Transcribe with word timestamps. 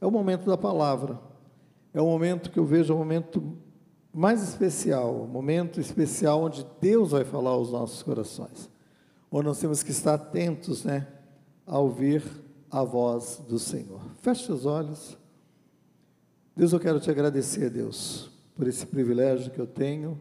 é 0.00 0.06
o 0.06 0.10
momento 0.10 0.46
da 0.46 0.56
palavra. 0.56 1.20
É 1.92 2.00
o 2.00 2.06
momento 2.06 2.50
que 2.50 2.58
eu 2.58 2.64
vejo 2.64 2.94
o 2.94 2.98
momento 2.98 3.56
mais 4.12 4.42
especial, 4.42 5.22
o 5.22 5.28
momento 5.28 5.80
especial 5.80 6.42
onde 6.42 6.66
Deus 6.80 7.10
vai 7.10 7.24
falar 7.24 7.50
aos 7.50 7.70
nossos 7.70 8.02
corações. 8.02 8.70
Onde 9.30 9.46
nós 9.46 9.60
temos 9.60 9.82
que 9.82 9.90
estar 9.90 10.14
atentos, 10.14 10.84
né, 10.84 11.06
a 11.66 11.78
ouvir 11.78 12.22
a 12.70 12.82
voz 12.82 13.42
do 13.48 13.58
Senhor. 13.58 14.00
Feche 14.20 14.50
os 14.50 14.66
olhos. 14.66 15.16
Deus, 16.56 16.72
eu 16.72 16.80
quero 16.80 17.00
te 17.00 17.10
agradecer, 17.10 17.70
Deus, 17.70 18.30
por 18.54 18.66
esse 18.66 18.84
privilégio 18.86 19.52
que 19.52 19.60
eu 19.60 19.66
tenho 19.66 20.20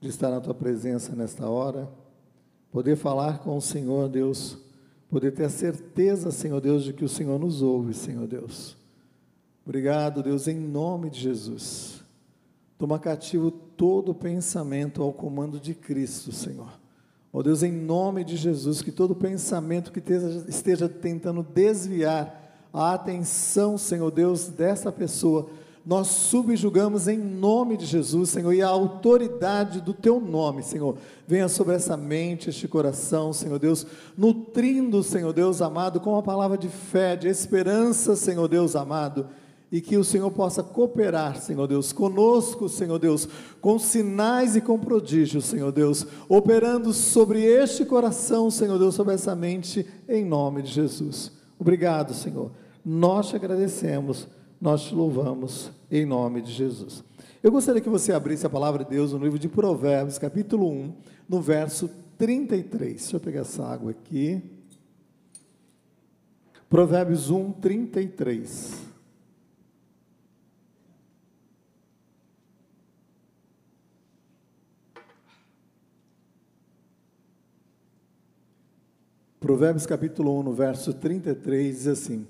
de 0.00 0.08
estar 0.08 0.30
na 0.30 0.40
tua 0.40 0.54
presença 0.54 1.16
nesta 1.16 1.48
hora, 1.48 1.88
poder 2.70 2.96
falar 2.96 3.38
com 3.38 3.56
o 3.56 3.60
Senhor, 3.60 4.08
Deus, 4.08 4.58
poder 5.08 5.32
ter 5.32 5.44
a 5.44 5.50
certeza, 5.50 6.30
Senhor 6.30 6.60
Deus, 6.60 6.84
de 6.84 6.92
que 6.92 7.04
o 7.04 7.08
Senhor 7.08 7.38
nos 7.38 7.62
ouve, 7.62 7.94
Senhor 7.94 8.26
Deus. 8.26 8.76
Obrigado, 9.64 10.22
Deus, 10.22 10.46
em 10.46 10.56
nome 10.56 11.08
de 11.08 11.20
Jesus. 11.20 12.02
Toma 12.76 12.98
cativo 12.98 13.50
todo 13.50 14.14
pensamento 14.14 15.02
ao 15.02 15.12
comando 15.12 15.58
de 15.58 15.74
Cristo, 15.74 16.32
Senhor. 16.32 16.68
Ó 17.32 17.38
oh 17.38 17.42
Deus, 17.42 17.62
em 17.62 17.72
nome 17.72 18.22
de 18.24 18.36
Jesus, 18.36 18.82
que 18.82 18.92
todo 18.92 19.14
pensamento 19.14 19.90
que 19.90 19.98
esteja, 19.98 20.44
esteja 20.46 20.88
tentando 20.88 21.42
desviar 21.42 22.68
a 22.72 22.94
atenção, 22.94 23.78
Senhor 23.78 24.10
Deus, 24.10 24.48
dessa 24.48 24.92
pessoa, 24.92 25.48
nós 25.86 26.08
subjugamos 26.08 27.08
em 27.08 27.18
nome 27.18 27.76
de 27.76 27.86
Jesus, 27.86 28.30
Senhor, 28.30 28.52
e 28.52 28.62
a 28.62 28.68
autoridade 28.68 29.80
do 29.80 29.92
Teu 29.92 30.20
nome, 30.20 30.62
Senhor, 30.62 30.96
venha 31.26 31.48
sobre 31.48 31.74
essa 31.74 31.96
mente, 31.96 32.50
este 32.50 32.66
coração, 32.66 33.32
Senhor 33.32 33.58
Deus, 33.58 33.86
nutrindo, 34.16 35.02
Senhor 35.02 35.32
Deus 35.32 35.60
amado, 35.60 36.00
com 36.00 36.16
a 36.16 36.22
palavra 36.22 36.56
de 36.56 36.68
fé, 36.68 37.16
de 37.16 37.28
esperança, 37.28 38.16
Senhor 38.16 38.48
Deus 38.48 38.74
amado, 38.76 39.26
e 39.74 39.80
que 39.80 39.96
o 39.96 40.04
Senhor 40.04 40.30
possa 40.30 40.62
cooperar, 40.62 41.42
Senhor 41.42 41.66
Deus, 41.66 41.92
conosco, 41.92 42.68
Senhor 42.68 42.98
Deus, 43.00 43.28
com 43.60 43.76
sinais 43.78 44.54
e 44.54 44.60
com 44.60 44.78
prodígios, 44.78 45.46
Senhor 45.46 45.72
Deus, 45.72 46.06
operando 46.28 46.92
sobre 46.92 47.42
este 47.42 47.84
coração, 47.84 48.50
Senhor 48.50 48.78
Deus, 48.78 48.94
sobre 48.94 49.14
essa 49.14 49.34
mente, 49.34 49.84
em 50.08 50.24
nome 50.24 50.62
de 50.62 50.70
Jesus. 50.70 51.32
Obrigado, 51.58 52.14
Senhor. 52.14 52.52
Nós 52.84 53.30
te 53.30 53.36
agradecemos 53.36 54.28
nós 54.64 54.84
te 54.84 54.94
louvamos 54.94 55.70
em 55.90 56.06
nome 56.06 56.40
de 56.40 56.50
Jesus. 56.50 57.04
Eu 57.42 57.52
gostaria 57.52 57.82
que 57.82 57.88
você 57.90 58.14
abrisse 58.14 58.46
a 58.46 58.50
palavra 58.50 58.82
de 58.82 58.90
Deus 58.92 59.12
no 59.12 59.18
livro 59.18 59.38
de 59.38 59.46
Provérbios, 59.46 60.16
capítulo 60.16 60.70
1, 60.70 60.94
no 61.28 61.42
verso 61.42 61.90
33. 62.16 62.94
Deixa 62.94 63.16
eu 63.16 63.20
pegar 63.20 63.42
essa 63.42 63.62
água 63.62 63.90
aqui. 63.90 64.42
Provérbios 66.66 67.28
1, 67.28 67.52
33. 67.52 68.93
Provérbios 79.44 79.84
capítulo 79.84 80.40
1, 80.40 80.42
no 80.42 80.52
verso 80.54 80.94
33, 80.94 81.76
diz 81.76 81.86
assim: 81.86 82.26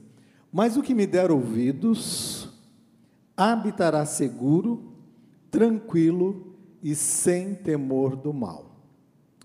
mas 0.52 0.76
o 0.76 0.82
que 0.82 0.92
me 0.92 1.06
der 1.06 1.30
ouvidos 1.30 2.48
habitará 3.36 4.04
seguro, 4.04 4.92
tranquilo 5.48 6.56
e 6.82 6.92
sem 6.92 7.54
temor 7.54 8.16
do 8.16 8.32
mal. 8.32 8.66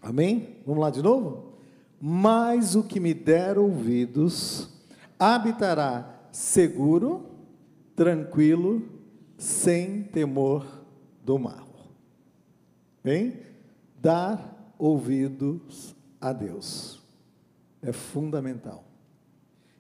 Amém? 0.02 0.58
Vamos 0.66 0.82
lá 0.82 0.90
de 0.90 1.04
novo? 1.04 1.60
Mas 2.02 2.74
o 2.74 2.82
que 2.82 3.00
me 3.00 3.14
der 3.14 3.60
ouvidos 3.60 4.68
habitará 5.20 6.28
seguro, 6.32 7.28
tranquilo, 7.96 8.82
sem 9.38 10.02
temor 10.02 10.66
do 11.24 11.38
mal. 11.38 11.68
Bem? 13.04 13.42
Dar 14.02 14.74
ouvidos 14.80 15.96
a 16.20 16.34
Deus 16.34 17.00
é 17.82 17.92
fundamental. 17.92 18.84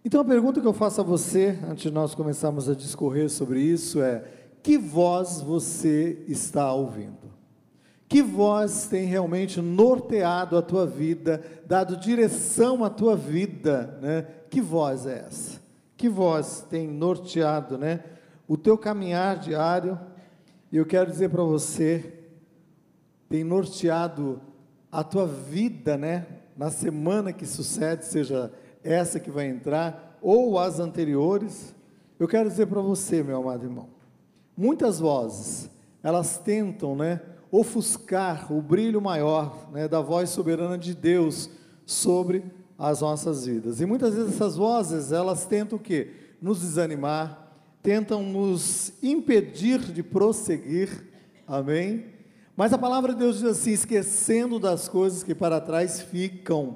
Então 0.03 0.21
a 0.21 0.25
pergunta 0.25 0.61
que 0.61 0.67
eu 0.67 0.73
faço 0.73 1.01
a 1.01 1.03
você, 1.03 1.59
antes 1.67 1.83
de 1.83 1.91
nós 1.91 2.15
começarmos 2.15 2.69
a 2.69 2.75
discorrer 2.75 3.29
sobre 3.29 3.61
isso, 3.61 4.01
é: 4.01 4.23
que 4.63 4.77
voz 4.77 5.41
você 5.41 6.23
está 6.27 6.71
ouvindo? 6.71 7.29
Que 8.07 8.23
voz 8.23 8.87
tem 8.87 9.05
realmente 9.05 9.61
norteado 9.61 10.57
a 10.57 10.61
tua 10.61 10.85
vida, 10.85 11.43
dado 11.67 11.95
direção 11.95 12.83
à 12.83 12.89
tua 12.89 13.15
vida, 13.15 13.99
né? 14.01 14.25
Que 14.49 14.61
voz 14.61 15.05
é 15.05 15.25
essa? 15.27 15.59
Que 15.95 16.09
voz 16.09 16.65
tem 16.69 16.87
norteado, 16.87 17.77
né, 17.77 18.03
o 18.47 18.57
teu 18.57 18.77
caminhar 18.77 19.37
diário? 19.37 19.99
E 20.71 20.77
eu 20.77 20.85
quero 20.85 21.11
dizer 21.11 21.29
para 21.29 21.43
você, 21.43 22.13
tem 23.27 23.43
norteado 23.43 24.41
a 24.91 25.03
tua 25.03 25.27
vida, 25.27 25.97
né, 25.97 26.25
na 26.59 26.69
semana 26.69 27.31
que 27.31 27.45
sucede, 27.45 28.03
seja 28.03 28.51
essa 28.83 29.17
que 29.17 29.31
vai 29.31 29.47
entrar, 29.47 30.17
ou 30.21 30.59
as 30.59 30.77
anteriores, 30.77 31.73
eu 32.19 32.27
quero 32.27 32.49
dizer 32.49 32.67
para 32.67 32.81
você, 32.81 33.23
meu 33.23 33.37
amado 33.37 33.63
irmão, 33.63 33.87
muitas 34.57 34.99
vozes, 34.99 35.69
elas 36.03 36.37
tentam, 36.37 36.97
né, 36.97 37.21
ofuscar 37.49 38.51
o 38.51 38.61
brilho 38.61 38.99
maior, 38.99 39.69
né, 39.71 39.87
da 39.87 40.01
voz 40.01 40.31
soberana 40.31 40.77
de 40.77 40.93
Deus 40.93 41.49
sobre 41.85 42.43
as 42.77 42.99
nossas 42.99 43.45
vidas. 43.45 43.79
E 43.79 43.85
muitas 43.85 44.13
vezes 44.13 44.33
essas 44.33 44.57
vozes, 44.57 45.13
elas 45.13 45.45
tentam 45.45 45.77
o 45.77 45.81
quê? 45.81 46.11
Nos 46.41 46.59
desanimar, 46.59 47.53
tentam 47.81 48.21
nos 48.21 48.91
impedir 49.01 49.79
de 49.79 50.03
prosseguir. 50.03 51.07
Amém? 51.47 52.18
Mas 52.59 52.73
a 52.73 52.77
palavra 52.77 53.13
de 53.13 53.19
Deus 53.19 53.37
diz 53.37 53.45
assim: 53.45 53.71
esquecendo 53.71 54.59
das 54.59 54.89
coisas 54.89 55.23
que 55.23 55.33
para 55.33 55.61
trás 55.61 56.01
ficam, 56.01 56.75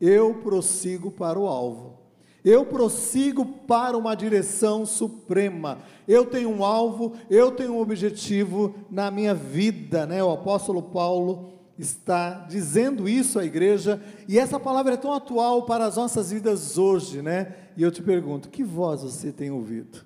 eu 0.00 0.34
prossigo 0.34 1.10
para 1.10 1.36
o 1.36 1.48
alvo. 1.48 1.98
Eu 2.44 2.64
prossigo 2.64 3.44
para 3.44 3.98
uma 3.98 4.14
direção 4.14 4.86
suprema. 4.86 5.78
Eu 6.06 6.24
tenho 6.24 6.50
um 6.50 6.64
alvo, 6.64 7.14
eu 7.28 7.50
tenho 7.50 7.72
um 7.72 7.80
objetivo 7.80 8.76
na 8.88 9.10
minha 9.10 9.34
vida, 9.34 10.06
né? 10.06 10.22
O 10.22 10.30
apóstolo 10.30 10.80
Paulo 10.80 11.50
está 11.76 12.46
dizendo 12.48 13.08
isso 13.08 13.36
à 13.40 13.44
igreja, 13.44 14.00
e 14.28 14.38
essa 14.38 14.60
palavra 14.60 14.94
é 14.94 14.96
tão 14.96 15.12
atual 15.12 15.62
para 15.62 15.84
as 15.84 15.96
nossas 15.96 16.30
vidas 16.30 16.78
hoje, 16.78 17.22
né? 17.22 17.56
E 17.76 17.82
eu 17.82 17.90
te 17.90 18.04
pergunto, 18.04 18.48
que 18.48 18.62
voz 18.62 19.02
você 19.02 19.32
tem 19.32 19.50
ouvido? 19.50 20.04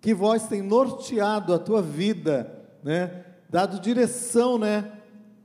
Que 0.00 0.14
voz 0.14 0.44
tem 0.44 0.62
norteado 0.62 1.52
a 1.52 1.58
tua 1.58 1.82
vida, 1.82 2.50
né? 2.82 3.26
Dado 3.50 3.80
direção, 3.80 4.56
né, 4.56 4.92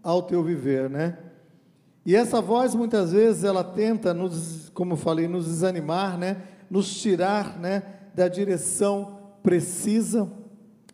ao 0.04 0.22
teu 0.22 0.44
viver, 0.44 0.88
né? 0.90 1.18
E 2.06 2.16
essa 2.16 2.40
voz 2.40 2.76
muitas 2.76 3.12
vezes 3.12 3.44
ela 3.44 3.64
tenta 3.64 4.14
nos, 4.14 4.70
como 4.76 4.94
eu 4.94 4.98
falei, 4.98 5.28
nos 5.28 5.46
desanimar, 5.46 6.16
né? 6.16 6.44
Nos 6.70 7.02
tirar, 7.02 7.58
né, 7.60 7.82
da 8.14 8.28
direção 8.28 9.18
precisa 9.42 10.32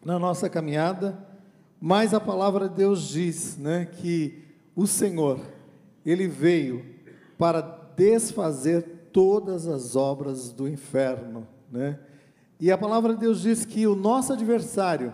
na 0.06 0.18
nossa 0.18 0.50
caminhada. 0.50 1.18
Mas 1.82 2.14
a 2.14 2.20
palavra 2.20 2.70
de 2.70 2.76
Deus 2.76 3.10
diz, 3.10 3.58
né, 3.58 3.86
que 3.86 4.46
o 4.74 4.88
Senhor 4.88 5.42
ele 6.06 6.28
veio 6.30 6.86
para 7.38 7.62
desfazer 7.98 9.10
todas 9.12 9.68
as 9.68 9.98
obras 9.98 10.54
do 10.54 10.66
inferno, 10.66 11.46
né? 11.70 12.00
E 12.58 12.72
a 12.72 12.78
palavra 12.78 13.14
de 13.14 13.20
Deus 13.20 13.42
diz 13.42 13.66
que 13.66 13.86
o 13.86 13.96
nosso 13.96 14.32
adversário 14.32 15.12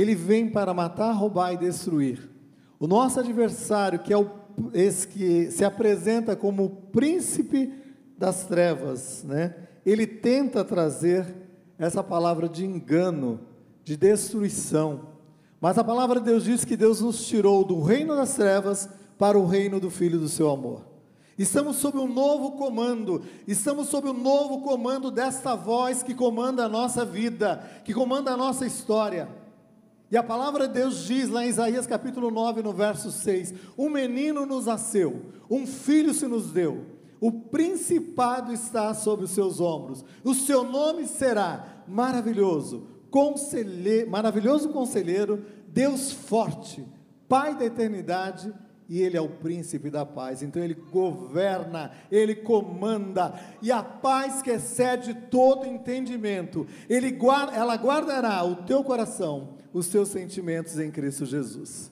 ele 0.00 0.14
vem 0.14 0.48
para 0.48 0.72
matar, 0.72 1.12
roubar 1.12 1.52
e 1.52 1.56
destruir. 1.56 2.30
O 2.78 2.86
nosso 2.86 3.18
adversário, 3.18 3.98
que 3.98 4.12
é 4.12 4.16
o 4.16 4.30
esse 4.72 5.06
que 5.06 5.50
se 5.50 5.64
apresenta 5.64 6.34
como 6.34 6.64
o 6.64 6.70
príncipe 6.70 7.72
das 8.16 8.44
trevas, 8.44 9.22
né? 9.24 9.54
Ele 9.86 10.06
tenta 10.06 10.64
trazer 10.64 11.26
essa 11.78 12.02
palavra 12.02 12.48
de 12.48 12.64
engano, 12.64 13.40
de 13.84 13.96
destruição. 13.96 15.02
Mas 15.60 15.78
a 15.78 15.84
palavra 15.84 16.20
de 16.20 16.26
Deus 16.26 16.44
diz 16.44 16.64
que 16.64 16.76
Deus 16.76 17.00
nos 17.00 17.26
tirou 17.26 17.64
do 17.64 17.80
reino 17.80 18.16
das 18.16 18.34
trevas 18.34 18.88
para 19.16 19.38
o 19.38 19.46
reino 19.46 19.80
do 19.80 19.90
filho 19.90 20.18
do 20.18 20.28
seu 20.28 20.50
amor. 20.50 20.82
Estamos 21.38 21.76
sob 21.76 21.98
um 21.98 22.12
novo 22.12 22.52
comando, 22.52 23.22
estamos 23.46 23.88
sob 23.88 24.08
o 24.08 24.12
um 24.12 24.20
novo 24.20 24.60
comando 24.60 25.10
desta 25.10 25.54
voz 25.54 26.02
que 26.02 26.14
comanda 26.14 26.64
a 26.64 26.68
nossa 26.68 27.04
vida, 27.04 27.62
que 27.84 27.94
comanda 27.94 28.32
a 28.32 28.36
nossa 28.36 28.66
história. 28.66 29.28
E 30.10 30.16
a 30.16 30.22
palavra 30.22 30.66
de 30.66 30.74
Deus 30.74 31.04
diz 31.04 31.28
lá 31.28 31.44
em 31.44 31.50
Isaías 31.50 31.86
capítulo 31.86 32.30
9, 32.30 32.62
no 32.62 32.72
verso 32.72 33.12
6: 33.12 33.52
Um 33.76 33.90
menino 33.90 34.46
nos 34.46 34.66
nasceu, 34.66 35.26
um 35.50 35.66
filho 35.66 36.14
se 36.14 36.26
nos 36.26 36.50
deu, 36.50 36.86
o 37.20 37.30
principado 37.30 38.52
está 38.52 38.94
sobre 38.94 39.26
os 39.26 39.32
seus 39.32 39.60
ombros, 39.60 40.04
o 40.24 40.34
seu 40.34 40.64
nome 40.64 41.06
será 41.06 41.84
maravilhoso, 41.86 42.86
conselheiro, 43.10 44.10
maravilhoso 44.10 44.70
conselheiro, 44.70 45.44
Deus 45.68 46.10
forte, 46.10 46.86
Pai 47.28 47.54
da 47.54 47.66
eternidade 47.66 48.50
e 48.88 49.02
ele 49.02 49.18
é 49.18 49.20
o 49.20 49.28
príncipe 49.28 49.90
da 49.90 50.06
paz. 50.06 50.42
Então 50.42 50.62
ele 50.64 50.74
governa, 50.74 51.92
ele 52.10 52.34
comanda, 52.34 53.34
e 53.60 53.70
a 53.70 53.82
paz 53.82 54.40
que 54.40 54.50
excede 54.50 55.12
todo 55.12 55.66
entendimento, 55.66 56.66
ele 56.88 57.10
guarda, 57.10 57.52
ela 57.52 57.76
guardará 57.76 58.42
o 58.44 58.56
teu 58.56 58.82
coração, 58.82 59.57
os 59.78 59.88
teus 59.88 60.08
sentimentos 60.08 60.78
em 60.78 60.90
Cristo 60.90 61.24
Jesus. 61.24 61.90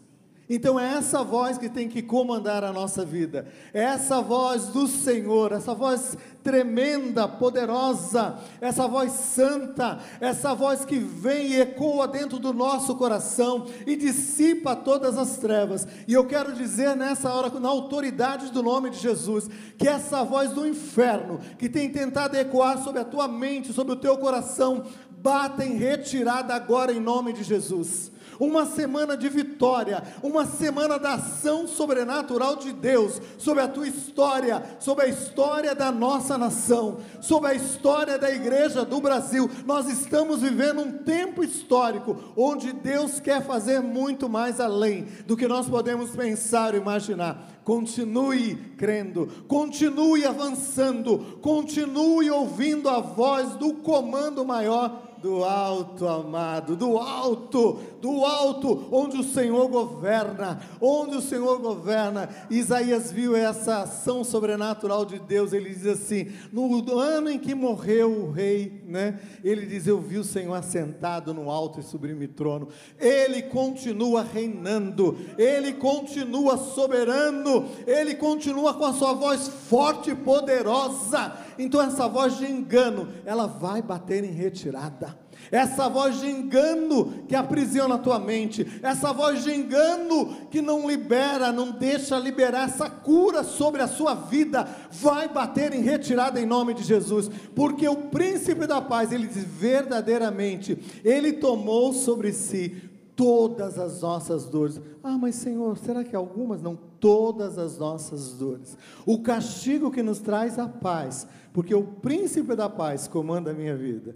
Então 0.48 0.78
é 0.78 0.94
essa 0.94 1.24
voz 1.24 1.58
que 1.58 1.68
tem 1.68 1.88
que 1.88 2.00
comandar 2.00 2.62
a 2.62 2.72
nossa 2.72 3.04
vida, 3.04 3.48
é 3.74 3.82
essa 3.82 4.20
voz 4.20 4.68
do 4.68 4.86
Senhor, 4.86 5.50
essa 5.50 5.74
voz 5.74 6.16
tremenda, 6.46 7.26
poderosa, 7.26 8.38
essa 8.60 8.86
voz 8.86 9.10
santa, 9.10 9.98
essa 10.20 10.54
voz 10.54 10.84
que 10.84 10.96
vem 10.96 11.48
e 11.48 11.60
ecoa 11.60 12.06
dentro 12.06 12.38
do 12.38 12.52
nosso 12.52 12.94
coração 12.94 13.66
e 13.84 13.96
dissipa 13.96 14.76
todas 14.76 15.18
as 15.18 15.38
trevas. 15.38 15.88
E 16.06 16.12
eu 16.12 16.24
quero 16.24 16.52
dizer 16.52 16.94
nessa 16.94 17.34
hora, 17.34 17.50
na 17.58 17.68
autoridade 17.68 18.52
do 18.52 18.62
nome 18.62 18.90
de 18.90 18.98
Jesus, 18.98 19.50
que 19.76 19.88
essa 19.88 20.22
voz 20.22 20.52
do 20.52 20.64
inferno, 20.64 21.40
que 21.58 21.68
tem 21.68 21.90
tentado 21.90 22.36
ecoar 22.36 22.78
sobre 22.78 23.00
a 23.00 23.04
tua 23.04 23.26
mente, 23.26 23.72
sobre 23.72 23.94
o 23.94 23.96
teu 23.96 24.16
coração, 24.16 24.84
bata 25.16 25.64
em 25.64 25.76
retirada 25.76 26.54
agora 26.54 26.92
em 26.92 27.00
nome 27.00 27.32
de 27.32 27.42
Jesus 27.42 28.12
uma 28.38 28.66
semana 28.66 29.16
de 29.16 29.28
vitória, 29.28 30.02
uma 30.22 30.44
semana 30.44 30.98
da 30.98 31.14
ação 31.14 31.66
sobrenatural 31.66 32.56
de 32.56 32.72
Deus 32.72 33.20
sobre 33.38 33.62
a 33.62 33.68
tua 33.68 33.86
história, 33.86 34.62
sobre 34.78 35.06
a 35.06 35.08
história 35.08 35.74
da 35.74 35.90
nossa 35.90 36.36
nação, 36.36 36.98
sobre 37.20 37.50
a 37.50 37.54
história 37.54 38.18
da 38.18 38.30
igreja 38.30 38.84
do 38.84 39.00
Brasil. 39.00 39.50
Nós 39.64 39.88
estamos 39.88 40.42
vivendo 40.42 40.80
um 40.80 40.92
tempo 40.92 41.42
histórico 41.42 42.32
onde 42.36 42.72
Deus 42.72 43.20
quer 43.20 43.44
fazer 43.44 43.80
muito 43.80 44.28
mais 44.28 44.60
além 44.60 45.06
do 45.26 45.36
que 45.36 45.48
nós 45.48 45.68
podemos 45.68 46.10
pensar 46.10 46.74
ou 46.74 46.80
imaginar. 46.80 47.56
Continue 47.64 48.54
crendo, 48.76 49.26
continue 49.48 50.24
avançando, 50.24 51.38
continue 51.42 52.30
ouvindo 52.30 52.88
a 52.88 53.00
voz 53.00 53.56
do 53.56 53.74
comando 53.74 54.44
maior 54.44 55.15
do 55.26 55.42
alto, 55.42 56.06
amado, 56.06 56.76
do 56.76 56.96
alto, 56.98 57.80
do 58.00 58.24
alto, 58.24 58.86
onde 58.92 59.18
o 59.18 59.24
Senhor 59.24 59.66
governa, 59.66 60.60
onde 60.80 61.16
o 61.16 61.20
Senhor 61.20 61.58
governa. 61.58 62.28
Isaías 62.48 63.10
viu 63.10 63.34
essa 63.34 63.82
ação 63.82 64.22
sobrenatural 64.22 65.04
de 65.04 65.18
Deus. 65.18 65.52
Ele 65.52 65.70
diz 65.70 65.84
assim: 65.84 66.30
no 66.52 66.96
ano 66.96 67.28
em 67.28 67.40
que 67.40 67.56
morreu 67.56 68.08
o 68.08 68.30
rei, 68.30 68.84
né? 68.86 69.18
Ele 69.42 69.66
diz: 69.66 69.88
Eu 69.88 70.00
vi 70.00 70.16
o 70.16 70.22
Senhor 70.22 70.54
assentado 70.54 71.34
no 71.34 71.50
alto 71.50 71.80
e 71.80 71.82
sublime 71.82 72.28
trono. 72.28 72.68
Ele 72.96 73.42
continua 73.42 74.22
reinando, 74.22 75.18
ele 75.36 75.72
continua 75.72 76.56
soberano, 76.56 77.68
ele 77.84 78.14
continua 78.14 78.74
com 78.74 78.84
a 78.84 78.92
sua 78.92 79.12
voz 79.12 79.48
forte 79.48 80.12
e 80.12 80.14
poderosa 80.14 81.45
então 81.58 81.80
essa 81.80 82.08
voz 82.08 82.38
de 82.38 82.44
engano, 82.44 83.08
ela 83.24 83.46
vai 83.46 83.82
bater 83.82 84.24
em 84.24 84.32
retirada. 84.32 85.16
Essa 85.50 85.88
voz 85.88 86.18
de 86.20 86.28
engano 86.28 87.24
que 87.28 87.36
aprisiona 87.36 87.96
a 87.96 87.98
tua 87.98 88.18
mente, 88.18 88.66
essa 88.82 89.12
voz 89.12 89.44
de 89.44 89.54
engano 89.54 90.34
que 90.50 90.60
não 90.60 90.88
libera, 90.88 91.52
não 91.52 91.70
deixa 91.70 92.18
liberar 92.18 92.68
essa 92.68 92.90
cura 92.90 93.44
sobre 93.44 93.82
a 93.82 93.86
sua 93.86 94.14
vida, 94.14 94.66
vai 94.90 95.28
bater 95.28 95.72
em 95.72 95.82
retirada 95.82 96.40
em 96.40 96.46
nome 96.46 96.74
de 96.74 96.82
Jesus, 96.82 97.30
porque 97.54 97.88
o 97.88 98.08
príncipe 98.08 98.66
da 98.66 98.80
paz, 98.80 99.12
ele 99.12 99.26
diz 99.26 99.44
verdadeiramente, 99.44 100.78
ele 101.04 101.34
tomou 101.34 101.92
sobre 101.92 102.32
si 102.32 102.82
todas 103.16 103.78
as 103.78 104.02
nossas 104.02 104.44
dores. 104.44 104.80
Ah, 105.02 105.16
mas 105.16 105.36
Senhor, 105.36 105.76
será 105.78 106.04
que 106.04 106.14
algumas? 106.14 106.60
Não, 106.60 106.78
todas 107.00 107.58
as 107.58 107.78
nossas 107.78 108.34
dores. 108.34 108.76
O 109.06 109.22
castigo 109.22 109.90
que 109.90 110.02
nos 110.02 110.18
traz 110.18 110.58
a 110.58 110.68
paz, 110.68 111.26
porque 111.56 111.74
o 111.74 111.82
príncipe 111.82 112.54
da 112.54 112.68
paz 112.68 113.08
comanda 113.08 113.50
a 113.50 113.54
minha 113.54 113.74
vida. 113.74 114.14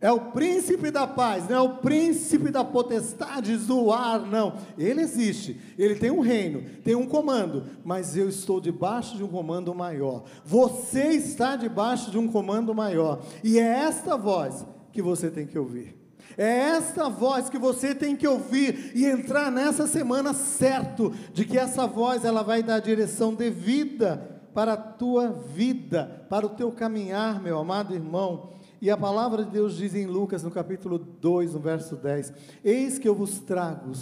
É 0.00 0.10
o 0.10 0.30
príncipe 0.30 0.90
da 0.90 1.06
paz, 1.06 1.46
não 1.46 1.56
é 1.56 1.60
o 1.60 1.76
príncipe 1.76 2.50
da 2.50 2.64
potestade 2.64 3.58
do 3.58 3.92
ar, 3.92 4.20
não. 4.20 4.54
Ele 4.78 5.02
existe, 5.02 5.60
ele 5.76 5.96
tem 5.96 6.10
um 6.10 6.20
reino, 6.20 6.62
tem 6.82 6.94
um 6.94 7.06
comando, 7.06 7.64
mas 7.84 8.16
eu 8.16 8.26
estou 8.26 8.58
debaixo 8.58 9.18
de 9.18 9.22
um 9.22 9.28
comando 9.28 9.74
maior. 9.74 10.24
Você 10.46 11.08
está 11.08 11.56
debaixo 11.56 12.10
de 12.10 12.16
um 12.16 12.26
comando 12.26 12.74
maior, 12.74 13.22
e 13.44 13.58
é 13.58 13.80
esta 13.84 14.16
voz 14.16 14.64
que 14.92 15.02
você 15.02 15.30
tem 15.30 15.46
que 15.46 15.58
ouvir. 15.58 15.94
É 16.38 16.70
esta 16.70 17.06
voz 17.10 17.50
que 17.50 17.58
você 17.58 17.94
tem 17.94 18.16
que 18.16 18.26
ouvir 18.26 18.92
e 18.94 19.04
entrar 19.04 19.52
nessa 19.52 19.86
semana 19.86 20.32
certo 20.32 21.12
de 21.34 21.44
que 21.44 21.58
essa 21.58 21.86
voz 21.86 22.24
ela 22.24 22.42
vai 22.42 22.62
dar 22.62 22.76
a 22.76 22.80
direção 22.80 23.34
devida 23.34 24.31
para 24.54 24.74
a 24.74 24.76
tua 24.76 25.28
vida, 25.28 26.26
para 26.28 26.46
o 26.46 26.50
teu 26.50 26.70
caminhar, 26.70 27.40
meu 27.42 27.58
amado 27.58 27.94
irmão. 27.94 28.50
E 28.80 28.90
a 28.90 28.96
palavra 28.96 29.44
de 29.44 29.50
Deus 29.50 29.76
diz 29.76 29.94
em 29.94 30.06
Lucas, 30.06 30.42
no 30.42 30.50
capítulo 30.50 30.98
2, 30.98 31.54
no 31.54 31.60
verso 31.60 31.96
10: 31.96 32.32
Eis 32.64 32.98
que 32.98 33.08
eu 33.08 33.14
vos 33.14 33.38
trago 33.38 33.92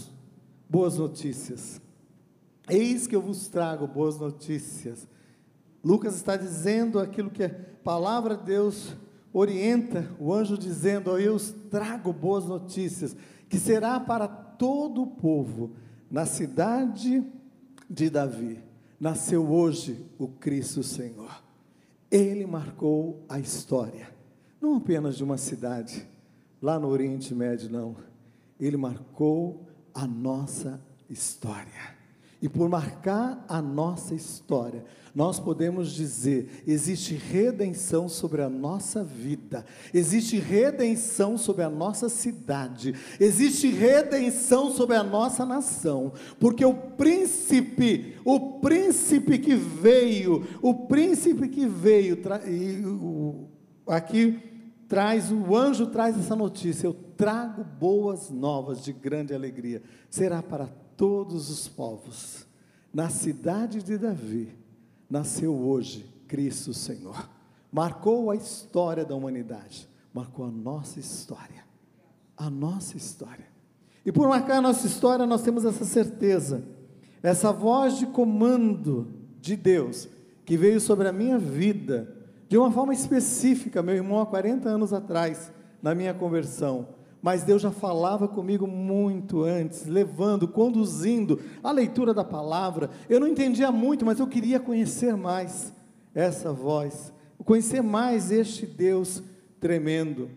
boas 0.69 0.97
notícias. 0.97 1.81
Eis 2.69 3.06
que 3.06 3.14
eu 3.14 3.20
vos 3.20 3.49
trago 3.49 3.87
boas 3.87 4.19
notícias. 4.19 5.06
Lucas 5.85 6.14
está 6.14 6.37
dizendo 6.37 6.99
aquilo 6.99 7.31
que 7.31 7.44
a 7.44 7.55
palavra 7.85 8.37
de 8.37 8.44
Deus 8.44 8.94
orienta 9.32 10.11
o 10.19 10.32
anjo 10.32 10.56
dizendo: 10.56 11.19
Eu 11.19 11.37
trago 11.70 12.12
boas 12.12 12.44
notícias, 12.44 13.17
que 13.49 13.58
será 13.58 14.00
para 14.00 14.26
todo 14.26 15.03
o 15.03 15.06
povo. 15.06 15.73
Na 16.11 16.26
cidade 16.26 17.23
de 17.88 18.11
Davi 18.11 18.69
nasceu 19.00 19.50
hoje 19.50 20.05
o 20.19 20.29
Cristo 20.29 20.82
Senhor. 20.82 21.43
Ele 22.11 22.44
marcou 22.44 23.25
a 23.29 23.41
história, 23.41 24.12
não 24.61 24.76
apenas 24.76 25.17
de 25.17 25.25
uma 25.25 25.38
cidade, 25.38 26.06
lá 26.61 26.79
no 26.79 26.88
Oriente 26.88 27.35
Médio, 27.35 27.70
não. 27.70 27.97
Ele 28.58 28.76
marcou 28.76 29.67
a 29.94 30.06
nossa 30.06 30.81
história. 31.08 32.00
E 32.42 32.48
por 32.48 32.70
marcar 32.70 33.44
a 33.46 33.60
nossa 33.60 34.14
história, 34.14 34.82
nós 35.14 35.38
podemos 35.38 35.92
dizer: 35.92 36.62
existe 36.66 37.14
redenção 37.14 38.08
sobre 38.08 38.40
a 38.40 38.48
nossa 38.48 39.04
vida, 39.04 39.64
existe 39.92 40.38
redenção 40.38 41.37
sobre 41.37 41.64
a 41.64 41.69
nossa 41.69 42.08
cidade, 42.08 42.94
existe 43.19 43.69
redenção 43.69 44.70
sobre 44.70 44.96
a 44.96 45.02
nossa 45.02 45.44
nação, 45.44 46.14
porque 46.38 46.64
o 46.64 46.72
príncipe, 46.72 48.16
o 48.25 48.58
príncipe 48.60 49.38
que 49.38 49.54
veio, 49.54 50.46
o 50.62 50.86
príncipe 50.86 51.46
que 51.46 51.66
veio, 51.66 52.19
e 52.48 52.86
o, 52.86 53.48
aqui 53.86 54.38
traz, 54.88 55.31
o 55.31 55.54
anjo 55.54 55.88
traz 55.88 56.19
essa 56.19 56.34
notícia: 56.34 56.86
eu 56.86 56.94
trago 56.94 57.62
boas 57.62 58.31
novas 58.31 58.82
de 58.82 58.94
grande 58.94 59.34
alegria, 59.34 59.82
será 60.08 60.43
para 60.43 60.67
todos 60.67 60.90
os 61.04 61.69
povos. 61.69 62.46
Na 62.92 63.08
cidade 63.08 63.82
de 63.82 63.96
Davi, 63.96 64.54
nasceu 65.08 65.54
hoje 65.54 66.04
Cristo 66.26 66.74
Senhor. 66.74 67.28
Marcou 67.72 68.30
a 68.30 68.36
história 68.36 69.04
da 69.04 69.14
humanidade, 69.14 69.88
marcou 70.12 70.46
a 70.46 70.50
nossa 70.50 70.98
história. 70.98 71.64
A 72.36 72.50
nossa 72.50 72.96
história. 72.96 73.46
E 74.04 74.10
por 74.10 74.28
marcar 74.28 74.56
a 74.56 74.62
nossa 74.62 74.86
história, 74.86 75.26
nós 75.26 75.42
temos 75.42 75.64
essa 75.64 75.84
certeza, 75.84 76.64
essa 77.22 77.52
voz 77.52 77.98
de 77.98 78.06
comando 78.06 79.12
de 79.40 79.56
Deus, 79.56 80.08
que 80.44 80.56
veio 80.56 80.80
sobre 80.80 81.06
a 81.06 81.12
minha 81.12 81.38
vida, 81.38 82.16
de 82.48 82.56
uma 82.56 82.72
forma 82.72 82.92
específica, 82.92 83.82
meu 83.82 83.94
irmão, 83.94 84.20
há 84.20 84.26
40 84.26 84.69
anos 84.69 84.92
atrás, 84.92 85.52
na 85.82 85.94
minha 85.94 86.12
conversão 86.14 86.99
mas 87.22 87.43
Deus 87.43 87.60
já 87.60 87.70
falava 87.70 88.27
comigo 88.27 88.67
muito 88.67 89.43
antes, 89.43 89.86
levando, 89.86 90.48
conduzindo 90.48 91.41
a 91.62 91.70
leitura 91.70 92.15
da 92.15 92.24
palavra. 92.24 92.91
Eu 93.08 93.20
não 93.20 93.29
entendia 93.29 93.70
muito, 93.70 94.05
mas 94.05 94.19
eu 94.19 94.27
queria 94.27 94.58
conhecer 94.58 95.17
mais 95.17 95.72
essa 96.15 96.53
voz, 96.53 97.12
conhecer 97.44 97.82
mais 97.82 98.31
este 98.31 98.67
Deus 98.67 99.22
tremendo. 99.60 100.31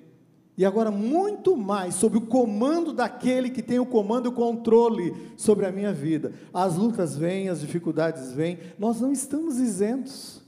E 0.56 0.64
agora, 0.64 0.92
muito 0.92 1.58
mais 1.58 1.96
sobre 1.96 2.20
o 2.20 2.28
comando 2.28 2.94
daquele 2.94 3.50
que 3.50 3.64
tem 3.64 3.80
o 3.80 3.86
comando 3.86 4.28
e 4.28 4.30
o 4.30 4.34
controle 4.34 5.16
sobre 5.36 5.66
a 5.66 5.72
minha 5.72 5.92
vida. 5.92 6.34
As 6.54 6.76
lutas 6.76 7.18
vêm, 7.18 7.50
as 7.50 7.60
dificuldades 7.60 8.34
vêm, 8.34 8.60
nós 8.78 9.02
não 9.02 9.12
estamos 9.12 9.58
isentos. 9.58 10.44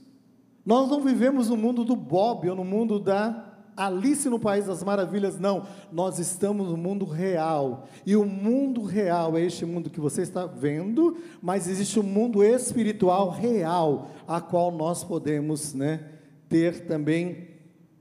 Nós 0.64 0.88
não 0.88 1.00
vivemos 1.00 1.48
no 1.48 1.56
mundo 1.56 1.84
do 1.84 1.96
Bob 1.96 2.48
ou 2.48 2.54
no 2.54 2.64
mundo 2.64 3.00
da 3.00 3.45
Alice 3.76 4.28
no 4.28 4.38
País 4.38 4.66
das 4.66 4.82
Maravilhas, 4.82 5.38
não. 5.38 5.66
Nós 5.92 6.18
estamos 6.18 6.70
no 6.70 6.76
mundo 6.76 7.04
real. 7.04 7.86
E 8.06 8.16
o 8.16 8.24
mundo 8.24 8.82
real 8.82 9.36
é 9.36 9.42
este 9.42 9.66
mundo 9.66 9.90
que 9.90 10.00
você 10.00 10.22
está 10.22 10.46
vendo, 10.46 11.18
mas 11.42 11.68
existe 11.68 12.00
um 12.00 12.02
mundo 12.02 12.42
espiritual 12.42 13.30
real, 13.30 14.10
a 14.26 14.40
qual 14.40 14.72
nós 14.72 15.04
podemos 15.04 15.74
né, 15.74 16.08
ter 16.48 16.86
também 16.86 17.48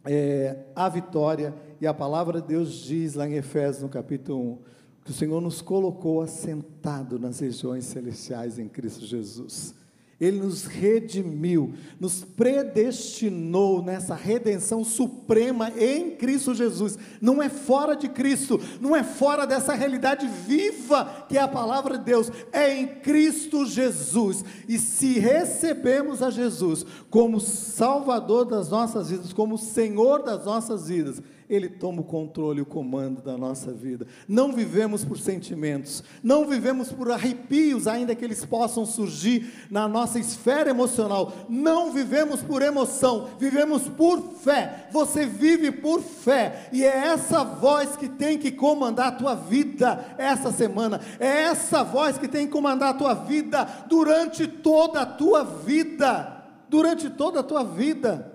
é, 0.06 0.60
a 0.76 0.88
vitória. 0.88 1.54
E 1.82 1.86
a 1.86 1.94
palavra 1.94 2.42
de 2.42 2.48
Deus 2.48 2.74
diz 2.74 3.16
lá 3.16 3.28
em 3.28 3.34
Efésios, 3.34 3.84
no 3.84 3.90
capítulo 3.90 4.40
1, 4.40 4.58
que 5.04 5.12
o 5.12 5.14
Senhor 5.14 5.42
nos 5.42 5.62
colocou 5.62 6.22
assentado 6.22 7.20
nas 7.20 7.40
regiões 7.40 7.84
celestiais 7.84 8.58
em 8.58 8.70
Cristo 8.70 9.06
Jesus. 9.06 9.76
Ele 10.20 10.40
nos 10.40 10.64
redimiu, 10.64 11.74
nos 12.00 12.24
predestinou 12.24 13.84
nessa 13.84 14.16
redenção 14.16 14.82
suprema 14.82 15.70
em 15.78 16.12
Cristo 16.12 16.56
Jesus. 16.56 16.98
Não 17.20 17.44
é 17.44 17.50
fora 17.50 17.98
de 17.98 18.08
Cristo, 18.08 18.60
não 18.80 18.96
é 18.96 19.04
fora 19.04 19.46
dessa 19.46 19.74
realidade 19.74 20.26
viva 20.48 21.26
que 21.28 21.38
é 21.38 21.42
a 21.42 21.50
palavra 21.50 21.98
de 21.98 22.06
Deus, 22.06 22.32
é 22.54 22.74
em 22.74 22.88
Cristo 22.88 23.66
Jesus. 23.66 24.46
E 24.70 24.78
se 24.78 25.20
recebemos 25.20 26.22
a 26.22 26.32
Jesus 26.32 26.86
como 27.10 27.42
Salvador 27.42 28.46
das 28.46 28.70
nossas 28.70 29.10
vidas, 29.10 29.34
como 29.34 29.58
Senhor 29.58 30.24
das 30.24 30.46
nossas 30.46 30.88
vidas, 30.88 31.22
ele 31.50 31.70
toma 31.70 32.02
o 32.02 32.06
controle, 32.06 32.62
o 32.62 32.66
comando 32.66 33.22
da 33.22 33.38
nossa 33.38 33.72
vida. 33.72 34.08
Não 34.28 34.52
vivemos 34.52 35.06
por 35.06 35.18
sentimentos, 35.18 36.04
não 36.24 36.48
vivemos 36.48 36.92
por 36.92 37.12
arrepios, 37.12 37.88
ainda 37.88 38.16
que 38.16 38.26
eles 38.26 38.44
possam 38.44 38.86
surgir 38.86 39.68
na 39.70 39.88
nossa 39.88 40.18
esfera 40.18 40.70
emocional. 40.70 41.32
Não 41.48 41.92
vivemos 41.92 42.42
por 42.42 42.62
emoção, 42.62 43.30
vivemos 43.40 43.88
por 43.88 44.22
fé. 44.22 44.88
Você 44.92 45.26
vive 45.26 45.72
por 45.72 46.02
fé, 46.02 46.70
e 46.74 46.84
é 46.84 47.08
essa 47.08 47.44
voz 47.44 47.96
que 47.96 48.10
tem 48.10 48.38
que 48.38 48.52
comandar 48.52 49.08
a 49.08 49.16
tua 49.16 49.36
vida 49.36 50.16
essa 50.18 50.52
semana. 50.52 51.00
É 51.20 51.44
essa 51.44 51.84
voz 51.84 52.18
que 52.18 52.28
tem 52.28 52.48
que 52.48 52.54
comandar 52.54 52.90
a 52.90 52.98
tua 52.98 53.14
vida 53.14 53.66
durante 53.88 54.48
toda 54.48 55.02
a 55.02 55.06
tua 55.06 55.44
vida. 55.44 56.44
Durante 56.68 57.10
toda 57.10 57.42
a 57.42 57.44
tua 57.44 57.64
vida. 57.64 58.35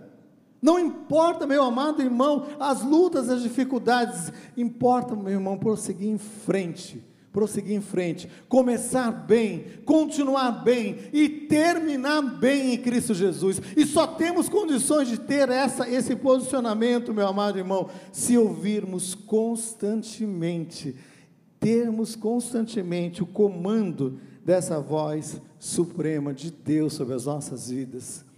Não 0.63 0.79
importa, 0.79 1.47
meu 1.47 1.63
amado 1.63 2.03
irmão, 2.03 2.47
as 2.59 2.83
lutas, 2.83 3.31
as 3.31 3.43
dificuldades, 3.43 4.33
importa, 4.57 5.17
meu 5.17 5.33
irmão, 5.33 5.57
prosseguir 5.57 6.09
em 6.09 6.19
frente, 6.19 7.03
prosseguir 7.33 7.77
em 7.77 7.81
frente, 7.81 8.29
começar 8.47 9.11
bem, 9.11 9.65
continuar 9.87 10.63
bem 10.63 10.99
e 11.13 11.29
terminar 11.29 12.21
bem 12.21 12.75
em 12.75 12.79
Cristo 12.79 13.15
Jesus. 13.15 13.61
E 13.75 13.87
só 13.87 14.07
temos 14.07 14.51
condições 14.51 15.09
de 15.09 15.19
ter 15.19 15.49
essa, 15.49 15.89
esse 15.89 16.15
posicionamento, 16.15 17.15
meu 17.15 17.27
amado 17.27 17.57
irmão, 17.57 17.89
se 18.13 18.37
ouvirmos 18.37 19.15
constantemente, 19.15 20.95
termos 21.59 22.15
constantemente 22.15 23.23
o 23.23 23.27
comando 23.27 24.19
dessa 24.45 24.79
voz 24.79 25.41
suprema 25.59 26.35
de 26.35 26.51
Deus 26.51 26.93
sobre 26.93 27.15
as 27.15 27.25
nossas 27.25 27.71
vidas. 27.71 28.30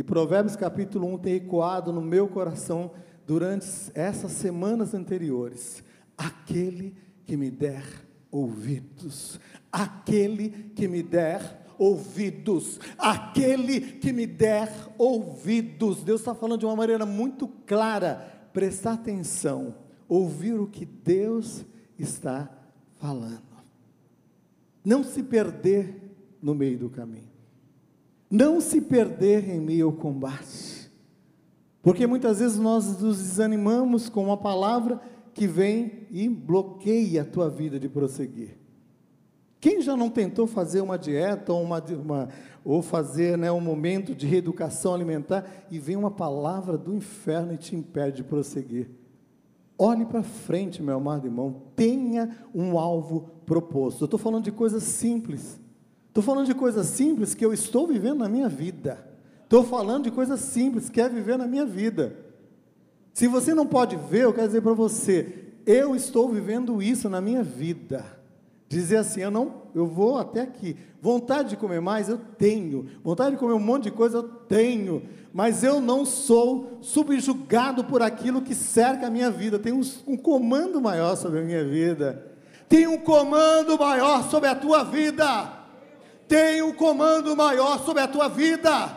E 0.00 0.02
Provérbios 0.02 0.56
capítulo 0.56 1.06
1 1.12 1.18
tem 1.18 1.34
ecoado 1.34 1.92
no 1.92 2.00
meu 2.00 2.26
coração 2.26 2.92
durante 3.26 3.68
essas 3.94 4.32
semanas 4.32 4.94
anteriores. 4.94 5.84
Aquele 6.16 6.96
que 7.26 7.36
me 7.36 7.50
der 7.50 7.84
ouvidos, 8.30 9.38
aquele 9.70 10.72
que 10.74 10.88
me 10.88 11.02
der 11.02 11.66
ouvidos, 11.76 12.80
aquele 12.96 13.78
que 13.78 14.10
me 14.10 14.26
der 14.26 14.72
ouvidos. 14.96 16.02
Deus 16.02 16.22
está 16.22 16.34
falando 16.34 16.60
de 16.60 16.64
uma 16.64 16.76
maneira 16.76 17.04
muito 17.04 17.46
clara. 17.66 18.48
Prestar 18.54 18.94
atenção, 18.94 19.74
ouvir 20.08 20.58
o 20.58 20.66
que 20.66 20.86
Deus 20.86 21.62
está 21.98 22.50
falando. 22.94 23.42
Não 24.82 25.04
se 25.04 25.22
perder 25.22 26.10
no 26.40 26.54
meio 26.54 26.78
do 26.78 26.88
caminho 26.88 27.29
não 28.30 28.60
se 28.60 28.80
perder 28.80 29.48
em 29.48 29.60
meio 29.60 29.86
ao 29.86 29.92
combate. 29.92 30.90
Porque 31.82 32.06
muitas 32.06 32.38
vezes 32.38 32.58
nós 32.58 33.00
nos 33.00 33.18
desanimamos 33.18 34.08
com 34.08 34.24
uma 34.24 34.36
palavra 34.36 35.00
que 35.34 35.46
vem 35.46 36.06
e 36.10 36.28
bloqueia 36.28 37.22
a 37.22 37.24
tua 37.24 37.48
vida 37.48 37.80
de 37.80 37.88
prosseguir. 37.88 38.58
Quem 39.60 39.80
já 39.82 39.96
não 39.96 40.08
tentou 40.08 40.46
fazer 40.46 40.80
uma 40.80 40.98
dieta 40.98 41.52
ou, 41.52 41.62
uma, 41.62 41.82
uma, 42.02 42.28
ou 42.64 42.80
fazer 42.80 43.36
né, 43.36 43.52
um 43.52 43.60
momento 43.60 44.14
de 44.14 44.26
reeducação 44.26 44.94
alimentar 44.94 45.66
e 45.70 45.78
vem 45.78 45.96
uma 45.96 46.10
palavra 46.10 46.78
do 46.78 46.94
inferno 46.94 47.52
e 47.52 47.58
te 47.58 47.76
impede 47.76 48.18
de 48.18 48.24
prosseguir? 48.24 48.90
Olhe 49.76 50.04
para 50.04 50.22
frente, 50.22 50.82
meu 50.82 50.96
amado 50.96 51.26
irmão, 51.26 51.62
tenha 51.74 52.36
um 52.54 52.78
alvo 52.78 53.30
proposto. 53.44 54.02
Eu 54.02 54.06
estou 54.06 54.18
falando 54.18 54.44
de 54.44 54.52
coisas 54.52 54.82
simples. 54.82 55.58
Estou 56.10 56.24
falando 56.24 56.46
de 56.46 56.54
coisas 56.54 56.86
simples 56.86 57.34
que 57.34 57.44
eu 57.44 57.52
estou 57.52 57.86
vivendo 57.86 58.18
na 58.18 58.28
minha 58.28 58.48
vida. 58.48 59.06
Estou 59.44 59.62
falando 59.62 60.04
de 60.04 60.10
coisas 60.10 60.40
simples 60.40 60.90
que 60.90 61.00
é 61.00 61.08
viver 61.08 61.38
na 61.38 61.46
minha 61.46 61.64
vida. 61.64 62.16
Se 63.14 63.28
você 63.28 63.54
não 63.54 63.64
pode 63.64 63.96
ver, 63.96 64.24
eu 64.24 64.32
quero 64.32 64.48
dizer 64.48 64.60
para 64.60 64.72
você, 64.72 65.52
eu 65.64 65.94
estou 65.94 66.28
vivendo 66.28 66.82
isso 66.82 67.08
na 67.08 67.20
minha 67.20 67.44
vida. 67.44 68.04
Dizer 68.68 68.96
assim, 68.96 69.20
eu 69.20 69.30
não, 69.30 69.62
eu 69.72 69.86
vou 69.86 70.18
até 70.18 70.40
aqui. 70.40 70.76
Vontade 71.00 71.50
de 71.50 71.56
comer 71.56 71.80
mais, 71.80 72.08
eu 72.08 72.18
tenho. 72.18 72.86
Vontade 73.04 73.32
de 73.32 73.36
comer 73.36 73.52
um 73.54 73.60
monte 73.60 73.84
de 73.84 73.90
coisa, 73.92 74.18
eu 74.18 74.24
tenho. 74.24 75.02
Mas 75.32 75.62
eu 75.62 75.80
não 75.80 76.04
sou 76.04 76.78
subjugado 76.80 77.84
por 77.84 78.02
aquilo 78.02 78.42
que 78.42 78.54
cerca 78.54 79.06
a 79.06 79.10
minha 79.10 79.30
vida. 79.30 79.60
Tem 79.60 79.72
um, 79.72 79.82
um 80.08 80.16
comando 80.16 80.80
maior 80.80 81.16
sobre 81.16 81.38
a 81.38 81.44
minha 81.44 81.64
vida. 81.64 82.26
Tem 82.68 82.88
um 82.88 82.98
comando 82.98 83.78
maior 83.78 84.28
sobre 84.28 84.48
a 84.48 84.56
tua 84.56 84.82
vida 84.82 85.59
tem 86.30 86.62
o 86.62 86.72
comando 86.72 87.36
maior 87.36 87.84
sobre 87.84 88.00
a 88.04 88.06
tua 88.06 88.28
vida. 88.28 88.94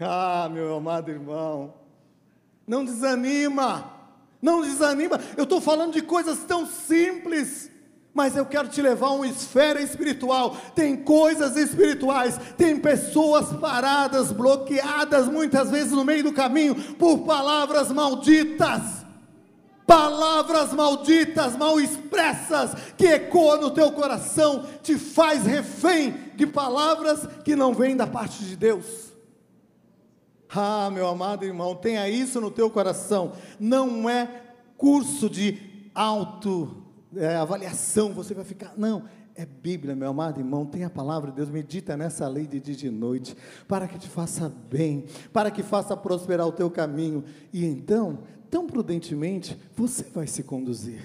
Ah, 0.00 0.48
meu 0.50 0.74
amado 0.74 1.10
irmão, 1.10 1.74
não 2.66 2.82
desanima, 2.82 3.92
não 4.40 4.62
desanima. 4.62 5.20
Eu 5.36 5.44
estou 5.44 5.60
falando 5.60 5.92
de 5.92 6.00
coisas 6.00 6.38
tão 6.44 6.64
simples, 6.64 7.70
mas 8.14 8.38
eu 8.38 8.46
quero 8.46 8.68
te 8.68 8.80
levar 8.80 9.08
a 9.08 9.12
uma 9.12 9.26
esfera 9.26 9.82
espiritual. 9.82 10.56
Tem 10.74 10.96
coisas 10.96 11.54
espirituais, 11.54 12.38
tem 12.56 12.80
pessoas 12.80 13.52
paradas, 13.58 14.32
bloqueadas, 14.32 15.28
muitas 15.28 15.70
vezes 15.70 15.92
no 15.92 16.06
meio 16.06 16.22
do 16.22 16.32
caminho, 16.32 16.74
por 16.94 17.18
palavras 17.18 17.92
malditas 17.92 18.97
palavras 19.88 20.74
malditas, 20.74 21.56
mal 21.56 21.80
expressas, 21.80 22.74
que 22.98 23.06
ecoam 23.06 23.62
no 23.62 23.70
teu 23.70 23.90
coração, 23.90 24.66
te 24.82 24.98
faz 24.98 25.46
refém 25.46 26.14
de 26.36 26.46
palavras 26.46 27.26
que 27.42 27.56
não 27.56 27.72
vêm 27.72 27.96
da 27.96 28.06
parte 28.06 28.44
de 28.44 28.54
Deus. 28.54 29.14
Ah, 30.50 30.90
meu 30.92 31.08
amado 31.08 31.42
irmão, 31.42 31.74
tenha 31.74 32.06
isso 32.06 32.38
no 32.38 32.50
teu 32.50 32.70
coração. 32.70 33.32
Não 33.58 34.08
é 34.10 34.28
curso 34.76 35.28
de 35.30 35.90
auto 35.94 36.84
é, 37.16 37.36
avaliação, 37.36 38.12
você 38.12 38.34
vai 38.34 38.44
ficar, 38.44 38.74
não, 38.76 39.04
é 39.34 39.46
Bíblia, 39.46 39.94
meu 39.94 40.10
amado 40.10 40.38
irmão, 40.38 40.66
tem 40.66 40.84
a 40.84 40.90
palavra 40.90 41.30
de 41.30 41.36
Deus, 41.36 41.48
medita 41.48 41.96
nessa 41.96 42.28
lei 42.28 42.46
de 42.46 42.60
dia 42.60 42.74
e 42.74 42.76
de 42.76 42.90
noite, 42.90 43.36
para 43.66 43.88
que 43.88 43.98
te 43.98 44.08
faça 44.08 44.52
bem, 44.68 45.06
para 45.32 45.50
que 45.50 45.62
faça 45.62 45.96
prosperar 45.96 46.46
o 46.46 46.52
teu 46.52 46.70
caminho, 46.70 47.24
e 47.52 47.64
então 47.64 48.18
tão 48.50 48.66
prudentemente, 48.66 49.56
você 49.76 50.04
vai 50.14 50.26
se 50.26 50.42
conduzir. 50.42 51.00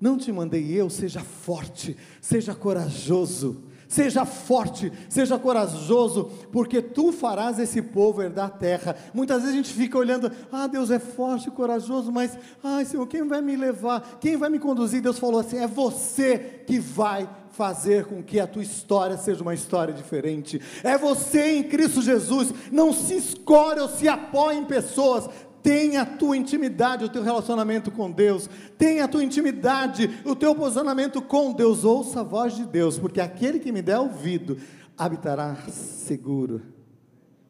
Não 0.00 0.16
te 0.16 0.30
mandei 0.30 0.72
eu, 0.72 0.88
seja 0.88 1.20
forte, 1.20 1.96
seja 2.20 2.54
corajoso, 2.54 3.64
seja 3.88 4.24
forte, 4.24 4.92
seja 5.08 5.38
corajoso, 5.38 6.30
porque 6.52 6.80
tu 6.80 7.10
farás 7.10 7.58
esse 7.58 7.82
povo 7.82 8.22
herdar 8.22 8.46
a 8.46 8.50
terra. 8.50 8.96
Muitas 9.12 9.42
vezes 9.42 9.54
a 9.54 9.56
gente 9.56 9.72
fica 9.72 9.98
olhando, 9.98 10.30
ah, 10.52 10.68
Deus 10.68 10.90
é 10.90 11.00
forte, 11.00 11.50
corajoso, 11.50 12.12
mas, 12.12 12.38
ai 12.62 12.84
Senhor, 12.84 13.06
quem 13.08 13.26
vai 13.26 13.40
me 13.40 13.56
levar? 13.56 14.18
Quem 14.20 14.36
vai 14.36 14.48
me 14.50 14.60
conduzir? 14.60 15.00
Deus 15.00 15.18
falou 15.18 15.40
assim: 15.40 15.58
é 15.58 15.66
você 15.66 16.62
que 16.64 16.78
vai 16.78 17.28
fazer 17.58 18.04
com 18.04 18.22
que 18.22 18.38
a 18.38 18.46
tua 18.46 18.62
história 18.62 19.16
seja 19.16 19.42
uma 19.42 19.52
história 19.52 19.92
diferente. 19.92 20.60
É 20.84 20.96
você 20.96 21.56
em 21.56 21.64
Cristo 21.64 22.00
Jesus. 22.00 22.54
Não 22.70 22.92
se 22.92 23.16
escolhe 23.16 23.80
ou 23.80 23.88
se 23.88 24.06
apoie 24.06 24.56
em 24.56 24.64
pessoas, 24.64 25.28
Tenha 25.62 26.02
a 26.02 26.06
tua 26.06 26.36
intimidade, 26.36 27.04
o 27.04 27.08
teu 27.08 27.22
relacionamento 27.22 27.90
com 27.90 28.10
Deus. 28.10 28.48
Tenha 28.76 29.04
a 29.04 29.08
tua 29.08 29.24
intimidade, 29.24 30.08
o 30.24 30.34
teu 30.34 30.54
posicionamento 30.54 31.20
com 31.20 31.52
Deus. 31.52 31.84
Ouça 31.84 32.20
a 32.20 32.24
voz 32.24 32.54
de 32.54 32.64
Deus, 32.64 32.98
porque 32.98 33.20
aquele 33.20 33.58
que 33.58 33.72
me 33.72 33.82
der 33.82 33.98
ouvido 33.98 34.58
habitará 34.96 35.54
seguro, 35.68 36.62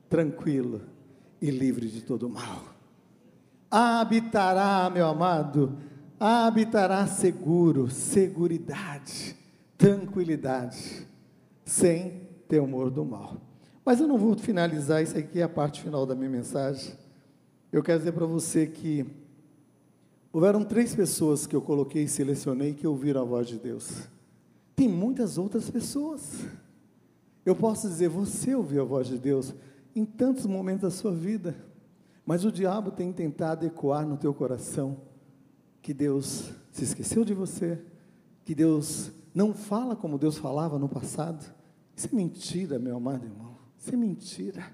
tranquilo 0.09 0.83
e 1.41 1.50
livre 1.50 1.88
de 1.88 2.03
todo 2.03 2.29
mal. 2.29 2.65
Habitará, 3.71 4.91
meu 4.91 5.07
amado, 5.07 5.79
habitará 6.19 7.07
seguro, 7.07 7.91
seguridade, 7.91 9.37
tranquilidade, 9.77 11.07
sem 11.65 12.29
temor 12.49 12.91
do 12.91 13.05
mal. 13.05 13.37
Mas 13.85 14.00
eu 14.00 14.09
não 14.09 14.19
vou 14.19 14.37
finalizar, 14.37 15.03
isso 15.03 15.17
aqui 15.17 15.41
é 15.41 15.43
a 15.43 15.49
parte 15.49 15.81
final 15.83 16.05
da 16.05 16.15
minha 16.15 16.31
mensagem. 16.31 16.93
Eu 17.70 17.82
quero 17.82 17.98
dizer 17.98 18.12
para 18.12 18.25
você 18.25 18.66
que 18.66 19.04
houveram 20.32 20.64
três 20.64 20.94
pessoas 20.94 21.46
que 21.46 21.54
eu 21.54 21.60
coloquei 21.60 22.04
e 22.04 22.08
selecionei 22.08 22.72
que 22.72 22.87
ouviram 22.87 23.20
a 23.20 23.25
voz 23.25 23.46
de 23.46 23.58
Deus. 23.58 24.08
Tem 24.75 24.88
muitas 24.88 25.37
outras 25.37 25.68
pessoas. 25.68 26.46
Eu 27.44 27.54
posso 27.54 27.87
dizer, 27.87 28.08
você 28.08 28.54
ouviu 28.54 28.80
a 28.80 28.84
voz 28.87 29.06
de 29.06 29.18
Deus 29.18 29.54
em 29.94 30.06
tantos 30.06 30.46
momentos 30.46 30.82
da 30.82 30.90
sua 30.90 31.12
vida, 31.12 31.54
mas 32.25 32.42
o 32.42 32.50
diabo 32.50 32.90
tem 32.90 33.12
tentado 33.12 33.66
ecoar 33.66 34.06
no 34.06 34.16
teu 34.16 34.32
coração 34.32 35.02
que 35.82 35.92
Deus 35.92 36.50
se 36.70 36.84
esqueceu 36.84 37.22
de 37.22 37.34
você, 37.34 37.78
que 38.46 38.54
Deus 38.54 39.10
não 39.34 39.52
fala 39.52 39.94
como 39.94 40.18
Deus 40.18 40.38
falava 40.38 40.78
no 40.78 40.88
passado. 40.88 41.44
Isso 41.94 42.08
é 42.10 42.16
mentira, 42.16 42.78
meu 42.78 42.96
amado 42.96 43.26
irmão. 43.26 43.58
Isso 43.78 43.92
é 43.92 43.96
mentira. 43.96 44.64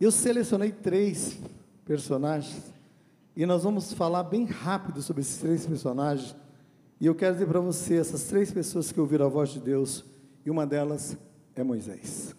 Eu 0.00 0.12
selecionei 0.12 0.70
três 0.70 1.40
personagens 1.86 2.76
e 3.36 3.44
nós 3.44 3.64
vamos 3.64 3.92
falar 3.92 4.22
bem 4.22 4.46
rápido 4.46 5.02
sobre 5.02 5.20
esses 5.20 5.36
três 5.36 5.66
personagens. 5.66 6.34
E 6.98 7.04
eu 7.04 7.14
quero 7.14 7.34
dizer 7.34 7.46
para 7.46 7.60
você, 7.60 7.96
essas 7.96 8.24
três 8.24 8.50
pessoas 8.50 8.90
que 8.90 8.98
ouviram 8.98 9.26
a 9.26 9.28
voz 9.28 9.50
de 9.50 9.60
Deus, 9.60 10.02
e 10.44 10.50
uma 10.50 10.66
delas 10.66 11.18
é 11.54 11.62
Moisés. 11.62 12.34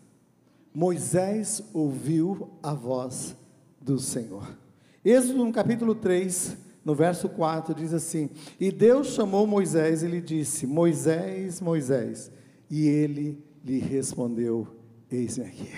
Moisés 0.74 1.62
ouviu 1.72 2.50
a 2.64 2.74
voz 2.74 3.36
do 3.80 4.00
Senhor. 4.00 4.58
Êxodo 5.06 5.46
no 5.46 5.54
capítulo 5.54 5.94
3, 5.94 6.58
no 6.84 6.96
verso 6.96 7.30
4, 7.30 7.76
diz 7.76 7.94
assim: 7.94 8.32
E 8.60 8.72
Deus 8.72 9.10
chamou 9.10 9.46
Moisés 9.46 10.02
e 10.02 10.08
lhe 10.08 10.20
disse: 10.22 10.66
Moisés, 10.66 11.62
Moisés. 11.62 12.32
E 12.72 12.88
ele 12.88 13.44
lhe 13.64 13.78
respondeu: 13.78 14.68
Eis-me 15.12 15.46
aqui. 15.46 15.70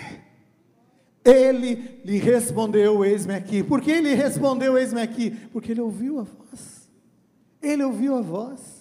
Ele 1.24 2.00
lhe 2.04 2.18
respondeu: 2.18 3.04
Eis-me 3.04 3.34
aqui. 3.34 3.62
Por 3.62 3.80
que 3.80 3.90
ele 3.90 4.14
respondeu: 4.14 4.76
Eis-me 4.76 5.00
aqui? 5.00 5.30
Porque 5.52 5.72
ele 5.72 5.80
ouviu 5.80 6.18
a 6.18 6.22
voz. 6.22 6.90
Ele 7.62 7.84
ouviu 7.84 8.16
a 8.16 8.20
voz. 8.20 8.80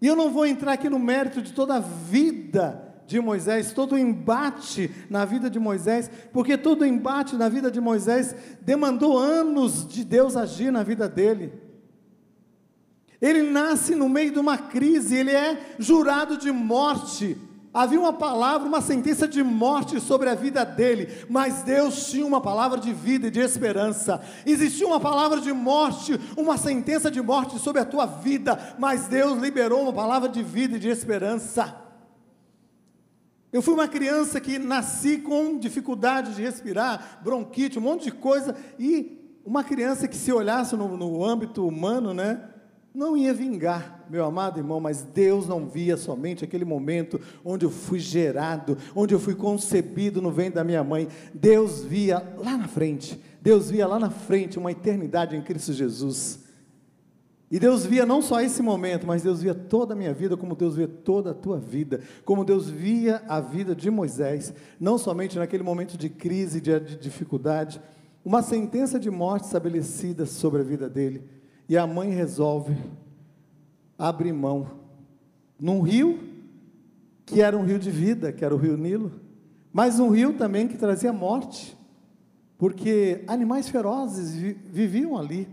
E 0.00 0.06
eu 0.06 0.16
não 0.16 0.30
vou 0.30 0.44
entrar 0.44 0.72
aqui 0.72 0.88
no 0.88 0.98
mérito 0.98 1.40
de 1.40 1.52
toda 1.52 1.76
a 1.76 1.80
vida 1.80 2.94
de 3.06 3.20
Moisés, 3.20 3.72
todo 3.72 3.94
o 3.94 3.98
embate 3.98 4.90
na 5.08 5.24
vida 5.24 5.50
de 5.50 5.58
Moisés, 5.58 6.10
porque 6.32 6.56
todo 6.56 6.82
o 6.82 6.86
embate 6.86 7.36
na 7.36 7.48
vida 7.48 7.70
de 7.70 7.80
Moisés 7.80 8.34
demandou 8.62 9.18
anos 9.18 9.86
de 9.86 10.04
Deus 10.04 10.36
agir 10.36 10.72
na 10.72 10.82
vida 10.82 11.08
dele. 11.08 11.52
Ele 13.20 13.42
nasce 13.42 13.94
no 13.94 14.08
meio 14.08 14.32
de 14.32 14.38
uma 14.38 14.58
crise, 14.58 15.16
ele 15.16 15.30
é 15.30 15.74
jurado 15.78 16.36
de 16.36 16.50
morte. 16.50 17.36
Havia 17.74 17.98
uma 17.98 18.12
palavra, 18.12 18.68
uma 18.68 18.80
sentença 18.80 19.26
de 19.26 19.42
morte 19.42 20.00
sobre 20.00 20.30
a 20.30 20.34
vida 20.36 20.64
dele, 20.64 21.26
mas 21.28 21.64
Deus 21.64 22.08
tinha 22.08 22.24
uma 22.24 22.40
palavra 22.40 22.78
de 22.78 22.92
vida 22.92 23.26
e 23.26 23.30
de 23.32 23.40
esperança. 23.40 24.22
Existia 24.46 24.86
uma 24.86 25.00
palavra 25.00 25.40
de 25.40 25.52
morte, 25.52 26.12
uma 26.36 26.56
sentença 26.56 27.10
de 27.10 27.20
morte 27.20 27.58
sobre 27.58 27.82
a 27.82 27.84
tua 27.84 28.06
vida, 28.06 28.76
mas 28.78 29.08
Deus 29.08 29.40
liberou 29.40 29.82
uma 29.82 29.92
palavra 29.92 30.28
de 30.28 30.40
vida 30.40 30.76
e 30.76 30.78
de 30.78 30.88
esperança. 30.88 31.74
Eu 33.52 33.60
fui 33.60 33.74
uma 33.74 33.88
criança 33.88 34.40
que 34.40 34.56
nasci 34.56 35.18
com 35.18 35.58
dificuldade 35.58 36.36
de 36.36 36.42
respirar, 36.42 37.20
bronquite, 37.24 37.80
um 37.80 37.82
monte 37.82 38.04
de 38.04 38.12
coisa, 38.12 38.54
e 38.78 39.18
uma 39.44 39.64
criança 39.64 40.06
que 40.06 40.16
se 40.16 40.32
olhasse 40.32 40.76
no, 40.76 40.96
no 40.96 41.24
âmbito 41.24 41.66
humano, 41.66 42.14
né, 42.14 42.53
não 42.94 43.16
ia 43.16 43.34
vingar, 43.34 44.06
meu 44.08 44.24
amado 44.24 44.60
irmão, 44.60 44.78
mas 44.78 45.02
Deus 45.02 45.48
não 45.48 45.66
via 45.66 45.96
somente 45.96 46.44
aquele 46.44 46.64
momento 46.64 47.20
onde 47.44 47.66
eu 47.66 47.70
fui 47.70 47.98
gerado, 47.98 48.78
onde 48.94 49.12
eu 49.12 49.18
fui 49.18 49.34
concebido 49.34 50.22
no 50.22 50.30
ventre 50.30 50.54
da 50.54 50.64
minha 50.64 50.84
mãe. 50.84 51.08
Deus 51.34 51.82
via 51.82 52.22
lá 52.38 52.56
na 52.56 52.68
frente, 52.68 53.20
Deus 53.42 53.68
via 53.68 53.84
lá 53.84 53.98
na 53.98 54.10
frente 54.10 54.60
uma 54.60 54.70
eternidade 54.70 55.34
em 55.34 55.42
Cristo 55.42 55.72
Jesus. 55.72 56.44
E 57.50 57.58
Deus 57.58 57.84
via 57.84 58.06
não 58.06 58.22
só 58.22 58.40
esse 58.40 58.62
momento, 58.62 59.06
mas 59.06 59.22
Deus 59.22 59.42
via 59.42 59.54
toda 59.54 59.92
a 59.92 59.96
minha 59.96 60.14
vida, 60.14 60.36
como 60.36 60.54
Deus 60.54 60.76
via 60.76 60.88
toda 60.88 61.32
a 61.32 61.34
tua 61.34 61.58
vida, 61.58 62.00
como 62.24 62.44
Deus 62.44 62.70
via 62.70 63.22
a 63.28 63.40
vida 63.40 63.74
de 63.74 63.90
Moisés, 63.90 64.54
não 64.78 64.96
somente 64.98 65.36
naquele 65.36 65.64
momento 65.64 65.98
de 65.98 66.08
crise, 66.08 66.60
de, 66.60 66.78
de 66.78 66.96
dificuldade, 66.96 67.80
uma 68.24 68.40
sentença 68.40 68.98
de 69.00 69.10
morte 69.10 69.44
estabelecida 69.44 70.26
sobre 70.26 70.62
a 70.62 70.64
vida 70.64 70.88
dele, 70.88 71.22
e 71.68 71.76
a 71.76 71.86
mãe 71.86 72.10
resolve 72.10 72.76
abrir 73.98 74.32
mão 74.32 74.68
num 75.58 75.80
rio 75.80 76.18
que 77.24 77.40
era 77.40 77.56
um 77.56 77.64
rio 77.64 77.78
de 77.78 77.90
vida, 77.90 78.32
que 78.32 78.44
era 78.44 78.54
o 78.54 78.58
rio 78.58 78.76
Nilo, 78.76 79.12
mas 79.72 79.98
um 79.98 80.10
rio 80.10 80.34
também 80.34 80.68
que 80.68 80.76
trazia 80.76 81.12
morte, 81.12 81.76
porque 82.58 83.24
animais 83.26 83.68
ferozes 83.68 84.34
viviam 84.66 85.16
ali. 85.16 85.48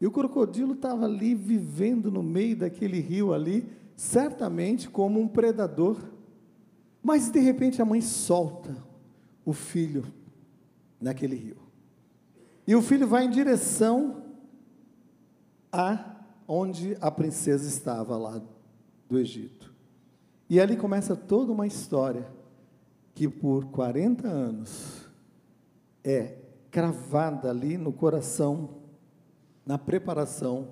E 0.00 0.06
o 0.06 0.10
crocodilo 0.10 0.74
estava 0.74 1.04
ali 1.04 1.34
vivendo 1.34 2.10
no 2.10 2.22
meio 2.22 2.56
daquele 2.56 3.00
rio 3.00 3.32
ali, 3.32 3.66
certamente 3.96 4.88
como 4.88 5.20
um 5.20 5.28
predador. 5.28 5.98
Mas 7.02 7.30
de 7.30 7.40
repente 7.40 7.82
a 7.82 7.84
mãe 7.84 8.00
solta 8.00 8.76
o 9.44 9.52
filho 9.52 10.04
naquele 11.00 11.36
rio. 11.36 11.56
E 12.66 12.74
o 12.74 12.82
filho 12.82 13.06
vai 13.06 13.24
em 13.24 13.30
direção 13.30 14.19
a 15.72 16.16
onde 16.46 16.96
a 17.00 17.10
princesa 17.10 17.68
estava 17.68 18.16
lá 18.16 18.42
do 19.08 19.18
Egito. 19.18 19.72
E 20.48 20.60
ali 20.60 20.76
começa 20.76 21.14
toda 21.14 21.52
uma 21.52 21.66
história 21.66 22.26
que 23.14 23.28
por 23.28 23.66
40 23.66 24.26
anos 24.26 25.08
é 26.02 26.36
cravada 26.70 27.50
ali 27.50 27.76
no 27.76 27.92
coração 27.92 28.80
na 29.64 29.78
preparação 29.78 30.68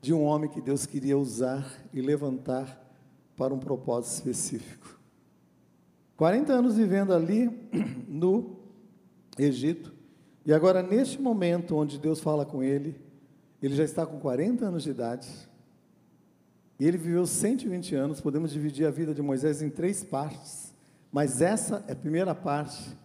de 0.00 0.12
um 0.14 0.22
homem 0.22 0.48
que 0.48 0.60
Deus 0.60 0.86
queria 0.86 1.18
usar 1.18 1.66
e 1.92 2.00
levantar 2.00 2.80
para 3.36 3.52
um 3.52 3.58
propósito 3.58 4.14
específico. 4.14 4.98
40 6.16 6.52
anos 6.52 6.76
vivendo 6.76 7.12
ali 7.12 7.50
no 8.06 8.56
Egito, 9.38 9.92
e 10.44 10.52
agora 10.52 10.82
neste 10.82 11.20
momento 11.20 11.76
onde 11.76 11.98
Deus 11.98 12.20
fala 12.20 12.44
com 12.44 12.62
ele, 12.62 13.00
ele 13.66 13.74
já 13.74 13.84
está 13.84 14.06
com 14.06 14.18
40 14.18 14.64
anos 14.66 14.82
de 14.82 14.90
idade, 14.90 15.28
e 16.78 16.86
ele 16.86 16.96
viveu 16.96 17.26
120 17.26 17.94
anos, 17.94 18.20
podemos 18.20 18.50
dividir 18.50 18.86
a 18.86 18.90
vida 18.90 19.12
de 19.12 19.20
Moisés 19.20 19.60
em 19.60 19.68
três 19.68 20.02
partes, 20.02 20.72
mas 21.12 21.42
essa 21.42 21.84
é 21.86 21.92
a 21.92 21.96
primeira 21.96 22.34
parte. 22.34 22.96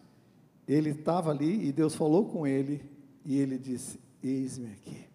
Ele 0.66 0.92
estava 0.92 1.32
ali 1.32 1.68
e 1.68 1.72
Deus 1.74 1.94
falou 1.94 2.26
com 2.26 2.48
ele, 2.48 2.82
e 3.26 3.38
ele 3.38 3.58
disse: 3.58 4.00
Eis-me 4.24 4.68
aqui. 4.68 5.06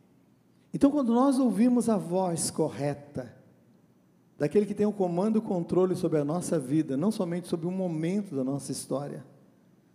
Então, 0.74 0.90
quando 0.90 1.12
nós 1.12 1.38
ouvimos 1.38 1.88
a 1.88 1.96
voz 1.96 2.50
correta, 2.50 3.34
daquele 4.38 4.66
que 4.66 4.74
tem 4.74 4.86
o 4.86 4.92
comando 4.92 5.36
e 5.36 5.38
o 5.38 5.42
controle 5.42 5.96
sobre 5.96 6.18
a 6.18 6.24
nossa 6.24 6.58
vida, 6.58 6.96
não 6.96 7.10
somente 7.10 7.48
sobre 7.48 7.66
um 7.66 7.72
momento 7.72 8.36
da 8.36 8.44
nossa 8.44 8.70
história, 8.70 9.24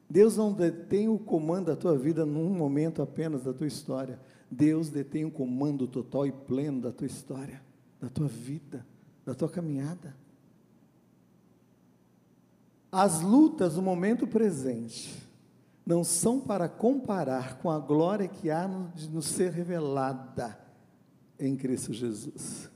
Deus 0.10 0.38
não 0.38 0.52
detém 0.54 1.08
o 1.08 1.18
comando 1.18 1.68
da 1.68 1.76
tua 1.76 1.98
vida 1.98 2.26
num 2.26 2.50
momento 2.50 3.02
apenas 3.02 3.44
da 3.44 3.54
tua 3.54 3.68
história. 3.68 4.20
Deus 4.50 4.90
detém 4.90 5.26
o 5.26 5.32
comando 5.32 5.88
total 5.88 6.26
e 6.28 6.32
pleno 6.32 6.82
da 6.82 6.92
tua 6.92 7.08
história, 7.08 7.62
da 8.00 8.10
tua 8.10 8.28
vida, 8.28 8.86
da 9.26 9.34
tua 9.34 9.50
caminhada. 9.50 10.16
As 12.92 13.22
lutas 13.22 13.76
no 13.76 13.82
momento 13.82 14.26
presente 14.26 15.22
não 15.86 16.04
são 16.04 16.40
para 16.40 16.70
comparar 16.70 17.58
com 17.58 17.70
a 17.70 17.78
glória 17.78 18.28
que 18.28 18.50
há 18.50 18.66
de 18.96 19.10
nos 19.10 19.26
ser 19.26 19.52
revelada 19.52 20.58
em 21.40 21.56
Cristo 21.56 21.94
Jesus. 21.94 22.70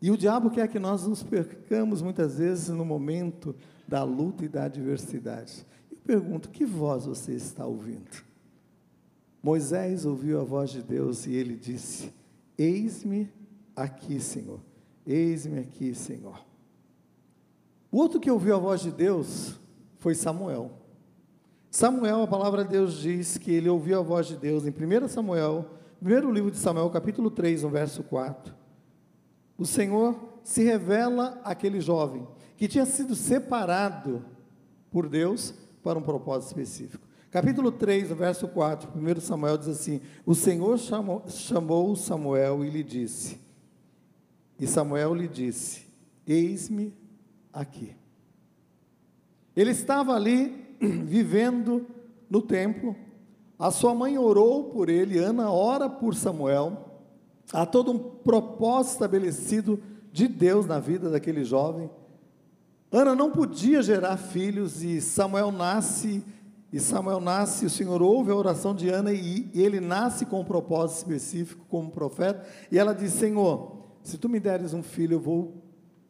E 0.00 0.10
o 0.10 0.16
diabo 0.16 0.50
quer 0.50 0.68
que 0.68 0.78
nós 0.78 1.06
nos 1.06 1.22
percamos 1.22 2.00
muitas 2.02 2.38
vezes 2.38 2.68
no 2.68 2.84
momento 2.84 3.54
da 3.86 4.04
luta 4.04 4.44
e 4.44 4.48
da 4.48 4.64
adversidade. 4.64 5.66
Eu 5.90 5.96
pergunto: 6.04 6.50
que 6.50 6.64
voz 6.64 7.06
você 7.06 7.32
está 7.32 7.66
ouvindo? 7.66 8.27
Moisés 9.42 10.04
ouviu 10.04 10.40
a 10.40 10.44
voz 10.44 10.70
de 10.70 10.82
Deus 10.82 11.26
e 11.26 11.34
ele 11.34 11.54
disse: 11.54 12.12
Eis-me 12.56 13.30
aqui, 13.74 14.20
Senhor. 14.20 14.60
Eis-me 15.06 15.60
aqui, 15.60 15.94
Senhor. 15.94 16.44
O 17.90 17.98
outro 17.98 18.20
que 18.20 18.30
ouviu 18.30 18.54
a 18.54 18.58
voz 18.58 18.80
de 18.82 18.90
Deus 18.90 19.54
foi 19.98 20.14
Samuel. 20.14 20.72
Samuel, 21.70 22.22
a 22.22 22.26
palavra 22.26 22.64
de 22.64 22.70
Deus 22.70 22.94
diz 22.94 23.38
que 23.38 23.50
ele 23.50 23.68
ouviu 23.68 23.98
a 23.98 24.02
voz 24.02 24.26
de 24.26 24.36
Deus 24.36 24.64
em 24.66 24.70
1 24.70 25.08
Samuel, 25.08 25.66
primeiro 25.98 26.30
livro 26.30 26.50
de 26.50 26.58
Samuel, 26.58 26.90
capítulo 26.90 27.30
3, 27.30 27.62
no 27.62 27.70
verso 27.70 28.02
4. 28.02 28.54
O 29.56 29.64
Senhor 29.64 30.16
se 30.42 30.62
revela 30.62 31.40
àquele 31.44 31.80
jovem 31.80 32.26
que 32.56 32.68
tinha 32.68 32.84
sido 32.84 33.14
separado 33.14 34.24
por 34.90 35.08
Deus 35.08 35.54
para 35.82 35.98
um 35.98 36.02
propósito 36.02 36.48
específico. 36.48 37.07
Capítulo 37.30 37.70
3, 37.70 38.08
no 38.08 38.16
verso 38.16 38.48
4, 38.48 38.90
1 38.96 39.20
Samuel 39.20 39.58
diz 39.58 39.68
assim: 39.68 40.00
O 40.24 40.34
Senhor 40.34 40.78
chamou, 40.78 41.24
chamou 41.28 41.94
Samuel 41.94 42.64
e 42.64 42.70
lhe 42.70 42.82
disse, 42.82 43.38
e 44.58 44.66
Samuel 44.66 45.14
lhe 45.14 45.28
disse: 45.28 45.86
Eis-me 46.26 46.94
aqui. 47.52 47.94
Ele 49.54 49.72
estava 49.72 50.14
ali 50.14 50.74
vivendo 50.80 51.86
no 52.30 52.40
templo. 52.40 52.96
A 53.58 53.70
sua 53.70 53.94
mãe 53.94 54.16
orou 54.16 54.70
por 54.70 54.88
ele, 54.88 55.18
Ana 55.18 55.50
ora 55.50 55.88
por 55.88 56.14
Samuel. 56.14 56.84
Há 57.52 57.66
todo 57.66 57.92
um 57.92 57.98
propósito 57.98 58.94
estabelecido 58.94 59.82
de 60.12 60.28
Deus 60.28 60.64
na 60.64 60.78
vida 60.78 61.10
daquele 61.10 61.44
jovem. 61.44 61.90
Ana 62.90 63.14
não 63.14 63.30
podia 63.30 63.82
gerar 63.82 64.16
filhos 64.16 64.82
e 64.82 65.00
Samuel 65.00 65.52
nasce 65.52 66.24
E 66.72 66.78
Samuel 66.78 67.20
nasce, 67.20 67.64
o 67.64 67.70
Senhor 67.70 68.02
ouve 68.02 68.30
a 68.30 68.34
oração 68.34 68.74
de 68.74 68.90
Ana 68.90 69.12
e 69.12 69.50
ele 69.54 69.80
nasce 69.80 70.26
com 70.26 70.40
um 70.40 70.44
propósito 70.44 70.98
específico 70.98 71.64
como 71.68 71.90
profeta. 71.90 72.46
E 72.70 72.78
ela 72.78 72.94
diz: 72.94 73.12
Senhor, 73.12 73.78
se 74.02 74.18
tu 74.18 74.28
me 74.28 74.38
deres 74.38 74.74
um 74.74 74.82
filho, 74.82 75.14
eu 75.14 75.20
vou 75.20 75.62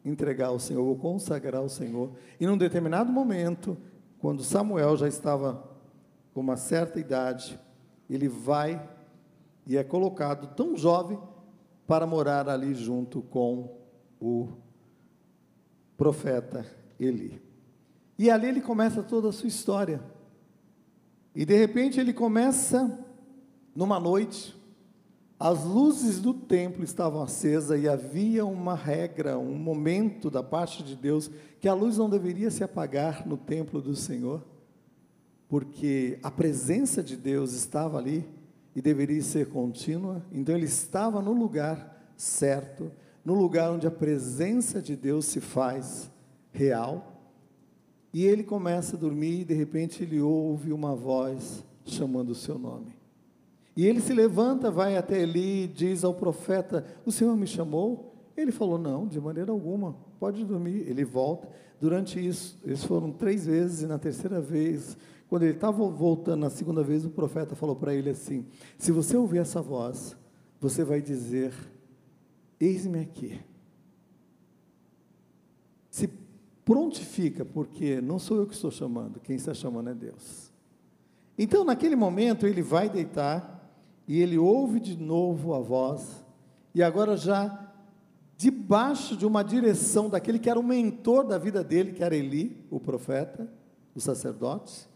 entregar 0.03 0.47
ao 0.47 0.59
Senhor, 0.59 0.83
vou 0.83 0.97
consagrar 0.97 1.61
ao 1.61 1.69
Senhor. 1.69 2.11
E 2.39 2.45
num 2.45 2.57
determinado 2.57 3.11
momento, 3.11 3.77
quando 4.19 4.43
Samuel 4.43 4.97
já 4.97 5.07
estava 5.07 5.63
com 6.33 6.41
uma 6.41 6.57
certa 6.57 6.99
idade, 6.99 7.57
ele 8.09 8.27
vai 8.27 8.85
e 9.65 9.77
é 9.77 9.83
colocado 9.83 10.55
tão 10.55 10.75
jovem 10.75 11.19
para 11.87 12.05
morar 12.05 12.49
ali 12.49 12.73
junto 12.75 13.21
com 13.21 13.77
o 14.19 14.49
profeta 15.95 16.65
Eli. 16.99 17.41
E 18.17 18.29
ali 18.29 18.47
ele 18.47 18.61
começa 18.61 19.01
toda 19.01 19.29
a 19.29 19.31
sua 19.31 19.47
história. 19.47 20.01
E 21.35 21.45
de 21.45 21.55
repente 21.55 21.99
ele 21.99 22.13
começa 22.13 23.05
numa 23.75 23.99
noite, 23.99 24.55
as 25.39 25.63
luzes 25.63 26.19
do 26.19 26.33
templo 26.33 26.83
estavam 26.83 27.23
acesas 27.23 27.81
e 27.81 27.87
havia 27.87 28.45
uma 28.45 28.75
regra, 28.75 29.37
um 29.37 29.55
momento 29.55 30.29
da 30.29 30.43
parte 30.43 30.83
de 30.83 30.95
Deus 30.95 31.31
que 31.61 31.67
a 31.67 31.73
luz 31.73 31.97
não 31.97 32.09
deveria 32.09 32.51
se 32.51 32.61
apagar 32.61 33.25
no 33.25 33.37
templo 33.37 33.81
do 33.81 33.95
Senhor, 33.95 34.43
porque 35.47 36.19
a 36.21 36.29
presença 36.29 37.01
de 37.01 37.15
Deus 37.15 37.53
estava 37.53 37.97
ali 37.97 38.27
e 38.75 38.81
deveria 38.81 39.21
ser 39.21 39.47
contínua. 39.47 40.21
Então 40.31 40.55
ele 40.55 40.65
estava 40.65 41.21
no 41.21 41.31
lugar 41.31 42.11
certo, 42.17 42.91
no 43.23 43.33
lugar 43.33 43.71
onde 43.71 43.87
a 43.87 43.91
presença 43.91 44.81
de 44.81 44.95
Deus 44.95 45.25
se 45.25 45.39
faz 45.39 46.11
real. 46.51 47.18
E 48.13 48.25
ele 48.25 48.43
começa 48.43 48.95
a 48.95 48.99
dormir 48.99 49.41
e 49.41 49.45
de 49.45 49.53
repente 49.53 50.03
ele 50.03 50.19
ouve 50.19 50.73
uma 50.73 50.95
voz 50.95 51.63
chamando 51.85 52.31
o 52.31 52.35
seu 52.35 52.57
nome. 52.57 52.97
E 53.75 53.85
ele 53.85 54.01
se 54.01 54.13
levanta, 54.13 54.69
vai 54.71 54.97
até 54.97 55.21
Eli, 55.21 55.67
diz 55.67 56.03
ao 56.03 56.13
profeta: 56.13 56.85
O 57.05 57.11
Senhor 57.11 57.35
me 57.37 57.47
chamou? 57.47 58.13
Ele 58.35 58.51
falou: 58.51 58.77
Não, 58.77 59.07
de 59.07 59.19
maneira 59.19 59.51
alguma, 59.51 59.95
pode 60.19 60.43
dormir. 60.43 60.85
Ele 60.87 61.05
volta. 61.05 61.47
Durante 61.79 62.19
isso, 62.19 62.59
eles 62.65 62.83
foram 62.83 63.11
três 63.11 63.45
vezes, 63.45 63.83
e 63.83 63.87
na 63.87 63.97
terceira 63.97 64.41
vez, 64.41 64.97
quando 65.29 65.43
ele 65.43 65.53
estava 65.53 65.87
voltando 65.87 66.41
na 66.41 66.49
segunda 66.49 66.83
vez, 66.83 67.05
o 67.05 67.09
profeta 67.09 67.55
falou 67.55 67.75
para 67.75 67.93
ele 67.93 68.09
assim: 68.09 68.45
Se 68.77 68.91
você 68.91 69.15
ouvir 69.15 69.37
essa 69.37 69.61
voz, 69.61 70.17
você 70.59 70.83
vai 70.83 71.01
dizer: 71.01 71.53
Eis-me 72.59 72.99
aqui. 72.99 73.39
Se 75.89 76.09
prontifica, 76.69 77.43
porque 77.43 77.99
não 77.99 78.19
sou 78.19 78.37
eu 78.37 78.45
que 78.45 78.53
estou 78.53 78.69
chamando, 78.69 79.19
quem 79.19 79.35
está 79.35 79.55
chamando 79.55 79.89
é 79.89 79.95
Deus. 79.95 80.51
Então, 81.35 81.63
naquele 81.63 81.95
momento, 81.95 82.45
ele 82.45 82.61
vai 82.61 82.87
deitar 82.87 83.73
e 84.07 84.21
ele 84.21 84.37
ouve 84.37 84.79
de 84.79 84.95
novo 84.95 85.55
a 85.55 85.59
voz, 85.59 86.23
e 86.75 86.83
agora 86.83 87.17
já 87.17 87.73
debaixo 88.37 89.17
de 89.17 89.25
uma 89.25 89.41
direção 89.41 90.11
daquele 90.11 90.37
que 90.37 90.47
era 90.47 90.59
o 90.59 90.63
mentor 90.63 91.25
da 91.25 91.39
vida 91.39 91.63
dele, 91.63 91.91
que 91.91 92.03
era 92.03 92.15
Eli, 92.15 92.63
o 92.69 92.79
profeta, 92.79 93.51
o 93.95 93.99
sacerdote, 93.99 94.87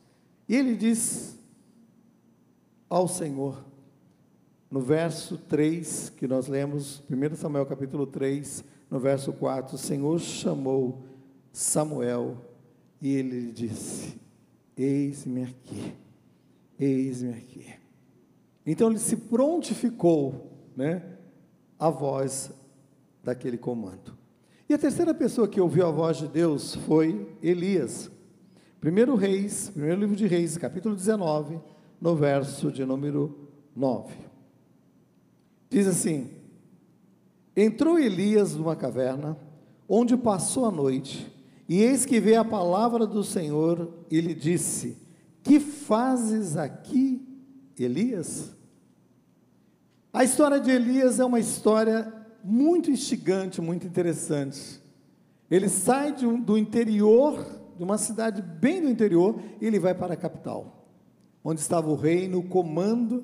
e 0.48 0.56
ele 0.56 0.76
diz 0.76 1.40
ao 2.88 3.08
Senhor, 3.08 3.66
no 4.70 4.80
verso 4.80 5.40
3, 5.40 6.12
que 6.12 6.28
nós 6.28 6.48
lemos, 6.48 7.02
1 7.10 7.36
Samuel 7.36 7.66
capítulo 7.66 8.06
3, 8.06 8.64
no 8.92 9.00
verso 9.00 9.34
4, 9.34 9.74
o 9.74 9.80
Senhor 9.80 10.20
chamou 10.20 11.13
Samuel 11.54 12.36
e 13.00 13.14
ele 13.14 13.40
lhe 13.40 13.52
disse: 13.52 14.20
Eis-me 14.76 15.44
aqui, 15.44 15.94
eis-me 16.80 17.30
aqui. 17.30 17.68
Então 18.66 18.90
ele 18.90 19.00
se 19.00 19.16
prontificou, 19.16 20.52
né, 20.76 21.04
a 21.78 21.90
voz 21.90 22.52
daquele 23.24 23.58
comando. 23.58 24.18
E 24.68 24.74
a 24.74 24.78
terceira 24.78 25.14
pessoa 25.14 25.48
que 25.48 25.62
ouviu 25.62 25.86
a 25.86 25.92
voz 25.92 26.18
de 26.18 26.28
Deus 26.28 26.76
foi 26.76 27.38
Elias. 27.42 28.10
Primeiro 28.82 29.16
Reis, 29.16 29.70
primeiro 29.70 30.02
livro 30.02 30.16
de 30.16 30.26
Reis, 30.26 30.58
capítulo 30.58 30.96
19, 30.96 31.60
no 32.02 32.16
verso 32.16 32.72
de 32.72 32.84
número 32.84 33.50
9. 33.76 34.14
Diz 35.70 35.88
assim: 35.88 36.32
Entrou 37.56 38.00
Elias 38.00 38.56
numa 38.56 38.76
caverna, 38.76 39.38
onde 39.88 40.18
passou 40.18 40.66
a 40.66 40.72
noite, 40.72 41.33
e 41.68 41.82
eis 41.82 42.06
que 42.06 42.20
veio 42.20 42.42
a 42.42 42.46
palavra 42.46 43.06
do 43.08 43.24
Senhor 43.24 44.06
e 44.12 44.20
lhe 44.20 44.34
disse: 44.34 44.98
Que 45.42 45.60
fazes 45.60 46.58
aqui, 46.58 47.26
Elias? 47.80 48.54
A 50.12 50.24
história 50.24 50.60
de 50.60 50.70
Elias 50.70 51.20
é 51.20 51.26
uma 51.26 51.40
história 51.40 52.14
muito 52.44 52.92
instigante, 52.92 53.62
muito 53.62 53.88
interessante. 53.88 54.82
Ele 55.50 55.70
sai 55.70 56.14
um, 56.26 56.40
do 56.40 56.58
interior, 56.58 57.44
de 57.78 57.84
uma 57.84 57.98
cidade 57.98 58.42
bem 58.42 58.82
do 58.82 58.90
interior, 58.90 59.40
e 59.62 59.66
ele 59.66 59.80
vai 59.80 59.96
para 59.96 60.14
a 60.14 60.18
capital, 60.18 60.88
onde 61.44 61.62
estava 61.62 61.90
o 61.90 61.96
rei 61.96 62.28
no 62.28 62.44
comando. 62.44 63.24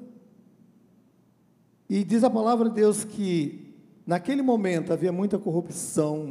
E 1.89 2.03
diz 2.03 2.23
a 2.23 2.29
palavra 2.29 2.69
de 2.69 2.75
Deus 2.75 3.03
que 3.03 3.75
naquele 4.05 4.41
momento 4.41 4.93
havia 4.93 5.11
muita 5.11 5.37
corrupção, 5.37 6.25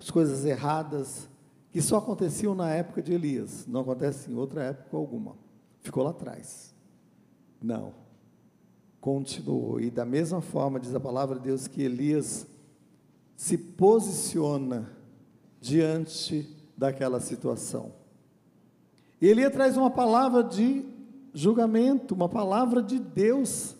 muitas 0.00 0.10
coisas 0.10 0.46
erradas, 0.46 1.28
que 1.70 1.82
só 1.82 1.98
aconteciam 1.98 2.54
na 2.54 2.70
época 2.70 3.02
de 3.02 3.12
Elias, 3.12 3.66
não 3.66 3.82
acontece 3.82 4.30
em 4.30 4.34
outra 4.34 4.64
época 4.64 4.96
alguma. 4.96 5.36
Ficou 5.82 6.02
lá 6.02 6.10
atrás. 6.10 6.74
Não. 7.62 7.92
Continuou. 8.98 9.78
E 9.78 9.90
da 9.90 10.06
mesma 10.06 10.40
forma, 10.40 10.80
diz 10.80 10.94
a 10.94 11.00
palavra 11.00 11.36
de 11.36 11.42
Deus, 11.42 11.66
que 11.66 11.82
Elias 11.82 12.46
se 13.36 13.58
posiciona 13.58 14.90
diante 15.60 16.48
daquela 16.76 17.20
situação. 17.20 17.92
E 19.20 19.26
Elias 19.26 19.52
traz 19.52 19.76
uma 19.76 19.90
palavra 19.90 20.42
de 20.42 20.82
julgamento, 21.34 22.14
uma 22.14 22.28
palavra 22.28 22.82
de 22.82 22.98
Deus 22.98 23.76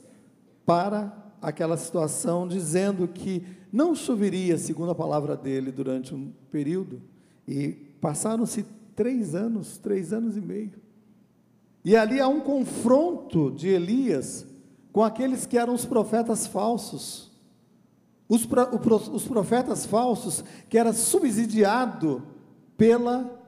para 0.67 1.33
aquela 1.41 1.79
situação, 1.79 2.47
dizendo 2.47 3.09
que 3.09 3.60
não 3.73 3.95
choveria, 3.95 4.59
segundo 4.59 4.91
a 4.91 4.95
palavra 4.95 5.37
dele, 5.37 5.71
durante 5.71 6.15
um 6.15 6.33
período. 6.51 7.01
E 7.47 7.69
passaram-se 8.01 8.65
três 8.97 9.35
anos, 9.35 9.79
três 9.79 10.13
anos 10.13 10.37
e 10.37 10.41
meio. 10.41 10.73
E 11.85 11.97
ali 11.97 12.21
há 12.21 12.29
um 12.29 12.41
confronto 12.41 13.51
de 13.51 13.69
Elias 13.69 14.47
com 14.93 15.03
aqueles 15.03 15.47
que 15.47 15.57
eram 15.57 15.75
os 15.75 15.87
profetas 15.87 16.47
falsos. 16.47 17.31
Os, 18.29 18.47
os 19.13 19.25
profetas 19.25 19.87
falsos 19.87 20.45
que 20.69 20.79
era 20.79 20.93
subsidiado 20.93 22.23
pela 22.77 23.41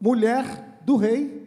mulher 0.00 0.80
do 0.84 0.96
rei. 0.96 1.46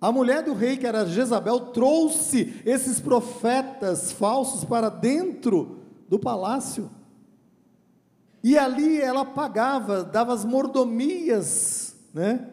A 0.00 0.12
mulher 0.12 0.42
do 0.42 0.52
rei, 0.52 0.76
que 0.76 0.86
era 0.86 1.06
Jezabel, 1.06 1.60
trouxe 1.72 2.60
esses 2.64 3.00
profetas 3.00 4.12
falsos 4.12 4.64
para 4.64 4.88
dentro 4.88 5.75
do 6.08 6.18
palácio. 6.18 6.90
E 8.42 8.56
ali 8.56 9.00
ela 9.00 9.24
pagava, 9.24 10.04
dava 10.04 10.32
as 10.32 10.44
mordomias, 10.44 11.96
né? 12.14 12.48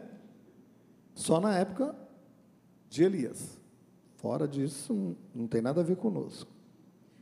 Só 1.13 1.39
na 1.39 1.55
época 1.57 1.95
de 2.89 3.03
Elias. 3.03 3.59
Fora 4.15 4.47
disso, 4.47 5.15
não 5.35 5.47
tem 5.47 5.61
nada 5.61 5.81
a 5.81 5.83
ver 5.83 5.97
conosco. 5.97 6.51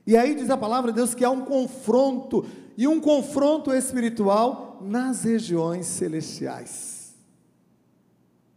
E 0.06 0.17
aí 0.17 0.36
diz 0.36 0.50
a 0.50 0.58
palavra 0.58 0.91
de 0.91 0.98
Deus 0.98 1.13
que 1.13 1.24
há 1.24 1.30
um 1.30 1.46
confronto, 1.46 2.46
e 2.78 2.88
um 2.88 3.00
confronto 3.00 3.74
espiritual 3.74 4.80
nas 4.82 5.24
regiões 5.24 5.86
celestiais. 5.86 7.15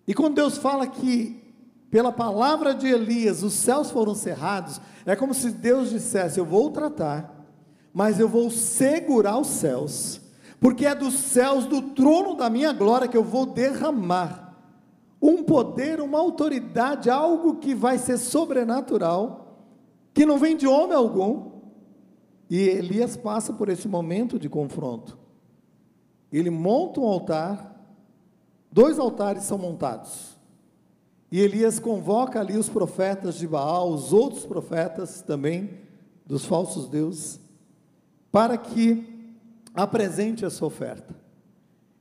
E 0.07 0.15
quando 0.15 0.37
Deus 0.37 0.59
fala 0.59 0.87
que 0.87 1.43
pela 1.91 2.13
palavra 2.13 2.75
de 2.75 2.87
Elias 2.87 3.43
os 3.43 3.53
céus 3.55 3.91
foram 3.91 4.15
cerrados, 4.15 4.81
é 5.07 5.15
como 5.15 5.33
se 5.35 5.51
Deus 5.51 5.91
dissesse: 5.91 6.39
Eu 6.39 6.45
vou 6.45 6.71
tratar, 6.71 7.34
mas 7.94 8.18
eu 8.18 8.28
vou 8.28 8.50
segurar 8.50 9.38
os 9.38 9.46
céus, 9.46 10.20
porque 10.59 10.85
é 10.85 10.94
dos 10.96 11.14
céus, 11.14 11.64
do 11.64 11.80
trono 11.80 12.35
da 12.35 12.50
minha 12.50 12.72
glória, 12.72 13.07
que 13.07 13.16
eu 13.16 13.22
vou 13.22 13.46
derramar 13.46 14.44
um 15.22 15.44
poder, 15.44 16.00
uma 16.00 16.18
autoridade, 16.18 17.09
algo 17.09 17.57
que 17.57 17.74
vai 17.74 17.96
ser 17.96 18.18
sobrenatural, 18.18 19.62
que 20.12 20.26
não 20.26 20.38
vem 20.38 20.57
de 20.57 20.66
homem 20.66 20.96
algum. 20.96 21.52
E 22.50 22.59
Elias 22.59 23.16
passa 23.16 23.52
por 23.52 23.68
esse 23.68 23.88
momento 23.88 24.38
de 24.38 24.50
confronto. 24.50 25.16
Ele 26.30 26.50
monta 26.50 27.00
um 27.00 27.07
altar, 27.07 27.74
dois 28.70 28.98
altares 28.98 29.44
são 29.44 29.57
montados. 29.57 30.37
E 31.33 31.40
Elias 31.40 31.78
convoca 31.78 32.40
ali 32.40 32.59
os 32.59 32.68
profetas 32.68 33.37
de 33.37 33.46
Baal, 33.46 33.90
os 33.90 34.12
outros 34.12 34.44
profetas 34.44 35.22
também, 35.22 35.70
dos 36.26 36.44
falsos 36.44 36.87
deuses, 36.87 37.40
para 38.35 38.59
que 38.59 39.38
apresente 39.73 40.44
a 40.44 40.51
sua 40.51 40.66
oferta. 40.66 41.14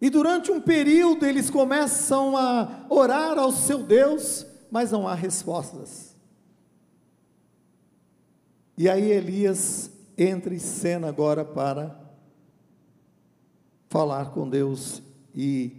E 0.01 0.09
durante 0.09 0.51
um 0.51 0.59
período 0.59 1.27
eles 1.27 1.47
começam 1.47 2.35
a 2.35 2.87
orar 2.89 3.37
ao 3.37 3.51
seu 3.51 3.83
Deus, 3.83 4.43
mas 4.71 4.91
não 4.91 5.07
há 5.07 5.13
respostas. 5.13 6.15
E 8.75 8.89
aí 8.89 9.11
Elias 9.11 9.91
entra 10.17 10.55
em 10.55 10.57
cena 10.57 11.07
agora 11.07 11.45
para 11.45 12.01
falar 13.87 14.31
com 14.31 14.49
Deus 14.49 15.03
e 15.35 15.71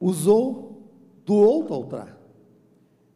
usou 0.00 0.90
do 1.24 1.34
outro 1.34 1.74
altar. 1.74 2.18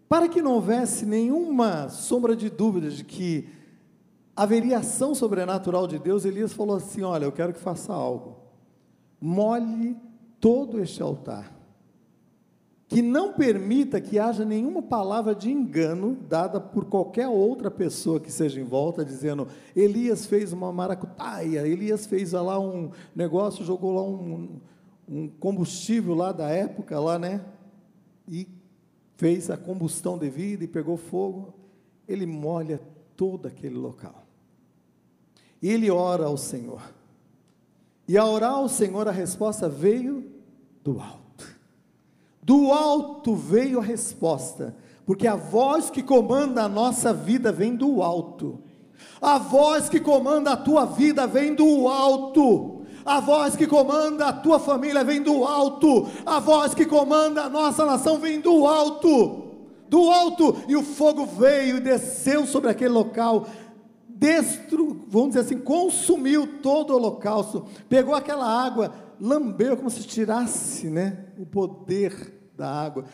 Para 0.08 0.28
que 0.28 0.40
não 0.40 0.52
houvesse 0.52 1.04
nenhuma 1.04 1.88
sombra 1.88 2.36
de 2.36 2.48
dúvida 2.48 2.90
de 2.90 3.02
que 3.02 3.58
haveria 4.40 4.78
ação 4.78 5.14
sobrenatural 5.14 5.86
de 5.86 5.98
Deus, 5.98 6.24
Elias 6.24 6.54
falou 6.54 6.76
assim: 6.76 7.02
Olha, 7.02 7.26
eu 7.26 7.32
quero 7.32 7.52
que 7.52 7.60
faça 7.60 7.92
algo. 7.92 8.38
Molhe 9.20 9.94
todo 10.40 10.80
este 10.80 11.02
altar. 11.02 11.54
Que 12.88 13.02
não 13.02 13.34
permita 13.34 14.00
que 14.00 14.18
haja 14.18 14.42
nenhuma 14.42 14.80
palavra 14.80 15.34
de 15.34 15.50
engano 15.50 16.16
dada 16.26 16.58
por 16.58 16.86
qualquer 16.86 17.28
outra 17.28 17.70
pessoa 17.70 18.18
que 18.18 18.32
seja 18.32 18.58
em 18.58 18.64
volta, 18.64 19.04
dizendo: 19.04 19.46
Elias 19.76 20.24
fez 20.24 20.54
uma 20.54 20.72
maracutaia, 20.72 21.68
Elias 21.68 22.06
fez 22.06 22.32
lá 22.32 22.58
um 22.58 22.92
negócio, 23.14 23.62
jogou 23.62 23.92
lá 23.92 24.02
um, 24.02 24.58
um 25.06 25.28
combustível 25.28 26.14
lá 26.14 26.32
da 26.32 26.48
época, 26.48 26.98
lá, 26.98 27.18
né? 27.18 27.44
E 28.26 28.48
fez 29.18 29.50
a 29.50 29.58
combustão 29.58 30.16
devida 30.16 30.64
e 30.64 30.66
pegou 30.66 30.96
fogo. 30.96 31.52
Ele 32.08 32.24
molha 32.24 32.80
todo 33.14 33.46
aquele 33.46 33.76
local. 33.76 34.19
E 35.62 35.68
ele 35.68 35.90
ora 35.90 36.26
ao 36.26 36.36
Senhor. 36.36 36.80
E 38.08 38.16
a 38.18 38.24
orar 38.24 38.54
ao 38.54 38.68
Senhor, 38.68 39.06
a 39.06 39.12
resposta 39.12 39.68
veio 39.68 40.24
do 40.82 40.98
alto. 41.00 41.20
Do 42.42 42.72
alto 42.72 43.34
veio 43.36 43.78
a 43.78 43.82
resposta, 43.82 44.74
porque 45.06 45.26
a 45.26 45.36
voz 45.36 45.90
que 45.90 46.02
comanda 46.02 46.64
a 46.64 46.68
nossa 46.68 47.12
vida 47.12 47.52
vem 47.52 47.76
do 47.76 48.02
alto. 48.02 48.60
A 49.20 49.38
voz 49.38 49.88
que 49.88 50.00
comanda 50.00 50.52
a 50.52 50.56
tua 50.56 50.86
vida 50.86 51.26
vem 51.26 51.54
do 51.54 51.86
alto. 51.86 52.80
A 53.04 53.20
voz 53.20 53.54
que 53.54 53.66
comanda 53.66 54.26
a 54.26 54.32
tua 54.32 54.58
família 54.58 55.04
vem 55.04 55.22
do 55.22 55.44
alto. 55.44 56.08
A 56.24 56.40
voz 56.40 56.74
que 56.74 56.86
comanda 56.86 57.42
a 57.44 57.48
nossa 57.48 57.84
nação 57.84 58.18
vem 58.18 58.40
do 58.40 58.66
alto. 58.66 59.44
Do 59.88 60.10
alto. 60.10 60.56
E 60.68 60.76
o 60.76 60.82
fogo 60.82 61.26
veio 61.26 61.76
e 61.76 61.80
desceu 61.80 62.46
sobre 62.46 62.70
aquele 62.70 62.92
local 62.92 63.46
destru, 64.20 65.06
vamos 65.08 65.30
dizer 65.30 65.40
assim, 65.40 65.58
consumiu 65.58 66.60
todo 66.60 66.90
o 66.90 66.96
holocausto, 66.96 67.64
pegou 67.88 68.14
aquela 68.14 68.46
água, 68.46 68.92
lambeu 69.18 69.78
como 69.78 69.88
se 69.88 70.02
tirasse, 70.02 70.90
né, 70.90 71.24
o 71.38 71.46
poder 71.46 72.50
da 72.54 72.70
água, 72.70 73.06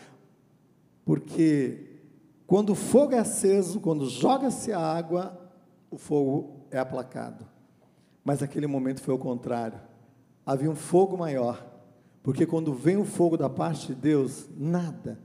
porque 1.05 2.01
quando 2.45 2.71
o 2.71 2.75
fogo 2.75 3.15
é 3.15 3.19
aceso, 3.19 3.79
quando 3.79 4.11
joga-se 4.11 4.73
a 4.73 4.81
água, 4.81 5.41
o 5.89 5.97
fogo 5.97 6.67
é 6.73 6.79
aplacado. 6.79 7.47
Mas 8.25 8.43
aquele 8.43 8.67
momento 8.67 9.01
foi 9.01 9.15
o 9.15 9.19
contrário. 9.19 9.81
Havia 10.45 10.69
um 10.69 10.75
fogo 10.75 11.17
maior, 11.17 11.65
porque 12.23 12.45
quando 12.45 12.75
vem 12.75 12.97
o 12.97 13.05
fogo 13.05 13.37
da 13.37 13.49
parte 13.49 13.89
de 13.89 13.95
Deus, 13.95 14.49
nada, 14.57 15.21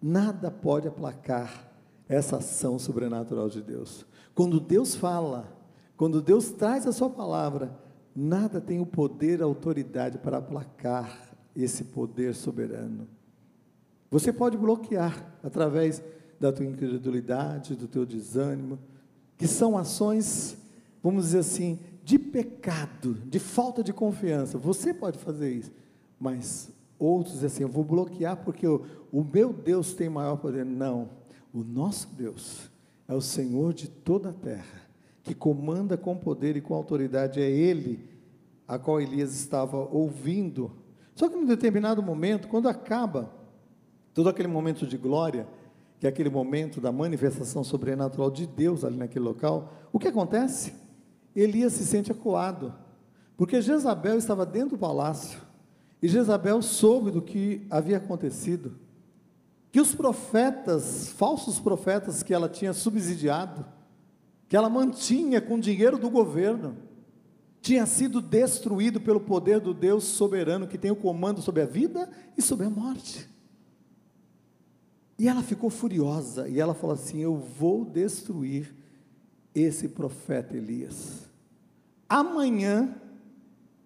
nada 0.00 0.50
pode 0.50 0.88
aplacar 0.88 1.70
essa 2.08 2.38
ação 2.38 2.78
sobrenatural 2.78 3.50
de 3.50 3.60
Deus. 3.60 4.06
Quando 4.38 4.60
Deus 4.60 4.94
fala, 4.94 5.52
quando 5.96 6.22
Deus 6.22 6.52
traz 6.52 6.86
a 6.86 6.92
sua 6.92 7.10
palavra, 7.10 7.76
nada 8.14 8.60
tem 8.60 8.80
o 8.80 8.86
poder, 8.86 9.42
a 9.42 9.44
autoridade 9.44 10.16
para 10.16 10.38
aplacar 10.38 11.36
esse 11.56 11.82
poder 11.82 12.36
soberano. 12.36 13.08
Você 14.08 14.32
pode 14.32 14.56
bloquear 14.56 15.36
através 15.42 16.00
da 16.38 16.52
tua 16.52 16.64
incredulidade, 16.64 17.74
do 17.74 17.88
teu 17.88 18.06
desânimo, 18.06 18.78
que 19.36 19.48
são 19.48 19.76
ações, 19.76 20.56
vamos 21.02 21.24
dizer 21.24 21.40
assim, 21.40 21.80
de 22.04 22.16
pecado, 22.16 23.14
de 23.14 23.40
falta 23.40 23.82
de 23.82 23.92
confiança. 23.92 24.56
Você 24.56 24.94
pode 24.94 25.18
fazer 25.18 25.52
isso, 25.52 25.72
mas 26.16 26.70
outros 26.96 27.42
assim: 27.42 27.64
eu 27.64 27.68
vou 27.68 27.82
bloquear 27.82 28.36
porque 28.44 28.68
o, 28.68 28.84
o 29.10 29.24
meu 29.24 29.52
Deus 29.52 29.94
tem 29.94 30.08
maior 30.08 30.36
poder. 30.36 30.64
Não, 30.64 31.10
o 31.52 31.64
nosso 31.64 32.06
Deus 32.14 32.70
é 33.08 33.14
o 33.14 33.22
Senhor 33.22 33.72
de 33.72 33.88
toda 33.88 34.28
a 34.28 34.32
terra, 34.34 34.82
que 35.22 35.34
comanda 35.34 35.96
com 35.96 36.14
poder 36.14 36.56
e 36.56 36.60
com 36.60 36.74
autoridade, 36.74 37.40
é 37.40 37.50
Ele 37.50 38.06
a 38.68 38.78
qual 38.78 39.00
Elias 39.00 39.34
estava 39.34 39.78
ouvindo. 39.78 40.70
Só 41.14 41.26
que 41.26 41.34
num 41.34 41.46
determinado 41.46 42.02
momento, 42.02 42.48
quando 42.48 42.68
acaba 42.68 43.32
todo 44.12 44.28
aquele 44.28 44.46
momento 44.46 44.86
de 44.86 44.98
glória, 44.98 45.48
que 45.98 46.06
é 46.06 46.10
aquele 46.10 46.28
momento 46.28 46.80
da 46.80 46.92
manifestação 46.92 47.64
sobrenatural 47.64 48.30
de 48.30 48.46
Deus 48.46 48.84
ali 48.84 48.96
naquele 48.96 49.24
local, 49.24 49.72
o 49.90 49.98
que 49.98 50.08
acontece? 50.08 50.74
Elias 51.34 51.72
se 51.72 51.86
sente 51.86 52.12
acuado, 52.12 52.74
porque 53.36 53.62
Jezabel 53.62 54.18
estava 54.18 54.44
dentro 54.44 54.76
do 54.76 54.78
palácio, 54.78 55.40
e 56.02 56.08
Jezabel 56.08 56.60
soube 56.60 57.10
do 57.10 57.22
que 57.22 57.66
havia 57.70 57.96
acontecido 57.96 58.76
que 59.78 59.82
os 59.82 59.94
profetas, 59.94 61.10
falsos 61.10 61.60
profetas 61.60 62.24
que 62.24 62.34
ela 62.34 62.48
tinha 62.48 62.72
subsidiado, 62.72 63.64
que 64.48 64.56
ela 64.56 64.68
mantinha 64.68 65.40
com 65.40 65.56
dinheiro 65.56 65.96
do 65.96 66.10
governo, 66.10 66.76
tinha 67.60 67.86
sido 67.86 68.20
destruído 68.20 69.00
pelo 69.00 69.20
poder 69.20 69.60
do 69.60 69.72
Deus 69.72 70.02
soberano 70.02 70.66
que 70.66 70.76
tem 70.76 70.90
o 70.90 70.96
comando 70.96 71.40
sobre 71.40 71.62
a 71.62 71.64
vida 71.64 72.10
e 72.36 72.42
sobre 72.42 72.66
a 72.66 72.70
morte. 72.70 73.28
E 75.16 75.28
ela 75.28 75.44
ficou 75.44 75.70
furiosa 75.70 76.48
e 76.48 76.58
ela 76.58 76.74
falou 76.74 76.94
assim: 76.94 77.20
Eu 77.20 77.36
vou 77.36 77.84
destruir 77.84 78.74
esse 79.54 79.90
profeta 79.90 80.56
Elias. 80.56 81.30
Amanhã 82.08 82.96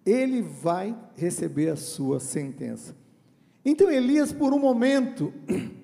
ele 0.03 0.41
vai 0.41 0.97
receber 1.15 1.69
a 1.69 1.75
sua 1.75 2.19
sentença. 2.19 2.95
Então 3.63 3.91
Elias, 3.91 4.33
por 4.33 4.53
um 4.53 4.59
momento, 4.59 5.31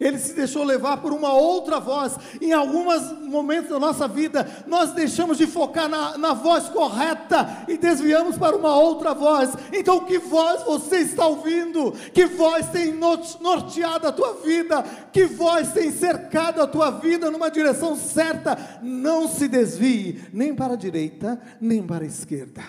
ele 0.00 0.18
se 0.18 0.32
deixou 0.32 0.64
levar 0.64 0.96
por 0.96 1.12
uma 1.12 1.32
outra 1.32 1.78
voz. 1.78 2.16
Em 2.40 2.52
alguns 2.52 3.12
momentos 3.28 3.70
da 3.70 3.78
nossa 3.78 4.08
vida, 4.08 4.64
nós 4.66 4.92
deixamos 4.92 5.36
de 5.36 5.46
focar 5.46 5.88
na, 5.88 6.16
na, 6.16 6.32
voz 6.32 6.68
correta 6.68 7.64
e 7.68 7.76
desviamos 7.76 8.38
para 8.38 8.56
uma 8.56 8.74
outra 8.74 9.12
voz. 9.12 9.50
Então, 9.72 10.00
que 10.04 10.18
voz 10.18 10.62
você 10.64 10.98
está 10.98 11.26
ouvindo? 11.26 11.92
Que 12.14 12.26
voz 12.26 12.68
tem 12.70 12.94
norteado 12.94 14.08
a 14.08 14.12
tua 14.12 14.34
vida? 14.34 14.82
Que 15.12 15.26
voz 15.26 15.72
tem 15.72 15.92
cercado 15.92 16.62
a 16.62 16.66
tua 16.66 16.90
vida 16.90 17.30
numa 17.30 17.50
direção 17.50 17.94
certa? 17.94 18.80
Não 18.82 19.28
se 19.28 19.46
desvie 19.46 20.24
nem 20.32 20.54
para 20.54 20.72
a 20.72 20.76
direita, 20.76 21.40
nem 21.60 21.82
para 21.82 22.04
a 22.04 22.08
esquerda. 22.08 22.62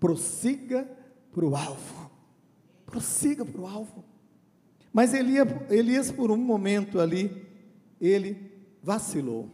Prossiga 0.00 0.88
para 1.32 1.44
o 1.44 1.56
alvo 1.56 2.04
prossiga 2.94 3.44
para 3.44 3.60
o 3.60 3.66
alvo. 3.66 4.04
Mas 4.94 5.12
Elias, 5.12 5.48
Elias, 5.70 6.12
por 6.12 6.30
um 6.30 6.36
momento 6.36 7.00
ali, 7.00 7.44
ele 8.00 8.52
vacilou. 8.80 9.50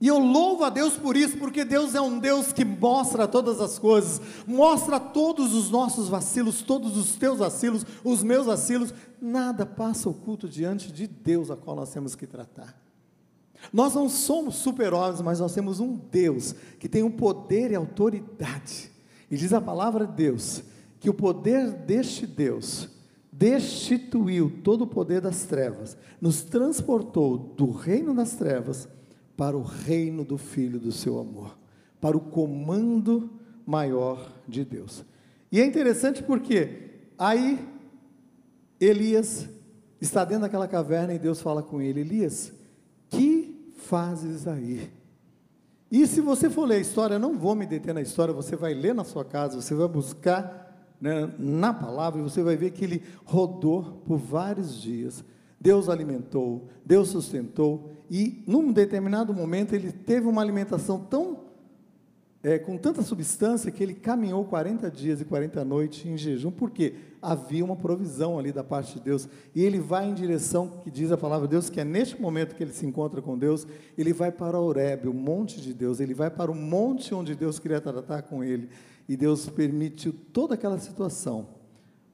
E 0.00 0.08
eu 0.08 0.18
louvo 0.18 0.64
a 0.64 0.70
Deus 0.70 0.96
por 0.96 1.16
isso, 1.16 1.36
porque 1.36 1.64
Deus 1.64 1.94
é 1.94 2.00
um 2.00 2.18
Deus 2.18 2.52
que 2.52 2.64
mostra 2.64 3.28
todas 3.28 3.60
as 3.60 3.78
coisas, 3.78 4.20
mostra 4.48 4.98
todos 4.98 5.54
os 5.54 5.70
nossos 5.70 6.08
vacilos, 6.08 6.60
todos 6.60 6.96
os 6.96 7.14
teus 7.14 7.38
vacilos, 7.38 7.86
os 8.02 8.20
meus 8.24 8.46
vacilos. 8.46 8.92
Nada 9.20 9.64
passa 9.64 10.08
oculto 10.08 10.48
diante 10.48 10.90
de 10.90 11.06
Deus 11.06 11.48
a 11.48 11.56
qual 11.56 11.76
nós 11.76 11.92
temos 11.92 12.16
que 12.16 12.26
tratar. 12.26 12.76
Nós 13.72 13.94
não 13.94 14.08
somos 14.08 14.56
super-homens, 14.56 15.20
mas 15.20 15.38
nós 15.38 15.54
temos 15.54 15.78
um 15.78 15.94
Deus 15.94 16.52
que 16.80 16.88
tem 16.88 17.04
o 17.04 17.12
poder 17.12 17.70
e 17.70 17.76
autoridade. 17.76 18.90
E 19.30 19.36
diz 19.36 19.52
a 19.52 19.60
palavra 19.60 20.04
de 20.04 20.14
Deus 20.14 20.64
que 20.98 21.08
o 21.08 21.14
poder 21.14 21.70
deste 21.70 22.26
Deus 22.26 22.88
destituiu 23.40 24.52
todo 24.62 24.82
o 24.82 24.86
poder 24.86 25.22
das 25.22 25.46
trevas, 25.46 25.96
nos 26.20 26.42
transportou 26.42 27.38
do 27.38 27.70
reino 27.70 28.14
das 28.14 28.34
trevas 28.34 28.86
para 29.34 29.56
o 29.56 29.62
reino 29.62 30.26
do 30.26 30.36
Filho 30.36 30.78
do 30.78 30.92
seu 30.92 31.18
amor, 31.18 31.56
para 31.98 32.18
o 32.18 32.20
comando 32.20 33.30
maior 33.64 34.30
de 34.46 34.62
Deus. 34.62 35.02
E 35.50 35.58
é 35.58 35.64
interessante 35.64 36.22
porque 36.22 36.90
aí 37.16 37.66
Elias 38.78 39.48
está 39.98 40.22
dentro 40.22 40.42
daquela 40.42 40.68
caverna 40.68 41.14
e 41.14 41.18
Deus 41.18 41.40
fala 41.40 41.62
com 41.62 41.80
ele: 41.80 42.00
Elias, 42.00 42.52
que 43.08 43.72
fazes 43.78 44.46
aí? 44.46 44.90
E 45.90 46.06
se 46.06 46.20
você 46.20 46.50
for 46.50 46.66
ler 46.66 46.76
a 46.76 46.80
história, 46.80 47.14
eu 47.14 47.18
não 47.18 47.38
vou 47.38 47.54
me 47.54 47.64
deter 47.64 47.94
na 47.94 48.02
história, 48.02 48.34
você 48.34 48.54
vai 48.54 48.74
ler 48.74 48.94
na 48.94 49.02
sua 49.02 49.24
casa, 49.24 49.62
você 49.62 49.74
vai 49.74 49.88
buscar 49.88 50.59
né, 51.00 51.32
na 51.38 51.72
palavra, 51.72 52.22
você 52.22 52.42
vai 52.42 52.56
ver 52.56 52.70
que 52.70 52.84
ele 52.84 53.02
rodou 53.24 54.02
por 54.06 54.18
vários 54.18 54.80
dias. 54.80 55.24
Deus 55.60 55.88
alimentou, 55.88 56.68
Deus 56.84 57.08
sustentou, 57.08 57.90
e 58.10 58.42
num 58.46 58.72
determinado 58.72 59.32
momento 59.34 59.74
ele 59.74 59.92
teve 59.92 60.26
uma 60.26 60.40
alimentação 60.40 60.98
tão 60.98 61.50
é, 62.42 62.58
com 62.58 62.78
tanta 62.78 63.02
substância 63.02 63.70
que 63.70 63.82
ele 63.82 63.92
caminhou 63.92 64.44
40 64.44 64.90
dias 64.90 65.20
e 65.20 65.24
40 65.24 65.62
noites 65.64 66.06
em 66.06 66.16
jejum, 66.16 66.50
porque 66.50 66.94
havia 67.20 67.62
uma 67.62 67.76
provisão 67.76 68.38
ali 68.38 68.50
da 68.50 68.64
parte 68.64 68.94
de 68.94 69.00
Deus. 69.00 69.28
E 69.54 69.62
ele 69.62 69.78
vai 69.78 70.08
em 70.08 70.14
direção 70.14 70.80
que 70.82 70.90
diz 70.90 71.12
a 71.12 71.18
palavra 71.18 71.46
de 71.46 71.52
Deus, 71.52 71.68
que 71.68 71.80
é 71.80 71.84
neste 71.84 72.20
momento 72.20 72.54
que 72.54 72.62
ele 72.62 72.72
se 72.72 72.86
encontra 72.86 73.20
com 73.20 73.36
Deus, 73.36 73.66
ele 73.96 74.12
vai 74.12 74.32
para 74.32 74.58
Horebe, 74.58 75.08
o 75.08 75.12
monte 75.12 75.60
de 75.60 75.74
Deus, 75.74 76.00
ele 76.00 76.14
vai 76.14 76.30
para 76.30 76.50
o 76.50 76.54
monte 76.54 77.14
onde 77.14 77.34
Deus 77.34 77.58
queria 77.58 77.80
tratar 77.80 78.22
com 78.22 78.42
ele. 78.42 78.70
E 79.10 79.16
Deus 79.16 79.48
permitiu 79.48 80.12
toda 80.32 80.54
aquela 80.54 80.78
situação 80.78 81.48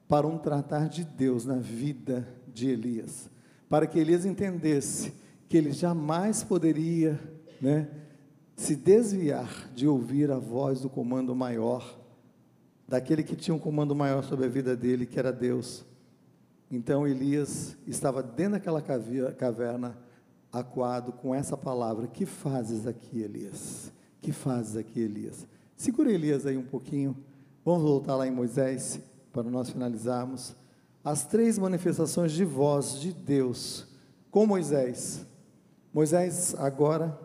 para 0.07 0.25
um 0.25 0.35
tratar 0.35 0.89
de 0.89 1.05
Deus 1.05 1.45
na 1.45 1.57
vida 1.57 2.27
de 2.51 2.71
Elias, 2.71 3.29
para 3.69 3.85
que 3.85 3.99
Elias 3.99 4.25
entendesse 4.25 5.13
que 5.47 5.55
ele 5.57 5.71
jamais 5.73 6.43
poderia, 6.43 7.19
né, 7.61 7.87
se 8.55 8.75
desviar 8.75 9.69
de 9.75 9.87
ouvir 9.87 10.31
a 10.31 10.39
voz 10.39 10.81
do 10.81 10.89
comando 10.89 11.35
maior, 11.35 11.99
daquele 12.87 13.21
que 13.21 13.35
tinha 13.35 13.53
um 13.53 13.59
comando 13.59 13.93
maior 13.93 14.23
sobre 14.23 14.47
a 14.47 14.49
vida 14.49 14.75
dele, 14.75 15.05
que 15.05 15.19
era 15.19 15.31
Deus. 15.31 15.85
Então 16.71 17.07
Elias 17.07 17.77
estava 17.85 18.23
dentro 18.23 18.53
daquela 18.53 18.81
caverna, 18.81 19.95
acuado 20.51 21.11
com 21.11 21.35
essa 21.35 21.55
palavra: 21.55 22.07
Que 22.07 22.25
fazes 22.25 22.87
aqui, 22.87 23.21
Elias? 23.21 23.93
Que 24.19 24.31
fazes 24.31 24.75
aqui, 24.75 24.99
Elias? 24.99 25.45
Segura 25.77 26.11
Elias 26.11 26.47
aí 26.47 26.57
um 26.57 26.63
pouquinho. 26.63 27.15
Vamos 27.63 27.83
voltar 27.83 28.15
lá 28.15 28.27
em 28.27 28.31
Moisés, 28.31 28.99
para 29.31 29.43
nós 29.43 29.69
finalizarmos. 29.69 30.55
As 31.03 31.23
três 31.23 31.59
manifestações 31.59 32.31
de 32.31 32.43
voz 32.43 32.99
de 32.99 33.13
Deus 33.13 33.85
com 34.31 34.47
Moisés. 34.47 35.23
Moisés 35.93 36.55
agora 36.57 37.15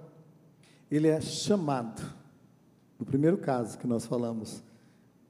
ele 0.91 1.09
é 1.09 1.19
chamado. 1.19 2.03
No 2.99 3.07
primeiro 3.07 3.39
caso 3.39 3.79
que 3.79 3.87
nós 3.87 4.05
falamos, 4.05 4.63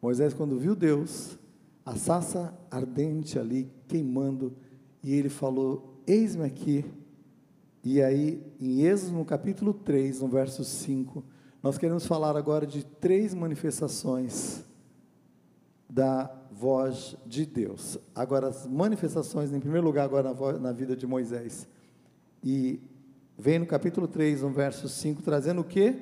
Moisés, 0.03 0.35
quando 0.35 0.59
viu 0.59 0.75
Deus, 0.75 1.39
a 1.87 1.95
sassa 1.95 2.53
ardente 2.69 3.39
ali, 3.39 3.71
queimando, 3.87 4.53
e 5.01 5.15
ele 5.15 5.29
falou: 5.29 6.03
Eis-me 6.09 6.45
aqui. 6.45 6.85
E 7.85 8.03
aí, 8.03 8.43
em 8.61 8.83
Êxodo, 8.83 9.13
no 9.13 9.25
capítulo 9.25 9.73
3, 9.73 10.21
no 10.21 10.29
verso 10.29 10.65
5, 10.65 11.25
nós 11.63 11.79
queremos 11.79 12.07
falar 12.07 12.37
agora 12.37 12.67
de 12.67 12.85
três 12.85 13.33
manifestações 13.33 14.65
da 15.89 16.29
voz 16.51 17.17
de 17.25 17.47
Deus. 17.47 17.99
Agora, 18.15 18.49
as 18.49 18.67
manifestações, 18.67 19.53
em 19.53 19.61
primeiro 19.61 19.87
lugar, 19.87 20.05
agora 20.05 20.25
na, 20.25 20.33
voz, 20.33 20.61
na 20.61 20.73
vida 20.73 20.97
de 20.97 21.07
Moisés. 21.07 21.69
E 22.43 22.81
vem 23.39 23.61
no 23.61 23.67
capítulo 23.67 24.09
3, 24.09 24.43
no 24.43 24.51
verso 24.51 24.89
5, 24.89 25.23
trazendo 25.23 25.61
o 25.61 25.65
que? 25.65 25.95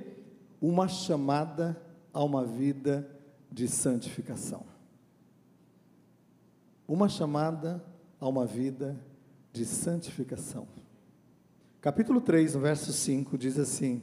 Uma 0.63 0.89
chamada 0.89 1.81
a 2.13 2.25
uma 2.25 2.45
vida 2.45 3.07
de 3.53 3.69
santificação. 3.69 4.65
Uma 6.89 7.09
chamada 7.09 7.85
a 8.19 8.27
uma 8.27 8.47
vida 8.47 8.99
de 9.53 9.67
santificação. 9.67 10.67
Capítulo 11.81 12.21
3, 12.21 12.55
no 12.55 12.61
verso 12.61 12.93
5, 12.93 13.37
diz 13.37 13.59
assim: 13.59 14.03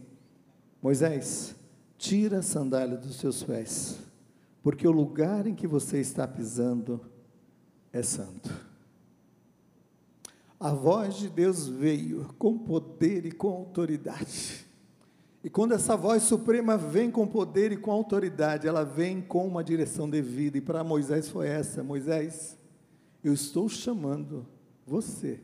Moisés, 0.81 1.55
tira 1.97 2.39
a 2.39 2.43
sandália 2.43 2.97
dos 2.97 3.15
seus 3.15 3.43
pés, 3.43 3.97
porque 4.61 4.87
o 4.87 4.91
lugar 4.91 5.47
em 5.47 5.55
que 5.55 5.67
você 5.67 5.99
está 5.99 6.27
pisando 6.27 7.01
é 7.91 8.03
santo. 8.03 8.49
A 10.59 10.71
voz 10.71 11.15
de 11.15 11.29
Deus 11.29 11.67
veio 11.67 12.33
com 12.37 12.57
poder 12.57 13.25
e 13.25 13.31
com 13.31 13.49
autoridade. 13.49 14.65
E 15.43 15.49
quando 15.49 15.73
essa 15.73 15.95
voz 15.95 16.23
suprema 16.23 16.75
vem 16.75 17.11
com 17.11 17.27
poder 17.27 17.71
e 17.71 17.77
com 17.77 17.91
autoridade, 17.91 18.67
ela 18.67 18.83
vem 18.83 19.21
com 19.21 19.47
uma 19.47 19.63
direção 19.63 20.09
devida. 20.09 20.57
E 20.57 20.61
para 20.61 20.83
Moisés 20.83 21.29
foi 21.29 21.47
essa: 21.47 21.83
Moisés, 21.83 22.57
eu 23.23 23.33
estou 23.33 23.69
chamando 23.69 24.47
você 24.85 25.39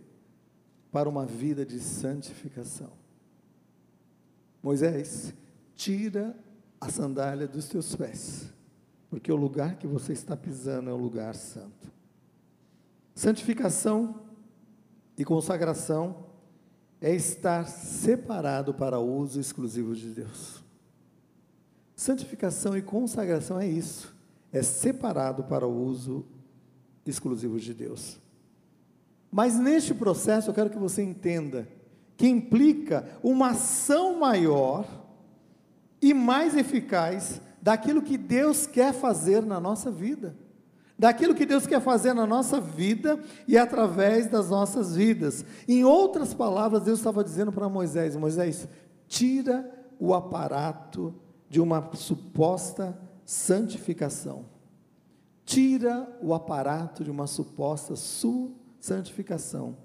para 0.92 1.08
uma 1.08 1.26
vida 1.26 1.66
de 1.66 1.80
santificação. 1.80 3.03
Moisés, 4.64 5.34
tira 5.76 6.34
a 6.80 6.90
sandália 6.90 7.46
dos 7.46 7.68
teus 7.68 7.94
pés, 7.96 8.46
porque 9.10 9.30
o 9.30 9.36
lugar 9.36 9.78
que 9.78 9.86
você 9.86 10.14
está 10.14 10.38
pisando 10.38 10.90
é 10.90 10.94
um 10.94 10.98
lugar 10.98 11.36
santo. 11.36 11.92
Santificação 13.14 14.22
e 15.18 15.26
consagração 15.26 16.26
é 17.02 17.14
estar 17.14 17.68
separado 17.68 18.74
para 18.74 18.98
uso 19.00 19.40
exclusivo 19.40 19.94
de 19.94 20.10
Deus. 20.10 20.64
Santificação 21.94 22.78
e 22.78 22.82
consagração 22.82 23.60
é 23.60 23.68
isso, 23.68 24.16
é 24.52 24.64
separado 24.64 25.44
para 25.44 25.68
o 25.68 25.86
uso 25.86 26.26
exclusivo 27.06 27.60
de 27.60 27.74
Deus. 27.74 28.18
Mas 29.30 29.60
neste 29.60 29.94
processo 29.94 30.50
eu 30.50 30.54
quero 30.54 30.70
que 30.70 30.78
você 30.78 31.04
entenda 31.04 31.68
que 32.16 32.28
implica 32.28 33.08
uma 33.24 33.50
ação 33.50 34.20
maior 34.20 34.86
e 36.02 36.14
mais 36.14 36.56
eficaz 36.56 37.42
daquilo 37.62 38.02
que 38.02 38.18
Deus 38.18 38.68
quer 38.68 38.94
fazer 38.94 39.44
na 39.44 39.60
nossa 39.60 39.90
vida 39.90 40.36
daquilo 40.98 41.36
que 41.36 41.46
Deus 41.46 41.68
quer 41.68 41.82
fazer 41.82 42.14
na 42.14 42.26
nossa 42.26 42.62
vida 42.62 43.20
e 43.46 43.58
através 43.58 44.28
das 44.28 44.50
nossas 44.50 44.96
vidas. 44.96 45.44
Em 45.68 45.84
outras 45.84 46.34
palavras, 46.34 46.84
Deus 46.84 47.00
estava 47.00 47.24
dizendo 47.24 47.52
para 47.52 47.68
Moisés: 47.68 48.16
Moisés, 48.16 48.68
tira 49.08 49.70
o 50.00 50.14
aparato 50.14 51.14
de 51.50 51.60
uma 51.60 51.94
suposta 51.94 52.98
santificação. 53.26 54.46
Tira 55.46 56.08
o 56.22 56.34
aparato 56.34 57.04
de 57.04 57.12
uma 57.12 57.28
suposta 57.28 57.96
santificação 58.80 59.76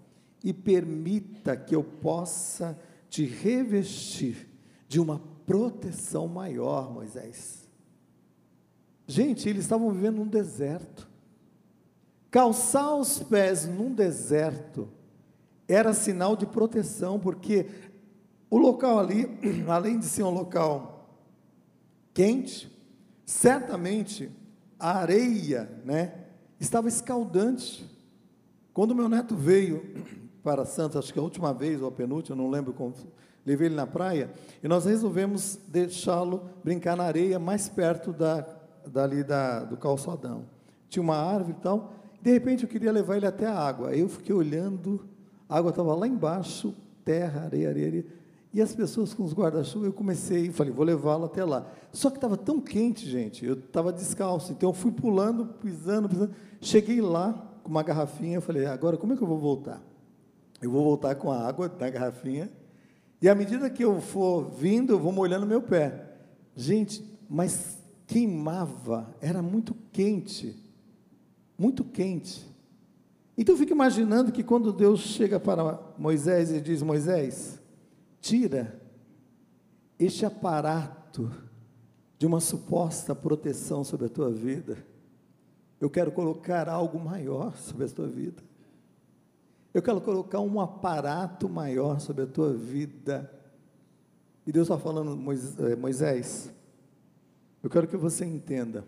e 0.43 0.53
permita 0.53 1.57
que 1.57 1.75
eu 1.75 1.83
possa 1.83 2.79
te 3.09 3.25
revestir 3.25 4.49
de 4.87 5.01
uma 5.01 5.21
proteção 5.47 6.29
maior, 6.29 6.93
Moisés. 6.93 7.69
Gente, 9.07 9.49
eles 9.49 9.65
estavam 9.65 9.91
vivendo 9.91 10.17
num 10.17 10.27
deserto. 10.27 11.09
Calçar 12.31 12.95
os 12.95 13.19
pés 13.23 13.67
num 13.67 13.93
deserto 13.93 14.89
era 15.67 15.95
sinal 15.95 16.37
de 16.37 16.47
proteção, 16.47 17.19
porque 17.19 17.67
o 18.51 18.59
local 18.59 18.99
ali, 18.99 19.27
além 19.69 19.99
de 19.99 20.05
ser 20.05 20.23
um 20.23 20.31
local 20.31 20.99
quente, 22.13 22.71
certamente 23.25 24.31
a 24.79 24.99
areia, 24.99 25.71
né, 25.85 26.27
estava 26.59 26.89
escaldante. 26.89 27.89
Quando 28.73 28.95
meu 28.95 29.09
neto 29.09 29.35
veio 29.37 29.83
para 30.43 30.65
Santos, 30.65 30.97
acho 30.97 31.13
que 31.13 31.19
a 31.19 31.23
última 31.23 31.53
vez 31.53 31.83
ou 31.83 31.89
a 31.89 31.93
penúltima, 31.93 32.37
não 32.37 32.49
lembro 32.49 32.73
como, 32.73 32.95
levei 33.45 33.69
ele 33.69 33.75
na 33.75 33.87
praia, 33.87 34.31
e 34.63 34.69
nós 34.69 34.85
resolvemos 34.85 35.59
deixá-lo 35.69 36.49
brincar 36.63 36.97
na 36.97 37.05
areia 37.05 37.39
mais 37.39 37.69
perto 37.69 38.13
da 38.13 38.47
dali 38.89 39.23
da, 39.23 39.65
do 39.65 39.77
calçadão. 39.77 40.45
Tinha 40.89 41.03
uma 41.03 41.17
árvore 41.17 41.57
e 41.59 41.63
tal. 41.63 41.93
De 42.21 42.33
repente 42.33 42.65
eu 42.65 42.69
queria 42.69 42.91
levar 42.91 43.17
ele 43.17 43.27
até 43.27 43.47
a 43.47 43.55
água. 43.55 43.95
Eu 43.95 44.09
fiquei 44.09 44.35
olhando, 44.35 45.07
a 45.49 45.59
água 45.59 45.71
estava 45.71 45.95
lá 45.95 46.07
embaixo, 46.07 46.75
terra, 47.05 47.43
areia, 47.43 47.69
areia, 47.69 47.87
areia. 47.87 48.07
E 48.53 48.63
as 48.63 48.75
pessoas 48.75 49.13
com 49.13 49.23
os 49.23 49.35
guarda-chuva, 49.35 49.87
eu 49.87 49.93
comecei, 49.93 50.51
falei, 50.51 50.73
vou 50.73 50.85
levá-lo 50.85 51.27
até 51.27 51.45
lá. 51.45 51.67
Só 51.93 52.09
que 52.09 52.17
estava 52.17 52.37
tão 52.37 52.61
quente, 52.61 53.09
gente, 53.09 53.45
eu 53.45 53.55
estava 53.55 53.93
descalço, 53.93 54.53
então 54.53 54.71
eu 54.71 54.73
fui 54.73 54.91
pulando, 54.91 55.45
pisando, 55.45 56.09
pisando. 56.09 56.35
Cheguei 56.61 57.01
lá 57.01 57.47
com 57.63 57.71
uma 57.71 57.83
garrafinha, 57.83 58.39
eu 58.39 58.43
falei, 58.43 58.65
agora 58.65 58.97
como 58.97 59.13
é 59.13 59.17
que 59.17 59.23
eu 59.23 59.29
vou 59.29 59.39
voltar? 59.39 59.83
Eu 60.61 60.71
vou 60.71 60.85
voltar 60.85 61.15
com 61.15 61.31
a 61.31 61.47
água 61.47 61.69
da 61.69 61.89
garrafinha, 61.89 62.51
e 63.21 63.29
à 63.29 63.35
medida 63.35 63.69
que 63.69 63.85
eu 63.85 64.01
for 64.01 64.51
vindo, 64.51 64.93
eu 64.93 64.99
vou 64.99 65.13
molhando 65.13 65.47
meu 65.47 65.61
pé. 65.61 66.07
Gente, 66.55 67.05
mas 67.29 67.79
queimava, 68.07 69.15
era 69.21 69.43
muito 69.43 69.75
quente, 69.93 70.57
muito 71.57 71.85
quente. 71.85 72.47
Então 73.37 73.55
eu 73.55 73.59
fico 73.59 73.73
imaginando 73.73 74.33
que 74.33 74.43
quando 74.43 74.73
Deus 74.73 75.01
chega 75.01 75.39
para 75.39 75.81
Moisés 75.97 76.51
e 76.51 76.61
diz: 76.61 76.83
Moisés, 76.83 77.61
tira 78.21 78.81
este 79.99 80.25
aparato 80.25 81.31
de 82.19 82.27
uma 82.27 82.41
suposta 82.41 83.15
proteção 83.15 83.85
sobre 83.85 84.07
a 84.07 84.09
tua 84.09 84.31
vida. 84.31 84.79
Eu 85.81 85.89
quero 85.89 86.11
colocar 86.11 86.69
algo 86.69 86.99
maior 86.99 87.57
sobre 87.57 87.85
a 87.85 87.89
tua 87.89 88.09
vida. 88.09 88.43
Eu 89.73 89.83
quero 89.83 90.01
colocar 90.01 90.41
um 90.41 90.61
aparato 90.61 91.49
maior 91.49 92.01
sobre 92.01 92.25
a 92.25 92.27
tua 92.27 92.53
vida. 92.53 93.31
E 94.47 94.53
Deus 94.53 94.67
está 94.69 94.79
falando, 94.79 95.13
eh, 95.71 95.77
Moisés, 95.77 96.51
eu 97.63 97.69
quero 97.69 97.87
que 97.87 97.97
você 97.97 98.25
entenda 98.25 98.85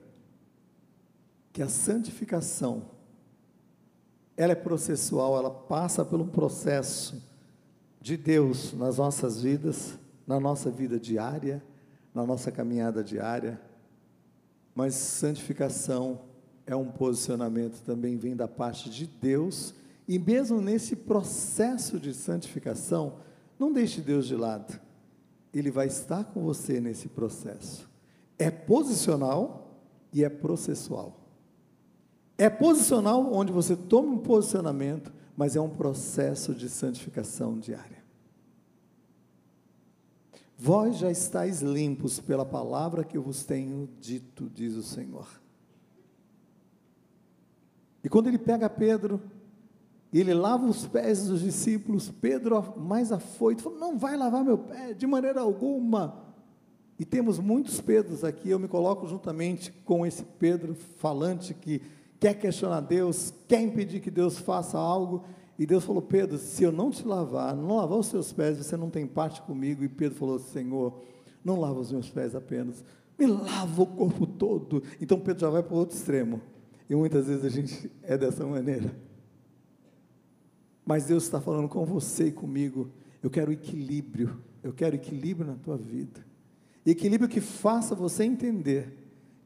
que 1.53 1.63
a 1.63 1.69
santificação 1.69 2.91
ela 4.37 4.53
é 4.53 4.57
processual, 4.57 5.37
ela 5.37 5.51
passa 5.51 6.03
um 6.03 6.27
processo 6.27 7.23
de 8.01 8.17
Deus 8.17 8.73
nas 8.73 8.97
nossas 8.97 9.43
vidas, 9.43 9.99
na 10.27 10.41
nossa 10.41 10.71
vida 10.71 10.99
diária, 10.99 11.63
na 12.15 12.25
nossa 12.25 12.51
caminhada 12.51 13.05
diária, 13.05 13.61
mas 14.75 14.95
santificação 14.95 16.23
é 16.67 16.75
um 16.75 16.91
posicionamento 16.91 17.83
também 17.83 18.17
vem 18.17 18.35
da 18.35 18.49
parte 18.49 18.89
de 18.89 19.07
Deus, 19.07 19.75
e 20.11 20.19
mesmo 20.19 20.61
nesse 20.61 20.97
processo 20.97 22.01
de 22.01 22.13
santificação, 22.13 23.21
não 23.57 23.73
deixe 23.73 24.01
Deus 24.01 24.27
de 24.27 24.35
lado. 24.35 24.81
Ele 25.55 25.71
vai 25.71 25.87
estar 25.87 26.25
com 26.25 26.43
você 26.43 26.81
nesse 26.81 27.07
processo. 27.07 27.89
É 28.37 28.51
posicional 28.51 29.81
e 30.13 30.25
é 30.25 30.29
processual. 30.29 31.17
É 32.37 32.51
posicional 32.51 33.33
onde 33.33 33.53
você 33.53 33.77
toma 33.77 34.15
um 34.15 34.19
posicionamento, 34.19 35.13
mas 35.37 35.55
é 35.55 35.61
um 35.61 35.71
processo 35.71 36.57
de 36.57 36.69
santificação 36.69 37.57
diária. 37.57 38.03
Vós 40.59 40.97
já 40.97 41.09
estáis 41.09 41.63
limpos 41.63 42.19
pela 42.19 42.45
palavra 42.45 43.05
que 43.05 43.17
eu 43.17 43.23
vos 43.23 43.45
tenho 43.45 43.89
dito, 44.01 44.51
diz 44.53 44.75
o 44.75 44.83
Senhor. 44.83 45.29
E 48.03 48.09
quando 48.09 48.27
ele 48.27 48.39
pega 48.39 48.69
Pedro, 48.69 49.23
e 50.13 50.19
ele 50.19 50.35
lava 50.35 50.67
os 50.67 50.87
pés 50.87 51.27
dos 51.27 51.41
discípulos, 51.41 52.11
Pedro, 52.11 52.75
mais 52.77 53.13
afoito, 53.13 53.63
falou: 53.63 53.79
Não 53.79 53.97
vai 53.97 54.17
lavar 54.17 54.45
meu 54.45 54.59
pé, 54.59 54.93
de 54.93 55.07
maneira 55.07 55.41
alguma. 55.41 56.31
E 56.99 57.05
temos 57.05 57.39
muitos 57.39 57.81
Pedros 57.81 58.25
aqui, 58.25 58.51
eu 58.51 58.59
me 58.59 58.69
coloco 58.69 59.07
juntamente 59.07 59.73
com 59.85 60.05
esse 60.05 60.23
Pedro 60.23 60.75
falante 60.75 61.55
que 61.55 61.81
quer 62.19 62.35
questionar 62.35 62.81
Deus, 62.81 63.33
quer 63.49 63.63
impedir 63.63 64.01
que 64.01 64.11
Deus 64.11 64.37
faça 64.37 64.77
algo, 64.77 65.25
e 65.57 65.65
Deus 65.65 65.85
falou: 65.85 66.03
Pedro, 66.03 66.37
se 66.39 66.65
eu 66.65 66.73
não 66.73 66.91
te 66.91 67.07
lavar, 67.07 67.55
não 67.55 67.77
lavar 67.77 67.99
os 67.99 68.07
seus 68.07 68.33
pés, 68.33 68.59
você 68.59 68.77
não 68.77 68.91
tem 68.91 69.07
parte 69.07 69.41
comigo. 69.43 69.85
E 69.85 69.89
Pedro 69.89 70.19
falou: 70.19 70.41
Senhor, 70.41 71.01
não 71.45 71.61
lava 71.61 71.79
os 71.79 71.93
meus 71.93 72.11
pés 72.11 72.35
apenas, 72.35 72.85
me 73.17 73.27
lava 73.27 73.83
o 73.83 73.87
corpo 73.87 74.27
todo. 74.27 74.83
Então 75.01 75.21
Pedro 75.21 75.43
já 75.43 75.51
vai 75.51 75.63
para 75.63 75.75
o 75.75 75.79
outro 75.79 75.97
extremo. 75.97 76.41
E 76.89 76.95
muitas 76.97 77.29
vezes 77.29 77.45
a 77.45 77.49
gente 77.49 77.89
é 78.03 78.19
dessa 78.19 78.45
maneira. 78.45 78.93
Mas 80.91 81.05
Deus 81.05 81.25
está 81.25 81.41
falando 81.41 81.69
com 81.69 81.85
você 81.87 82.27
e 82.27 82.33
comigo. 82.33 82.91
Eu 83.23 83.31
quero 83.31 83.53
equilíbrio. 83.53 84.39
Eu 84.63 84.73
quero 84.73 84.97
equilíbrio 84.97 85.47
na 85.47 85.57
tua 85.57 85.77
vida. 85.77 86.27
Equilíbrio 86.85 87.29
que 87.29 87.41
faça 87.41 87.95
você 87.95 88.25
entender 88.25 88.93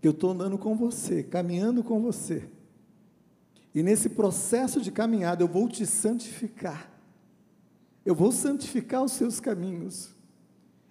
que 0.01 0.09
eu 0.09 0.13
estou 0.13 0.31
andando 0.31 0.59
com 0.59 0.77
você, 0.77 1.23
caminhando 1.23 1.85
com 1.85 2.01
você 2.01 2.49
e 3.75 3.83
nesse 3.83 4.09
processo 4.09 4.81
de 4.81 4.93
caminhada 4.93 5.43
eu 5.43 5.49
vou 5.49 5.69
te 5.69 5.85
santificar. 5.85 6.89
Eu 8.07 8.15
vou 8.15 8.31
santificar 8.31 9.03
os 9.03 9.13
seus 9.13 9.41
caminhos. 9.41 10.14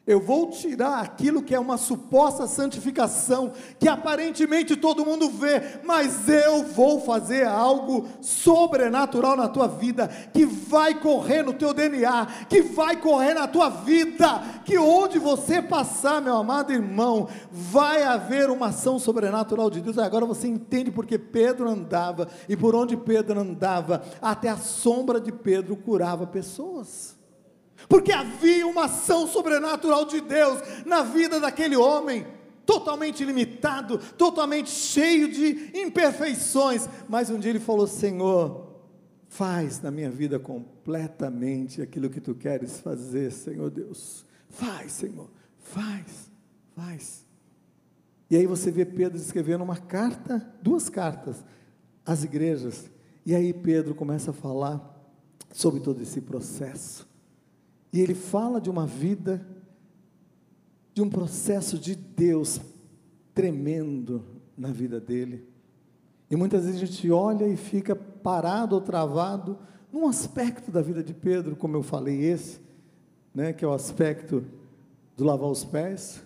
Eu 0.05 0.19
vou 0.19 0.49
tirar 0.49 0.99
aquilo 0.99 1.41
que 1.41 1.55
é 1.55 1.59
uma 1.59 1.77
suposta 1.77 2.45
santificação, 2.45 3.53
que 3.79 3.87
aparentemente 3.87 4.75
todo 4.75 5.05
mundo 5.05 5.29
vê, 5.29 5.79
mas 5.81 6.27
eu 6.27 6.61
vou 6.61 6.99
fazer 6.99 7.47
algo 7.47 8.05
sobrenatural 8.19 9.37
na 9.37 9.47
tua 9.47 9.65
vida, 9.65 10.09
que 10.33 10.45
vai 10.45 10.99
correr 10.99 11.41
no 11.41 11.53
teu 11.53 11.73
DNA, 11.73 12.27
que 12.49 12.61
vai 12.61 12.97
correr 12.97 13.33
na 13.33 13.47
tua 13.47 13.69
vida, 13.69 14.43
que 14.65 14.77
onde 14.77 15.17
você 15.19 15.61
passar, 15.61 16.21
meu 16.21 16.35
amado 16.35 16.73
irmão, 16.73 17.29
vai 17.49 18.03
haver 18.03 18.49
uma 18.49 18.67
ação 18.67 18.99
sobrenatural 18.99 19.69
de 19.69 19.79
Deus. 19.79 19.97
Agora 19.97 20.25
você 20.25 20.49
entende 20.49 20.91
porque 20.91 21.17
Pedro 21.17 21.69
andava 21.69 22.27
e 22.49 22.57
por 22.57 22.75
onde 22.75 22.97
Pedro 22.97 23.39
andava, 23.39 24.03
até 24.21 24.49
a 24.49 24.57
sombra 24.57 25.21
de 25.21 25.31
Pedro 25.31 25.77
curava 25.77 26.27
pessoas 26.27 27.22
porque 27.87 28.11
havia 28.11 28.65
uma 28.67 28.85
ação 28.85 29.27
sobrenatural 29.27 30.05
de 30.05 30.21
Deus 30.21 30.59
na 30.85 31.03
vida 31.03 31.39
daquele 31.39 31.75
homem, 31.75 32.25
totalmente 32.65 33.23
limitado, 33.23 33.97
totalmente 34.17 34.69
cheio 34.69 35.31
de 35.31 35.71
imperfeições, 35.77 36.87
mas 37.07 37.29
um 37.29 37.39
dia 37.39 37.51
ele 37.51 37.59
falou: 37.59 37.87
Senhor, 37.87 38.73
faz 39.27 39.81
na 39.81 39.91
minha 39.91 40.09
vida 40.09 40.39
completamente 40.39 41.81
aquilo 41.81 42.09
que 42.09 42.21
tu 42.21 42.35
queres 42.35 42.79
fazer, 42.79 43.31
Senhor 43.31 43.69
Deus, 43.69 44.25
faz, 44.49 44.91
Senhor, 44.91 45.29
faz, 45.57 46.31
faz. 46.75 47.25
E 48.29 48.37
aí 48.37 48.47
você 48.47 48.71
vê 48.71 48.85
Pedro 48.85 49.17
escrevendo 49.17 49.63
uma 49.63 49.77
carta, 49.77 50.53
duas 50.61 50.89
cartas 50.89 51.43
às 52.05 52.23
igrejas, 52.23 52.89
e 53.25 53.35
aí 53.35 53.53
Pedro 53.53 53.93
começa 53.93 54.31
a 54.31 54.33
falar 54.33 54.91
sobre 55.51 55.79
todo 55.79 56.01
esse 56.01 56.19
processo. 56.19 57.07
E 57.93 58.01
ele 58.01 58.15
fala 58.15 58.59
de 58.59 58.71
uma 58.71 58.87
vida, 58.87 59.45
de 60.95 61.01
um 61.03 61.09
processo 61.09 61.77
de 61.77 61.93
Deus 61.95 62.59
tremendo 63.35 64.25
na 64.57 64.69
vida 64.69 64.99
dele. 64.99 65.47
E 66.29 66.35
muitas 66.35 66.65
vezes 66.65 66.81
a 66.81 66.85
gente 66.85 67.11
olha 67.11 67.47
e 67.47 67.55
fica 67.55 67.95
parado 67.95 68.73
ou 68.73 68.81
travado 68.81 69.59
num 69.91 70.07
aspecto 70.07 70.71
da 70.71 70.81
vida 70.81 71.03
de 71.03 71.13
Pedro, 71.13 71.55
como 71.55 71.77
eu 71.77 71.83
falei, 71.83 72.19
esse, 72.23 72.59
né, 73.31 73.53
que 73.53 73.63
é 73.63 73.67
o 73.67 73.73
aspecto 73.73 74.43
do 75.15 75.23
lavar 75.23 75.51
os 75.51 75.63
pés, 75.63 76.23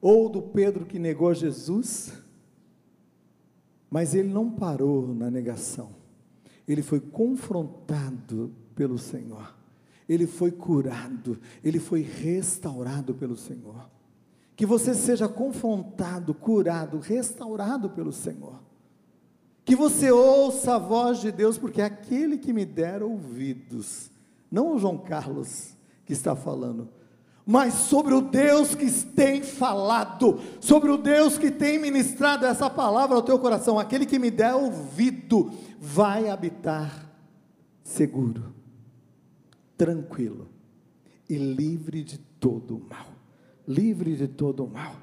ou 0.00 0.26
do 0.30 0.40
Pedro 0.40 0.86
que 0.86 0.98
negou 0.98 1.34
Jesus, 1.34 2.14
mas 3.90 4.14
ele 4.14 4.28
não 4.32 4.50
parou 4.50 5.14
na 5.14 5.30
negação, 5.30 5.90
ele 6.66 6.80
foi 6.80 6.98
confrontado 6.98 8.50
pelo 8.74 8.96
Senhor 8.96 9.59
ele 10.12 10.26
foi 10.26 10.50
curado, 10.50 11.38
ele 11.62 11.78
foi 11.78 12.02
restaurado 12.02 13.14
pelo 13.14 13.36
Senhor. 13.36 13.88
Que 14.56 14.66
você 14.66 14.92
seja 14.92 15.28
confrontado, 15.28 16.34
curado, 16.34 16.98
restaurado 16.98 17.88
pelo 17.90 18.12
Senhor. 18.12 18.60
Que 19.64 19.76
você 19.76 20.10
ouça 20.10 20.74
a 20.74 20.78
voz 20.78 21.20
de 21.20 21.30
Deus, 21.30 21.56
porque 21.56 21.80
é 21.80 21.84
aquele 21.84 22.38
que 22.38 22.52
me 22.52 22.64
der 22.64 23.04
ouvidos, 23.04 24.10
não 24.50 24.74
o 24.74 24.78
João 24.80 24.98
Carlos 24.98 25.76
que 26.04 26.12
está 26.12 26.34
falando, 26.34 26.88
mas 27.46 27.74
sobre 27.74 28.12
o 28.12 28.20
Deus 28.20 28.74
que 28.74 28.90
tem 28.90 29.44
falado, 29.44 30.40
sobre 30.58 30.90
o 30.90 30.98
Deus 30.98 31.38
que 31.38 31.52
tem 31.52 31.78
ministrado 31.78 32.46
essa 32.46 32.68
palavra 32.68 33.14
ao 33.14 33.22
teu 33.22 33.38
coração, 33.38 33.78
aquele 33.78 34.04
que 34.04 34.18
me 34.18 34.30
der 34.32 34.54
ouvido, 34.54 35.52
vai 35.78 36.28
habitar 36.28 37.08
seguro 37.84 38.59
tranquilo 39.80 40.46
e 41.26 41.36
livre 41.38 42.04
de 42.04 42.18
todo 42.18 42.76
o 42.76 42.86
mal. 42.86 43.06
Livre 43.66 44.14
de 44.14 44.28
todo 44.28 44.62
o 44.62 44.68
mal. 44.68 44.94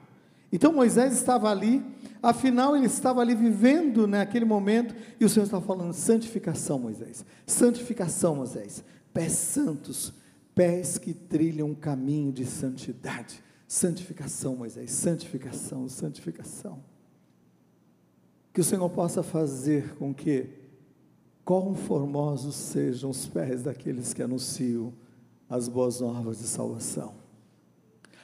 Então 0.51 0.71
Moisés 0.71 1.13
estava 1.13 1.49
ali, 1.49 1.83
afinal 2.21 2.75
ele 2.75 2.85
estava 2.85 3.21
ali 3.21 3.33
vivendo 3.33 4.05
naquele 4.05 4.45
momento, 4.45 4.93
e 5.19 5.25
o 5.25 5.29
Senhor 5.29 5.45
estava 5.45 5.65
falando: 5.65 5.93
santificação, 5.93 6.77
Moisés, 6.77 7.25
santificação, 7.47 8.35
Moisés, 8.35 8.83
pés 9.11 9.31
santos, 9.31 10.13
pés 10.53 10.99
que 10.99 11.11
trilham 11.11 11.69
um 11.69 11.75
caminho 11.75 12.31
de 12.31 12.45
santidade. 12.45 13.43
Santificação, 13.67 14.55
Moisés, 14.55 14.91
santificação, 14.91 15.89
santificação. 15.89 16.83
Que 18.53 18.61
o 18.61 18.63
Senhor 18.63 18.87
possa 18.91 19.23
fazer 19.23 19.95
com 19.95 20.13
que 20.13 20.66
Quão 21.47 21.73
formosos 21.73 22.55
sejam 22.55 23.09
os 23.09 23.25
pés 23.25 23.63
daqueles 23.63 24.13
que 24.13 24.21
anunciam 24.21 24.91
as 25.49 25.69
boas 25.69 26.01
novas 26.01 26.39
de 26.39 26.43
salvação. 26.43 27.13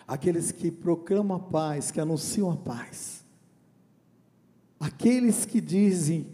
Aqueles 0.05 0.51
que 0.51 0.69
proclamam 0.69 1.38
a 1.38 1.39
paz, 1.39 1.89
que 1.89 2.01
anunciam 2.01 2.51
a 2.51 2.57
paz. 2.57 3.24
Aqueles 4.78 5.45
que 5.45 5.61
dizem: 5.61 6.34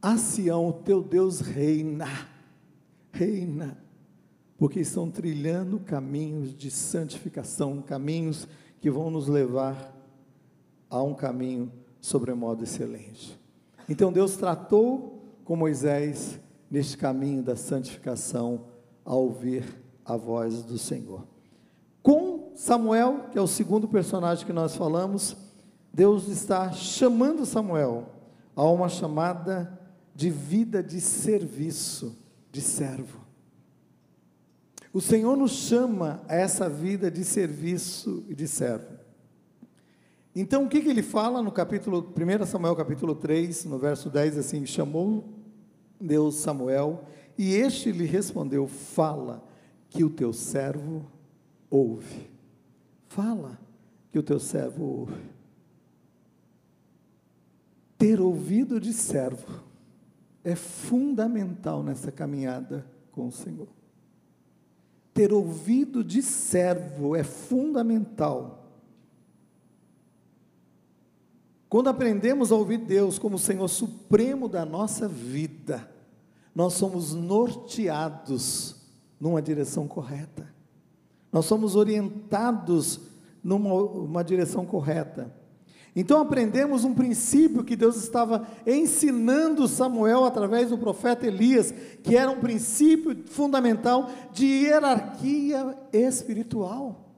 A 0.00 0.16
Sião, 0.16 0.70
teu 0.70 1.02
Deus 1.02 1.40
reina, 1.40 2.06
reina, 3.10 3.76
porque 4.56 4.78
estão 4.78 5.10
trilhando 5.10 5.80
caminhos 5.80 6.56
de 6.56 6.70
santificação, 6.70 7.82
caminhos 7.82 8.46
que 8.80 8.88
vão 8.88 9.10
nos 9.10 9.26
levar 9.26 9.92
a 10.88 11.02
um 11.02 11.14
caminho 11.14 11.72
sobremodo 12.00 12.62
excelente. 12.62 13.36
Então 13.88 14.12
Deus 14.12 14.36
tratou 14.36 15.17
com 15.48 15.56
Moisés 15.56 16.38
neste 16.70 16.98
caminho 16.98 17.42
da 17.42 17.56
santificação 17.56 18.66
ao 19.02 19.22
ouvir 19.22 19.64
a 20.04 20.14
voz 20.14 20.62
do 20.62 20.76
Senhor. 20.76 21.26
Com 22.02 22.52
Samuel, 22.54 23.30
que 23.32 23.38
é 23.38 23.40
o 23.40 23.46
segundo 23.46 23.88
personagem 23.88 24.44
que 24.44 24.52
nós 24.52 24.76
falamos, 24.76 25.34
Deus 25.90 26.28
está 26.28 26.70
chamando 26.72 27.46
Samuel 27.46 28.10
a 28.54 28.62
uma 28.64 28.90
chamada 28.90 29.80
de 30.14 30.28
vida 30.28 30.82
de 30.82 31.00
serviço, 31.00 32.14
de 32.52 32.60
servo. 32.60 33.18
O 34.92 35.00
Senhor 35.00 35.34
nos 35.34 35.52
chama 35.52 36.20
a 36.28 36.36
essa 36.36 36.68
vida 36.68 37.10
de 37.10 37.24
serviço 37.24 38.22
e 38.28 38.34
de 38.34 38.46
servo. 38.46 38.98
Então, 40.36 40.64
o 40.64 40.68
que, 40.68 40.82
que 40.82 40.90
ele 40.90 41.02
fala 41.02 41.42
no 41.42 41.50
capítulo, 41.50 42.12
1 42.14 42.44
Samuel 42.44 42.76
capítulo 42.76 43.14
3, 43.14 43.64
no 43.64 43.78
verso 43.78 44.10
10, 44.10 44.36
assim, 44.36 44.66
chamou 44.66 45.37
Deus 46.00 46.36
Samuel, 46.36 47.04
e 47.36 47.54
este 47.54 47.92
lhe 47.92 48.04
respondeu: 48.04 48.66
Fala, 48.66 49.44
que 49.88 50.04
o 50.04 50.10
teu 50.10 50.32
servo 50.32 51.06
ouve. 51.70 52.30
Fala, 53.08 53.58
que 54.10 54.18
o 54.18 54.22
teu 54.22 54.38
servo 54.38 54.84
ouve. 54.84 55.38
Ter 57.96 58.20
ouvido 58.20 58.80
de 58.80 58.92
servo 58.92 59.64
é 60.44 60.54
fundamental 60.54 61.82
nessa 61.82 62.12
caminhada 62.12 62.86
com 63.10 63.26
o 63.26 63.32
Senhor. 63.32 63.68
Ter 65.12 65.32
ouvido 65.32 66.04
de 66.04 66.22
servo 66.22 67.16
é 67.16 67.24
fundamental. 67.24 68.57
Quando 71.68 71.88
aprendemos 71.88 72.50
a 72.50 72.56
ouvir 72.56 72.78
Deus 72.78 73.18
como 73.18 73.36
o 73.36 73.38
Senhor 73.38 73.68
supremo 73.68 74.48
da 74.48 74.64
nossa 74.64 75.06
vida, 75.06 75.88
nós 76.54 76.74
somos 76.74 77.12
norteados 77.12 78.76
numa 79.20 79.42
direção 79.42 79.86
correta. 79.86 80.48
Nós 81.30 81.44
somos 81.44 81.76
orientados 81.76 83.00
numa 83.44 84.24
direção 84.24 84.64
correta. 84.64 85.34
Então 85.94 86.20
aprendemos 86.20 86.84
um 86.84 86.94
princípio 86.94 87.64
que 87.64 87.76
Deus 87.76 87.96
estava 87.96 88.46
ensinando 88.66 89.66
Samuel 89.68 90.24
através 90.24 90.70
do 90.70 90.78
profeta 90.78 91.26
Elias, 91.26 91.74
que 92.02 92.16
era 92.16 92.30
um 92.30 92.40
princípio 92.40 93.24
fundamental 93.26 94.08
de 94.32 94.46
hierarquia 94.46 95.76
espiritual. 95.92 97.12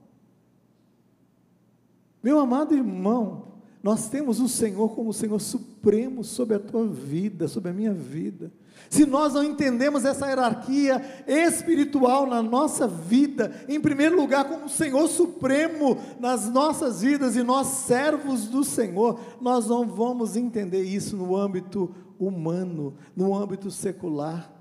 Meu 2.23 2.39
amado 2.39 2.75
irmão, 2.75 3.50
nós 3.83 4.09
temos 4.09 4.39
o 4.39 4.47
Senhor 4.47 4.89
como 4.89 5.09
o 5.09 5.13
Senhor 5.13 5.39
supremo 5.39 6.23
sobre 6.23 6.55
a 6.55 6.59
tua 6.59 6.85
vida, 6.87 7.47
sobre 7.47 7.71
a 7.71 7.73
minha 7.73 7.93
vida. 7.93 8.51
Se 8.89 9.05
nós 9.05 9.33
não 9.33 9.43
entendemos 9.43 10.05
essa 10.05 10.27
hierarquia 10.27 11.01
espiritual 11.27 12.27
na 12.27 12.43
nossa 12.43 12.87
vida, 12.87 13.51
em 13.67 13.79
primeiro 13.79 14.15
lugar, 14.15 14.45
como 14.45 14.65
o 14.65 14.69
Senhor 14.69 15.07
supremo 15.07 15.97
nas 16.19 16.49
nossas 16.49 17.01
vidas 17.01 17.35
e 17.35 17.43
nós 17.43 17.67
servos 17.67 18.47
do 18.47 18.63
Senhor, 18.63 19.19
nós 19.39 19.67
não 19.67 19.87
vamos 19.87 20.35
entender 20.35 20.83
isso 20.83 21.15
no 21.15 21.35
âmbito 21.35 21.93
humano, 22.19 22.95
no 23.15 23.35
âmbito 23.35 23.71
secular. 23.71 24.60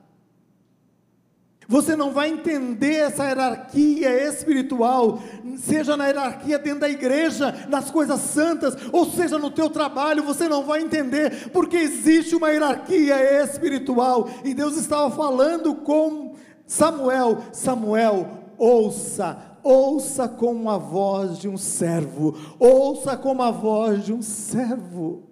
Você 1.70 1.94
não 1.94 2.10
vai 2.10 2.30
entender 2.30 2.96
essa 2.96 3.24
hierarquia 3.24 4.28
espiritual, 4.28 5.20
seja 5.56 5.96
na 5.96 6.08
hierarquia 6.08 6.58
dentro 6.58 6.80
da 6.80 6.88
igreja, 6.88 7.64
nas 7.68 7.92
coisas 7.92 8.20
santas, 8.22 8.76
ou 8.92 9.06
seja 9.08 9.38
no 9.38 9.52
teu 9.52 9.70
trabalho, 9.70 10.24
você 10.24 10.48
não 10.48 10.64
vai 10.64 10.82
entender, 10.82 11.48
porque 11.52 11.76
existe 11.76 12.34
uma 12.34 12.50
hierarquia 12.50 13.44
espiritual, 13.44 14.28
e 14.44 14.52
Deus 14.52 14.76
estava 14.76 15.12
falando 15.12 15.76
com 15.76 16.34
Samuel: 16.66 17.38
Samuel, 17.52 18.28
ouça, 18.58 19.38
ouça 19.62 20.26
como 20.26 20.68
a 20.68 20.76
voz 20.76 21.38
de 21.38 21.48
um 21.48 21.56
servo, 21.56 22.34
ouça 22.58 23.16
como 23.16 23.44
a 23.44 23.52
voz 23.52 24.04
de 24.04 24.12
um 24.12 24.22
servo. 24.22 25.29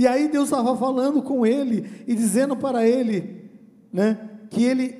E 0.00 0.06
aí 0.06 0.28
Deus 0.28 0.44
estava 0.44 0.74
falando 0.78 1.20
com 1.20 1.44
ele 1.44 2.04
e 2.06 2.14
dizendo 2.14 2.56
para 2.56 2.88
ele, 2.88 3.50
né, 3.92 4.30
que 4.48 4.64
ele 4.64 4.94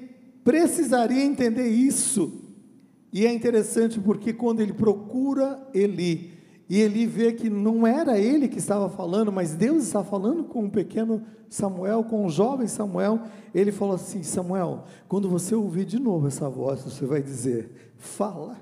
precisaria 0.44 1.24
entender 1.24 1.68
isso. 1.68 2.44
E 3.11 3.24
é 3.24 3.32
interessante 3.32 3.98
porque 3.98 4.34
quando 4.34 4.61
ele 4.61 4.74
procura 4.74 5.59
Eli, 5.72 6.34
e 6.68 6.80
Eli 6.80 7.07
vê 7.07 7.32
que 7.32 7.48
não 7.48 7.86
era 7.86 8.18
ele 8.18 8.46
que 8.46 8.59
estava 8.59 8.90
falando, 8.90 9.32
mas 9.32 9.55
Deus 9.55 9.84
estava 9.84 10.05
falando 10.05 10.44
com 10.44 10.66
o 10.66 10.70
pequeno 10.70 11.22
Samuel, 11.48 12.05
com 12.05 12.26
o 12.26 12.28
jovem 12.28 12.66
Samuel, 12.66 13.22
ele 13.55 13.72
falou 13.72 13.94
assim: 13.94 14.22
Samuel, 14.22 14.84
quando 15.09 15.30
você 15.30 15.55
ouvir 15.55 15.86
de 15.86 15.98
novo 15.98 16.26
essa 16.26 16.46
voz, 16.46 16.82
você 16.82 17.07
vai 17.07 17.22
dizer: 17.22 17.94
Fala, 17.96 18.59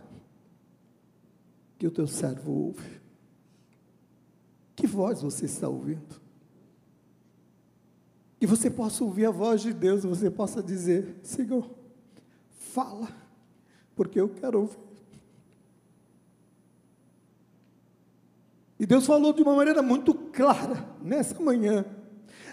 que 1.76 1.84
o 1.88 1.90
teu 1.90 2.06
servo 2.06 2.52
ouve. 2.52 3.00
Que 4.76 4.86
voz 4.86 5.20
você 5.20 5.46
está 5.46 5.68
ouvindo? 5.68 6.27
Que 8.38 8.46
você 8.46 8.70
possa 8.70 9.02
ouvir 9.02 9.26
a 9.26 9.30
voz 9.30 9.60
de 9.60 9.72
Deus, 9.72 10.04
você 10.04 10.30
possa 10.30 10.62
dizer: 10.62 11.16
Senhor, 11.22 11.68
fala, 12.72 13.08
porque 13.96 14.20
eu 14.20 14.28
quero 14.28 14.60
ouvir. 14.60 14.78
E 18.78 18.86
Deus 18.86 19.04
falou 19.04 19.32
de 19.32 19.42
uma 19.42 19.56
maneira 19.56 19.82
muito 19.82 20.14
clara 20.14 20.86
nessa 21.02 21.40
manhã. 21.40 21.84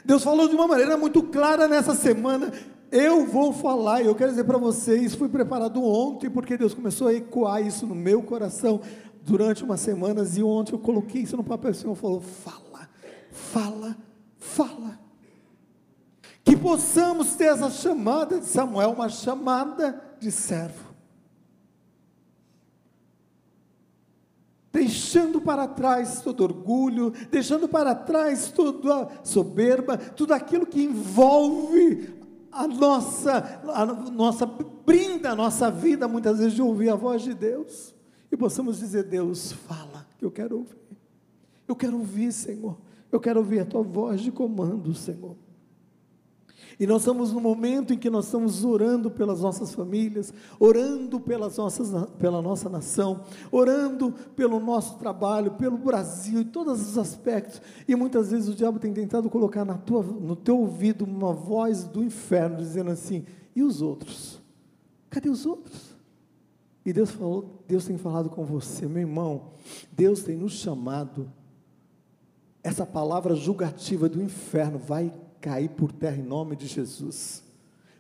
Deus 0.04 0.24
falou 0.24 0.48
de 0.48 0.56
uma 0.56 0.68
maneira 0.68 0.98
muito 0.98 1.22
clara 1.22 1.68
nessa 1.68 1.94
semana. 1.94 2.52
Eu 2.92 3.26
vou 3.28 3.54
falar, 3.54 4.02
e 4.02 4.08
eu 4.08 4.16
quero 4.16 4.32
dizer 4.32 4.44
para 4.44 4.58
vocês, 4.58 5.14
fui 5.14 5.28
preparado 5.28 5.84
ontem, 5.84 6.30
porque 6.30 6.58
Deus 6.58 6.74
começou 6.74 7.08
a 7.08 7.14
ecoar 7.14 7.66
isso 7.66 7.86
no 7.86 7.94
meu 7.94 8.24
coração 8.24 8.82
durante 9.24 9.64
umas 9.64 9.82
semanas, 9.82 10.38
e 10.38 10.44
ontem 10.44 10.74
eu 10.74 10.80
coloquei 10.80 11.22
isso 11.22 11.36
no 11.36 11.44
papel, 11.44 11.72
o 11.72 11.76
Senhor 11.76 11.96
falou: 11.96 12.22
fala, 12.22 12.90
fala, 13.32 13.98
fala 14.38 15.05
que 16.46 16.56
possamos 16.56 17.34
ter 17.34 17.46
essa 17.46 17.72
chamada 17.72 18.40
de 18.40 18.46
Samuel, 18.46 18.92
uma 18.92 19.10
chamada 19.10 20.00
de 20.20 20.32
servo. 20.32 20.94
Deixando 24.72 25.42
para 25.42 25.68
trás 25.68 26.22
todo 26.22 26.44
orgulho, 26.44 27.12
deixando 27.32 27.68
para 27.68 27.96
trás 27.96 28.52
toda 28.52 29.10
soberba, 29.24 29.98
tudo 29.98 30.34
aquilo 30.34 30.68
que 30.68 30.84
envolve 30.84 32.14
a 32.52 32.68
nossa, 32.68 33.62
a 33.74 33.86
nossa, 33.86 34.46
brinda 34.46 35.32
a 35.32 35.36
nossa 35.36 35.72
vida, 35.72 36.08
muitas 36.08 36.38
vezes, 36.38 36.54
de 36.54 36.62
ouvir 36.62 36.90
a 36.90 36.96
voz 36.96 37.24
de 37.24 37.34
Deus. 37.34 37.96
E 38.32 38.38
possamos 38.38 38.78
dizer: 38.78 39.04
Deus, 39.04 39.52
fala, 39.52 40.06
que 40.20 40.26
eu 40.26 40.30
quero 40.30 40.58
ouvir. 40.58 40.78
Eu 41.68 41.76
quero 41.76 41.98
ouvir, 41.98 42.32
Senhor. 42.32 42.78
Eu 43.12 43.20
quero 43.20 43.40
ouvir 43.40 43.62
a 43.62 43.66
tua 43.66 43.82
voz 43.82 44.22
de 44.22 44.32
comando, 44.32 44.94
Senhor. 44.94 45.45
E 46.80 46.86
nós 46.86 47.02
estamos 47.02 47.32
no 47.32 47.40
momento 47.40 47.94
em 47.94 47.98
que 47.98 48.10
nós 48.10 48.26
estamos 48.26 48.66
orando 48.66 49.10
pelas 49.10 49.42
nossas 49.42 49.74
famílias, 49.74 50.34
orando 50.60 51.20
pelas 51.20 51.58
nossas, 51.58 51.92
pela 52.18 52.42
nossa 52.42 52.70
nação, 52.70 53.22
orando 53.52 54.14
pelo 54.36 54.60
nosso 54.60 54.98
trabalho, 54.98 55.52
pelo 55.52 55.78
Brasil, 55.78 56.42
em 56.42 56.46
todos 56.46 56.82
os 56.82 56.98
aspectos. 56.98 57.62
E 57.88 57.96
muitas 57.96 58.32
vezes 58.32 58.50
o 58.50 58.56
diabo 58.56 58.80
tem 58.80 58.94
tentado 58.94 59.30
colocar 59.30 59.64
na 59.64 59.78
tua, 59.78 60.04
no 60.04 60.36
teu 60.36 60.60
ouvido 60.60 61.06
uma 61.06 61.34
voz 61.34 61.86
do 61.86 62.04
inferno, 62.04 62.58
dizendo 62.58 62.92
assim: 62.92 63.26
e 63.56 63.64
os 63.64 63.82
outros? 63.82 64.42
Cadê 65.10 65.30
os 65.30 65.46
outros? 65.46 65.96
E 66.86 66.94
Deus 66.94 67.10
falou, 67.10 67.64
Deus 67.68 67.86
tem 67.86 67.98
falado 67.98 68.30
com 68.30 68.46
você, 68.46 68.86
meu 68.86 69.02
irmão. 69.02 69.54
Deus 69.92 70.22
tem 70.22 70.36
nos 70.36 70.54
chamado. 70.54 71.32
Essa 72.62 72.86
palavra 72.86 73.34
julgativa 73.34 74.08
do 74.08 74.22
inferno 74.22 74.78
vai 74.78 75.12
cair 75.46 75.70
por 75.70 75.92
terra 75.92 76.18
em 76.18 76.24
nome 76.24 76.56
de 76.56 76.66
Jesus. 76.66 77.44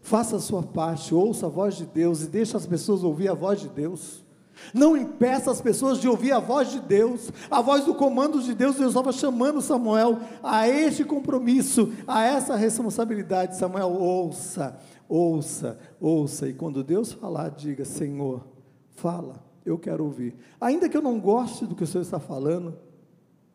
Faça 0.01 0.37
a 0.37 0.39
sua 0.39 0.63
parte, 0.63 1.13
ouça 1.13 1.45
a 1.45 1.49
voz 1.49 1.75
de 1.75 1.85
Deus 1.85 2.23
e 2.23 2.27
deixe 2.27 2.57
as 2.57 2.65
pessoas 2.65 3.03
ouvir 3.03 3.29
a 3.29 3.35
voz 3.35 3.61
de 3.61 3.69
Deus. 3.69 4.25
Não 4.73 4.97
impeça 4.97 5.51
as 5.51 5.61
pessoas 5.61 5.99
de 5.99 6.07
ouvir 6.07 6.31
a 6.31 6.39
voz 6.39 6.71
de 6.71 6.79
Deus, 6.79 7.31
a 7.51 7.61
voz 7.61 7.85
do 7.85 7.93
comando 7.93 8.41
de 8.41 8.55
Deus. 8.55 8.77
Deus 8.77 8.89
estava 8.89 9.11
chamando 9.11 9.61
Samuel 9.61 10.19
a 10.41 10.67
este 10.67 11.03
compromisso, 11.03 11.93
a 12.07 12.23
essa 12.23 12.55
responsabilidade. 12.55 13.57
Samuel, 13.57 13.91
ouça, 13.91 14.79
ouça, 15.07 15.77
ouça. 15.99 16.47
E 16.47 16.53
quando 16.53 16.83
Deus 16.83 17.11
falar, 17.11 17.49
diga: 17.49 17.85
Senhor, 17.85 18.43
fala, 18.95 19.43
eu 19.63 19.77
quero 19.77 20.03
ouvir. 20.03 20.35
Ainda 20.59 20.89
que 20.89 20.97
eu 20.97 21.01
não 21.01 21.19
goste 21.19 21.67
do 21.67 21.75
que 21.75 21.83
o 21.83 21.87
Senhor 21.87 22.03
está 22.03 22.19
falando, 22.19 22.75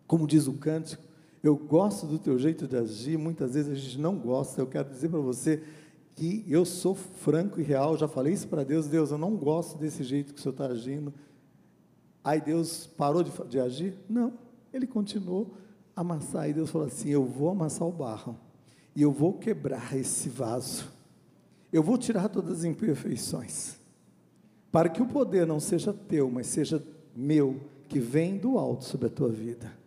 como 0.07 0.29
diz 0.29 0.47
o 0.47 0.53
cântico, 0.53 1.10
eu 1.43 1.57
gosto 1.57 2.07
do 2.07 2.19
teu 2.19 2.39
jeito 2.39 2.69
de 2.69 2.77
agir, 2.77 3.17
muitas 3.17 3.55
vezes 3.55 3.73
a 3.73 3.75
gente 3.75 3.99
não 3.99 4.17
gosta. 4.17 4.61
Eu 4.61 4.67
quero 4.67 4.91
dizer 4.91 5.09
para 5.09 5.21
você 5.21 5.63
que 6.15 6.45
eu 6.47 6.67
sou 6.67 6.95
franco 6.95 7.59
e 7.61 7.63
real, 7.63 7.97
já 7.97 8.07
falei 8.07 8.35
isso 8.35 8.47
para 8.47 8.63
Deus, 8.63 8.87
Deus, 8.87 9.11
eu 9.11 9.17
não 9.17 9.35
gosto 9.37 9.79
desse 9.79 10.03
jeito 10.05 10.35
que 10.35 10.41
o 10.41 10.43
Senhor 10.43 10.53
está 10.53 10.67
agindo. 10.67 11.15
Aí 12.23 12.41
Deus 12.41 12.87
parou 12.87 13.23
de, 13.23 13.33
de 13.49 13.59
agir? 13.59 13.97
Não, 14.07 14.35
ele 14.73 14.87
continuou 14.87 15.55
a 15.97 16.03
amassar. 16.03 16.49
E 16.49 16.53
Deus 16.53 16.69
falou 16.69 16.87
assim: 16.87 17.09
Eu 17.09 17.25
vou 17.25 17.49
amassar 17.49 17.89
o 17.89 17.93
barro, 17.93 18.37
e 18.95 19.01
eu 19.01 19.11
vou 19.11 19.33
quebrar 19.33 19.97
esse 19.97 20.29
vaso, 20.29 20.91
eu 21.73 21.83
vou 21.83 21.97
tirar 21.97 22.29
todas 22.29 22.59
as 22.59 22.65
imperfeições, 22.65 23.77
para 24.71 24.91
que 24.91 25.01
o 25.01 25.07
poder 25.07 25.47
não 25.47 25.59
seja 25.59 25.91
teu, 25.91 26.31
mas 26.31 26.49
seja 26.49 26.85
meu, 27.17 27.59
que 27.89 27.99
vem 27.99 28.37
do 28.37 28.59
alto 28.59 28.85
sobre 28.85 29.07
a 29.07 29.11
tua 29.11 29.31
vida. 29.31 29.80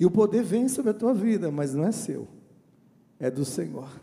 E 0.00 0.06
o 0.06 0.10
poder 0.10 0.42
vem 0.42 0.66
sobre 0.66 0.92
a 0.92 0.94
tua 0.94 1.12
vida, 1.12 1.50
mas 1.50 1.74
não 1.74 1.84
é 1.84 1.92
seu, 1.92 2.26
é 3.18 3.30
do 3.30 3.44
Senhor. 3.44 4.00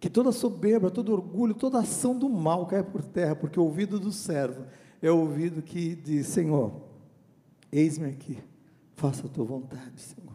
Que 0.00 0.10
toda 0.10 0.32
soberba, 0.32 0.90
todo 0.90 1.12
orgulho, 1.12 1.54
toda 1.54 1.78
ação 1.78 2.18
do 2.18 2.28
mal 2.28 2.66
caia 2.66 2.82
por 2.82 3.04
terra, 3.04 3.36
porque 3.36 3.60
o 3.60 3.62
ouvido 3.62 4.00
do 4.00 4.10
servo 4.10 4.66
é 5.00 5.08
o 5.08 5.18
ouvido 5.18 5.62
que 5.62 5.94
diz: 5.94 6.26
Senhor, 6.26 6.72
eis-me 7.70 8.08
aqui, 8.08 8.38
faça 8.96 9.24
a 9.28 9.30
tua 9.30 9.44
vontade, 9.44 10.00
Senhor. 10.00 10.34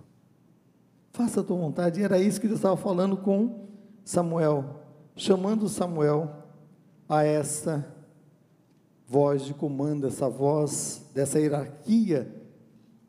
Faça 1.12 1.42
a 1.42 1.44
tua 1.44 1.58
vontade. 1.58 2.00
E 2.00 2.04
era 2.04 2.18
isso 2.18 2.40
que 2.40 2.48
Deus 2.48 2.60
estava 2.60 2.78
falando 2.78 3.18
com 3.18 3.68
Samuel, 4.06 4.80
chamando 5.14 5.68
Samuel 5.68 6.32
a 7.08 7.24
essa 7.24 7.86
voz 9.06 9.44
de 9.44 9.54
comando, 9.54 10.08
essa 10.08 10.30
voz 10.30 11.06
dessa 11.14 11.38
hierarquia 11.38 12.34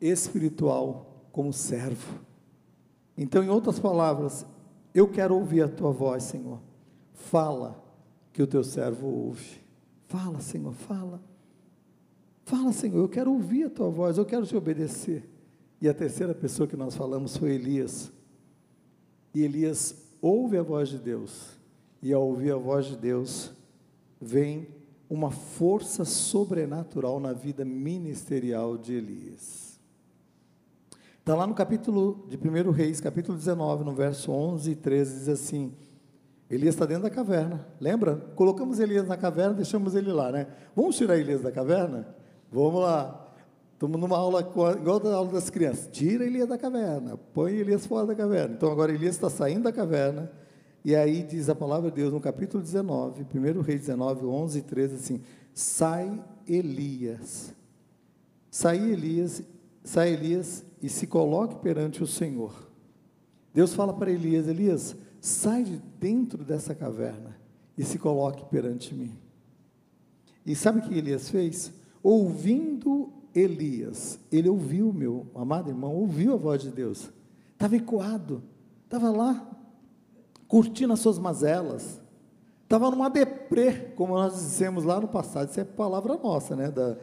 espiritual 0.01 1.14
como 1.35 1.51
servo. 1.51 2.21
Então, 3.17 3.43
em 3.43 3.49
outras 3.49 3.77
palavras, 3.77 4.45
eu 4.93 5.05
quero 5.05 5.35
ouvir 5.35 5.63
a 5.63 5.67
tua 5.67 5.91
voz, 5.91 6.23
Senhor. 6.23 6.61
Fala 7.11 7.83
que 8.31 8.41
o 8.41 8.47
teu 8.47 8.63
servo 8.63 9.05
ouve. 9.05 9.61
Fala, 10.07 10.39
Senhor, 10.39 10.71
fala. 10.71 11.21
Fala, 12.45 12.71
Senhor, 12.71 12.99
eu 12.99 13.09
quero 13.09 13.33
ouvir 13.33 13.65
a 13.65 13.69
tua 13.69 13.89
voz, 13.89 14.17
eu 14.17 14.25
quero 14.25 14.47
te 14.47 14.55
obedecer. 14.55 15.29
E 15.81 15.89
a 15.89 15.93
terceira 15.93 16.33
pessoa 16.33 16.69
que 16.69 16.77
nós 16.77 16.95
falamos 16.95 17.35
foi 17.35 17.51
Elias. 17.51 18.13
E 19.33 19.43
Elias 19.43 19.93
ouve 20.21 20.57
a 20.57 20.63
voz 20.63 20.87
de 20.87 20.97
Deus. 20.97 21.49
E 22.01 22.13
ao 22.13 22.25
ouvir 22.25 22.53
a 22.53 22.57
voz 22.57 22.85
de 22.85 22.95
Deus, 22.95 23.51
vem 24.21 24.69
uma 25.09 25.31
força 25.31 26.05
sobrenatural 26.05 27.19
na 27.19 27.33
vida 27.33 27.65
ministerial 27.65 28.77
de 28.77 28.93
Elias. 28.93 29.74
Está 31.25 31.33
lá 31.33 31.47
no 31.47 31.55
capítulo 31.55 32.23
de 32.29 32.37
1 32.37 32.69
Reis, 32.69 33.01
capítulo 33.01 33.35
19, 33.35 33.83
no 33.83 33.95
verso 33.95 34.31
11 34.31 34.69
e 34.69 34.75
13, 34.75 35.17
diz 35.17 35.27
assim: 35.27 35.73
Elias 36.47 36.75
está 36.75 36.85
dentro 36.85 37.01
da 37.01 37.09
caverna, 37.09 37.65
lembra? 37.81 38.15
Colocamos 38.35 38.79
Elias 38.79 39.07
na 39.07 39.17
caverna, 39.17 39.55
deixamos 39.55 39.95
ele 39.95 40.11
lá, 40.11 40.31
né? 40.31 40.45
Vamos 40.75 40.95
tirar 40.95 41.17
Elias 41.17 41.41
da 41.41 41.51
caverna? 41.51 42.15
Vamos 42.51 42.79
lá. 42.79 43.33
Estamos 43.73 43.99
numa 43.99 44.15
aula 44.15 44.41
igual 44.41 44.99
da 44.99 45.15
aula 45.15 45.31
das 45.31 45.49
crianças. 45.49 45.89
Tira 45.91 46.23
Elias 46.23 46.47
da 46.47 46.59
caverna, 46.59 47.17
põe 47.33 47.53
Elias 47.53 47.87
fora 47.87 48.05
da 48.05 48.13
caverna. 48.13 48.53
Então 48.53 48.71
agora 48.71 48.93
Elias 48.93 49.15
está 49.15 49.27
saindo 49.27 49.63
da 49.63 49.71
caverna, 49.71 50.31
e 50.83 50.95
aí 50.95 51.23
diz 51.23 51.49
a 51.49 51.55
palavra 51.55 51.89
de 51.89 51.95
Deus 51.95 52.13
no 52.13 52.21
capítulo 52.21 52.61
19, 52.61 53.25
1 53.33 53.61
Reis 53.61 53.79
19, 53.79 54.27
11 54.27 54.59
e 54.59 54.61
13, 54.61 54.93
assim: 54.93 55.21
Sai 55.55 56.23
Elias, 56.47 57.51
sai 58.51 58.77
Elias, 58.77 59.41
sai 59.83 60.13
Elias 60.13 60.63
e 60.85 60.89
se 60.89 61.07
coloque 61.07 61.55
perante 61.55 62.03
o 62.03 62.07
Senhor. 62.07 62.53
Deus 63.51 63.73
fala 63.73 63.91
para 63.91 64.11
Elias: 64.11 64.47
Elias, 64.47 64.95
sai 65.19 65.63
de 65.63 65.77
dentro 65.99 66.43
dessa 66.43 66.75
caverna 66.75 67.35
e 67.75 67.83
se 67.83 67.97
coloque 67.97 68.45
perante 68.45 68.93
mim. 68.93 69.17
E 70.45 70.55
sabe 70.55 70.77
o 70.77 70.81
que 70.83 70.95
Elias 70.95 71.27
fez? 71.27 71.73
Ouvindo 72.03 73.11
Elias, 73.33 74.19
ele 74.31 74.47
ouviu, 74.47 74.93
meu 74.93 75.25
amado 75.33 75.71
irmão, 75.71 75.95
ouviu 75.95 76.35
a 76.35 76.37
voz 76.37 76.61
de 76.61 76.69
Deus, 76.69 77.11
estava 77.53 77.75
ecoado, 77.75 78.43
estava 78.83 79.09
lá, 79.09 79.43
curtindo 80.47 80.93
as 80.93 80.99
suas 80.99 81.17
mazelas, 81.17 81.99
estava 82.61 82.91
numa 82.91 83.09
deprê, 83.09 83.73
como 83.95 84.13
nós 84.13 84.35
dissemos 84.35 84.83
lá 84.83 85.01
no 85.01 85.07
passado, 85.07 85.49
isso 85.49 85.59
é 85.59 85.63
palavra 85.63 86.15
nossa, 86.15 86.55
né, 86.55 86.69
da, 86.69 86.95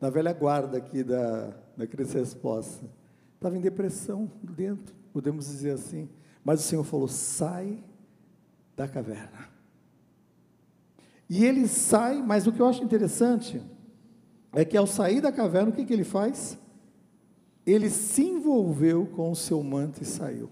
da 0.00 0.10
velha 0.10 0.32
guarda 0.32 0.76
aqui 0.76 1.04
da, 1.04 1.54
da 1.76 1.86
Crescer 1.86 2.18
Resposta, 2.18 2.97
estava 3.38 3.56
em 3.56 3.60
depressão 3.60 4.28
dentro, 4.42 4.94
podemos 5.12 5.46
dizer 5.46 5.70
assim, 5.70 6.08
mas 6.44 6.60
o 6.60 6.62
Senhor 6.64 6.84
falou: 6.84 7.06
sai 7.06 7.78
da 8.76 8.88
caverna. 8.88 9.48
E 11.30 11.44
ele 11.44 11.68
sai, 11.68 12.20
mas 12.22 12.46
o 12.46 12.52
que 12.52 12.60
eu 12.60 12.66
acho 12.66 12.82
interessante 12.82 13.62
é 14.52 14.64
que 14.64 14.76
ao 14.76 14.86
sair 14.86 15.20
da 15.20 15.30
caverna, 15.30 15.70
o 15.70 15.72
que, 15.72 15.84
que 15.84 15.92
ele 15.92 16.04
faz? 16.04 16.58
Ele 17.66 17.90
se 17.90 18.22
envolveu 18.22 19.06
com 19.06 19.30
o 19.30 19.36
seu 19.36 19.62
manto 19.62 20.02
e 20.02 20.06
saiu. 20.06 20.50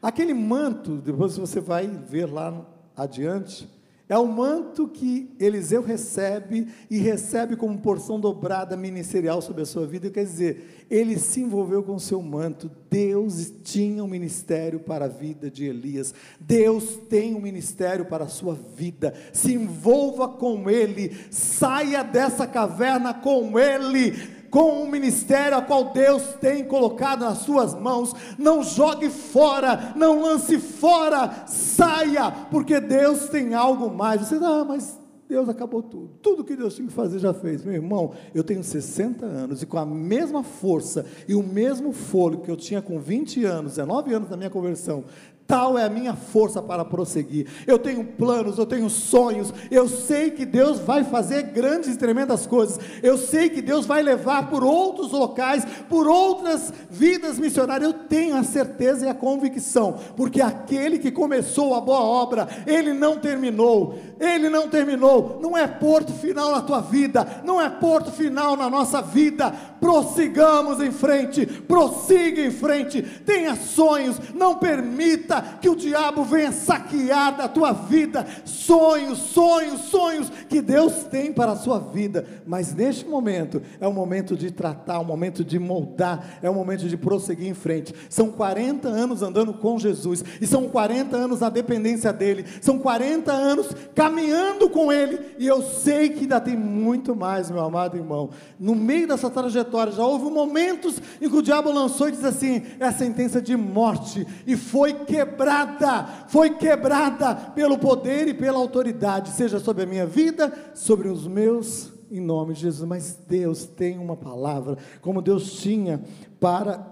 Aquele 0.00 0.34
manto, 0.34 0.96
depois 0.96 1.36
você 1.36 1.60
vai 1.60 1.86
ver 1.86 2.26
lá 2.26 2.66
adiante, 2.96 3.68
é 4.06 4.18
o 4.18 4.26
manto 4.26 4.86
que 4.86 5.30
Eliseu 5.40 5.82
recebe 5.82 6.68
e 6.90 6.98
recebe 6.98 7.56
como 7.56 7.78
porção 7.78 8.20
dobrada 8.20 8.76
ministerial 8.76 9.40
sobre 9.40 9.62
a 9.62 9.66
sua 9.66 9.86
vida. 9.86 10.10
Quer 10.10 10.24
dizer, 10.24 10.86
ele 10.90 11.18
se 11.18 11.40
envolveu 11.40 11.82
com 11.82 11.94
o 11.94 12.00
seu 12.00 12.20
manto. 12.20 12.70
Deus 12.90 13.50
tinha 13.62 14.04
um 14.04 14.08
ministério 14.08 14.78
para 14.78 15.06
a 15.06 15.08
vida 15.08 15.50
de 15.50 15.64
Elias. 15.64 16.12
Deus 16.38 16.98
tem 17.08 17.34
um 17.34 17.40
ministério 17.40 18.04
para 18.04 18.24
a 18.24 18.28
sua 18.28 18.54
vida. 18.54 19.14
Se 19.32 19.54
envolva 19.54 20.28
com 20.28 20.68
ele. 20.68 21.16
Saia 21.30 22.02
dessa 22.02 22.46
caverna 22.46 23.14
com 23.14 23.58
ele 23.58 24.43
com 24.54 24.84
o 24.84 24.88
ministério 24.88 25.58
a 25.58 25.62
qual 25.62 25.86
Deus 25.86 26.22
tem 26.40 26.62
colocado 26.62 27.24
nas 27.24 27.38
suas 27.38 27.74
mãos. 27.74 28.14
Não 28.38 28.62
jogue 28.62 29.10
fora, 29.10 29.92
não 29.96 30.22
lance 30.22 30.60
fora, 30.60 31.44
saia, 31.44 32.30
porque 32.52 32.78
Deus 32.78 33.28
tem 33.28 33.52
algo 33.52 33.90
mais. 33.90 34.20
Você, 34.20 34.36
ah, 34.36 34.64
mas 34.64 34.96
Deus 35.28 35.48
acabou 35.48 35.82
tudo. 35.82 36.10
Tudo 36.22 36.44
que 36.44 36.54
Deus 36.54 36.76
tinha 36.76 36.86
que 36.86 36.94
fazer 36.94 37.18
já 37.18 37.34
fez. 37.34 37.64
Meu 37.64 37.74
irmão, 37.74 38.12
eu 38.32 38.44
tenho 38.44 38.62
60 38.62 39.26
anos 39.26 39.60
e 39.60 39.66
com 39.66 39.76
a 39.76 39.84
mesma 39.84 40.44
força 40.44 41.04
e 41.26 41.34
o 41.34 41.42
mesmo 41.42 41.92
fôlego 41.92 42.44
que 42.44 42.50
eu 42.50 42.56
tinha 42.56 42.80
com 42.80 43.00
20 43.00 43.44
anos, 43.44 43.72
19 43.72 44.14
anos 44.14 44.28
da 44.28 44.36
minha 44.36 44.50
conversão, 44.50 45.02
Tal 45.46 45.78
é 45.78 45.84
a 45.84 45.90
minha 45.90 46.14
força 46.14 46.62
para 46.62 46.86
prosseguir. 46.86 47.46
Eu 47.66 47.78
tenho 47.78 48.02
planos, 48.02 48.56
eu 48.56 48.64
tenho 48.64 48.88
sonhos. 48.88 49.52
Eu 49.70 49.86
sei 49.86 50.30
que 50.30 50.46
Deus 50.46 50.78
vai 50.78 51.04
fazer 51.04 51.42
grandes 51.42 51.94
e 51.94 51.98
tremendas 51.98 52.46
coisas. 52.46 52.80
Eu 53.02 53.18
sei 53.18 53.50
que 53.50 53.60
Deus 53.60 53.84
vai 53.84 54.02
levar 54.02 54.48
por 54.48 54.64
outros 54.64 55.12
locais, 55.12 55.66
por 55.86 56.08
outras 56.08 56.72
vidas 56.90 57.38
missionárias. 57.38 57.92
Eu 57.92 57.92
tenho 57.92 58.36
a 58.36 58.42
certeza 58.42 59.04
e 59.04 59.08
a 59.08 59.14
convicção, 59.14 59.98
porque 60.16 60.40
aquele 60.40 60.98
que 60.98 61.10
começou 61.10 61.74
a 61.74 61.80
boa 61.80 62.00
obra, 62.00 62.48
ele 62.66 62.94
não 62.94 63.18
terminou. 63.18 63.98
Ele 64.18 64.48
não 64.48 64.68
terminou. 64.70 65.40
Não 65.42 65.56
é 65.56 65.66
porto 65.66 66.12
final 66.12 66.52
na 66.52 66.62
tua 66.62 66.80
vida, 66.80 67.42
não 67.44 67.60
é 67.60 67.68
porto 67.68 68.10
final 68.10 68.56
na 68.56 68.70
nossa 68.70 69.02
vida. 69.02 69.52
Prossigamos 69.78 70.80
em 70.80 70.90
frente, 70.90 71.44
prossiga 71.44 72.40
em 72.40 72.50
frente. 72.50 73.02
Tenha 73.02 73.54
sonhos, 73.54 74.16
não 74.34 74.54
permita 74.54 75.33
permita 75.34 75.58
que 75.60 75.68
o 75.68 75.76
diabo 75.76 76.24
venha 76.24 76.52
saquear 76.52 77.36
da 77.36 77.48
tua 77.48 77.72
vida 77.72 78.26
sonhos, 78.44 79.18
sonhos, 79.18 79.80
sonhos 79.82 80.30
que 80.48 80.60
Deus 80.60 81.04
tem 81.04 81.32
para 81.32 81.52
a 81.52 81.56
sua 81.56 81.78
vida. 81.78 82.26
Mas 82.46 82.74
neste 82.74 83.06
momento 83.06 83.62
é 83.80 83.88
o 83.88 83.92
momento 83.92 84.36
de 84.36 84.50
tratar, 84.50 84.94
é 84.94 84.98
o 84.98 85.04
momento 85.04 85.44
de 85.44 85.58
moldar, 85.58 86.38
é 86.42 86.50
o 86.50 86.54
momento 86.54 86.88
de 86.88 86.96
prosseguir 86.96 87.48
em 87.48 87.54
frente. 87.54 87.94
São 88.08 88.30
40 88.30 88.88
anos 88.88 89.22
andando 89.22 89.52
com 89.54 89.78
Jesus 89.78 90.24
e 90.40 90.46
são 90.46 90.68
40 90.68 91.16
anos 91.16 91.40
na 91.40 91.48
dependência 91.48 92.12
dele. 92.12 92.44
São 92.60 92.78
40 92.78 93.32
anos 93.32 93.68
caminhando 93.94 94.68
com 94.68 94.92
ele 94.92 95.18
e 95.38 95.46
eu 95.46 95.62
sei 95.62 96.10
que 96.10 96.20
ainda 96.20 96.40
tem 96.40 96.56
muito 96.56 97.14
mais, 97.14 97.50
meu 97.50 97.62
amado 97.62 97.96
irmão. 97.96 98.30
No 98.58 98.74
meio 98.74 99.08
dessa 99.08 99.30
trajetória 99.30 99.92
já 99.92 100.04
houve 100.04 100.30
momentos 100.30 101.00
em 101.20 101.28
que 101.28 101.36
o 101.36 101.42
diabo 101.42 101.72
lançou 101.72 102.08
e 102.08 102.12
disse 102.12 102.26
assim: 102.26 102.62
é 102.78 102.86
a 102.86 102.92
sentença 102.92 103.40
de 103.40 103.56
morte 103.56 104.26
e 104.46 104.56
foi 104.56 104.92
quebrada 104.92 105.23
quebrada, 105.24 106.04
foi 106.28 106.50
quebrada 106.50 107.34
pelo 107.34 107.78
poder 107.78 108.28
e 108.28 108.34
pela 108.34 108.58
autoridade, 108.58 109.30
seja 109.30 109.58
sobre 109.58 109.84
a 109.84 109.86
minha 109.86 110.06
vida, 110.06 110.52
sobre 110.74 111.08
os 111.08 111.26
meus, 111.26 111.92
em 112.10 112.20
nome 112.20 112.54
de 112.54 112.60
Jesus. 112.60 112.88
Mas 112.88 113.18
Deus 113.26 113.64
tem 113.64 113.98
uma 113.98 114.16
palavra, 114.16 114.76
como 115.00 115.22
Deus 115.22 115.54
tinha 115.54 116.02
para 116.38 116.86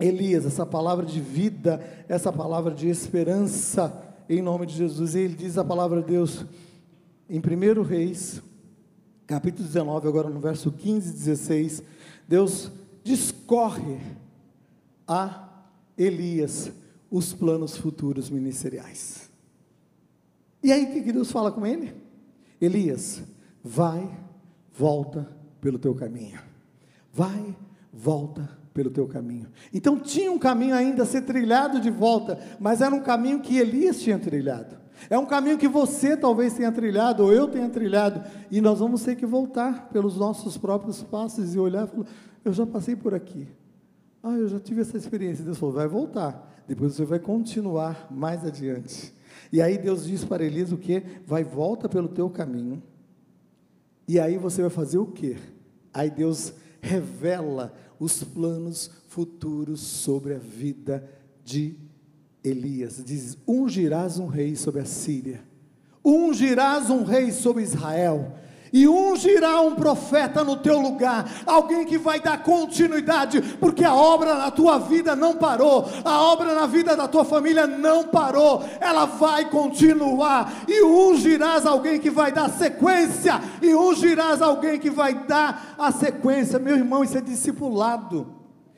Elias, 0.00 0.44
essa 0.44 0.66
palavra 0.66 1.04
de 1.04 1.20
vida, 1.20 1.80
essa 2.08 2.32
palavra 2.32 2.74
de 2.74 2.88
esperança, 2.88 4.02
em 4.28 4.42
nome 4.42 4.66
de 4.66 4.74
Jesus. 4.74 5.14
E 5.14 5.20
ele 5.20 5.34
diz 5.34 5.56
a 5.58 5.64
palavra 5.64 6.00
de 6.00 6.08
Deus 6.08 6.44
em 7.28 7.38
1 7.38 7.82
Reis, 7.82 8.42
capítulo 9.26 9.66
19, 9.66 10.08
agora 10.08 10.30
no 10.30 10.40
verso 10.40 10.70
15 10.72 11.10
e 11.10 11.12
16. 11.12 11.82
Deus 12.28 12.70
discorre 13.02 14.00
a 15.06 15.48
Elias 15.96 16.72
os 17.10 17.32
planos 17.32 17.76
futuros 17.76 18.30
ministeriais. 18.30 19.30
E 20.62 20.72
aí 20.72 20.84
o 20.84 21.04
que 21.04 21.12
Deus 21.12 21.30
fala 21.30 21.52
com 21.52 21.66
ele? 21.66 21.94
Elias, 22.60 23.22
vai, 23.62 24.10
volta 24.72 25.28
pelo 25.60 25.78
teu 25.78 25.94
caminho. 25.94 26.40
Vai, 27.12 27.56
volta 27.92 28.48
pelo 28.74 28.90
teu 28.90 29.06
caminho. 29.06 29.48
Então 29.72 29.98
tinha 29.98 30.30
um 30.30 30.38
caminho 30.38 30.74
ainda 30.74 31.04
a 31.04 31.06
ser 31.06 31.22
trilhado 31.22 31.80
de 31.80 31.90
volta, 31.90 32.38
mas 32.60 32.80
era 32.80 32.94
um 32.94 33.02
caminho 33.02 33.40
que 33.40 33.58
Elias 33.58 34.00
tinha 34.00 34.18
trilhado. 34.18 34.76
É 35.10 35.18
um 35.18 35.26
caminho 35.26 35.58
que 35.58 35.68
você 35.68 36.16
talvez 36.16 36.54
tenha 36.54 36.72
trilhado, 36.72 37.22
ou 37.22 37.32
eu 37.32 37.48
tenha 37.48 37.68
trilhado, 37.68 38.22
e 38.50 38.60
nós 38.60 38.78
vamos 38.78 39.02
ter 39.02 39.14
que 39.14 39.26
voltar 39.26 39.88
pelos 39.90 40.16
nossos 40.16 40.56
próprios 40.56 41.02
passos 41.02 41.54
e 41.54 41.58
olhar 41.58 41.84
e 41.84 41.90
falar: 41.90 42.06
eu 42.44 42.52
já 42.52 42.66
passei 42.66 42.96
por 42.96 43.14
aqui. 43.14 43.46
Ah, 44.28 44.36
eu 44.36 44.48
já 44.48 44.58
tive 44.58 44.80
essa 44.80 44.96
experiência. 44.96 45.44
Deus 45.44 45.56
falou: 45.56 45.72
vai 45.72 45.86
voltar. 45.86 46.52
Depois 46.66 46.94
você 46.94 47.04
vai 47.04 47.20
continuar 47.20 48.08
mais 48.10 48.44
adiante. 48.44 49.14
E 49.52 49.62
aí 49.62 49.78
Deus 49.78 50.04
diz 50.04 50.24
para 50.24 50.44
Elias 50.44 50.72
o 50.72 50.76
que? 50.76 51.00
Vai, 51.24 51.44
volta 51.44 51.88
pelo 51.88 52.08
teu 52.08 52.28
caminho. 52.28 52.82
E 54.08 54.18
aí 54.18 54.36
você 54.36 54.62
vai 54.62 54.70
fazer 54.70 54.98
o 54.98 55.06
quê? 55.06 55.36
Aí 55.94 56.10
Deus 56.10 56.52
revela 56.80 57.72
os 58.00 58.24
planos 58.24 58.90
futuros 59.06 59.80
sobre 59.80 60.34
a 60.34 60.38
vida 60.38 61.08
de 61.44 61.76
Elias. 62.42 63.00
Diz: 63.04 63.38
ungirás 63.46 64.18
um 64.18 64.26
rei 64.26 64.56
sobre 64.56 64.80
a 64.80 64.84
Síria, 64.84 65.40
ungirás 66.04 66.90
um 66.90 67.04
rei 67.04 67.30
sobre 67.30 67.62
Israel 67.62 68.34
e 68.76 68.86
ungirá 68.86 69.58
um 69.62 69.74
profeta 69.74 70.44
no 70.44 70.54
teu 70.54 70.78
lugar, 70.78 71.26
alguém 71.46 71.86
que 71.86 71.96
vai 71.96 72.20
dar 72.20 72.42
continuidade, 72.42 73.40
porque 73.58 73.82
a 73.82 73.94
obra 73.94 74.34
na 74.34 74.50
tua 74.50 74.76
vida 74.76 75.16
não 75.16 75.34
parou, 75.34 75.88
a 76.04 76.20
obra 76.20 76.54
na 76.54 76.66
vida 76.66 76.94
da 76.94 77.08
tua 77.08 77.24
família 77.24 77.66
não 77.66 78.04
parou, 78.04 78.62
ela 78.78 79.06
vai 79.06 79.48
continuar, 79.48 80.52
e 80.68 80.82
ungirás 80.84 81.64
alguém 81.64 81.98
que 81.98 82.10
vai 82.10 82.30
dar 82.30 82.50
sequência, 82.50 83.40
e 83.62 83.74
ungirás 83.74 84.42
alguém 84.42 84.78
que 84.78 84.90
vai 84.90 85.14
dar 85.14 85.74
a 85.78 85.90
sequência, 85.90 86.58
meu 86.58 86.76
irmão, 86.76 87.02
isso 87.02 87.16
é 87.16 87.22
discipulado. 87.22 88.26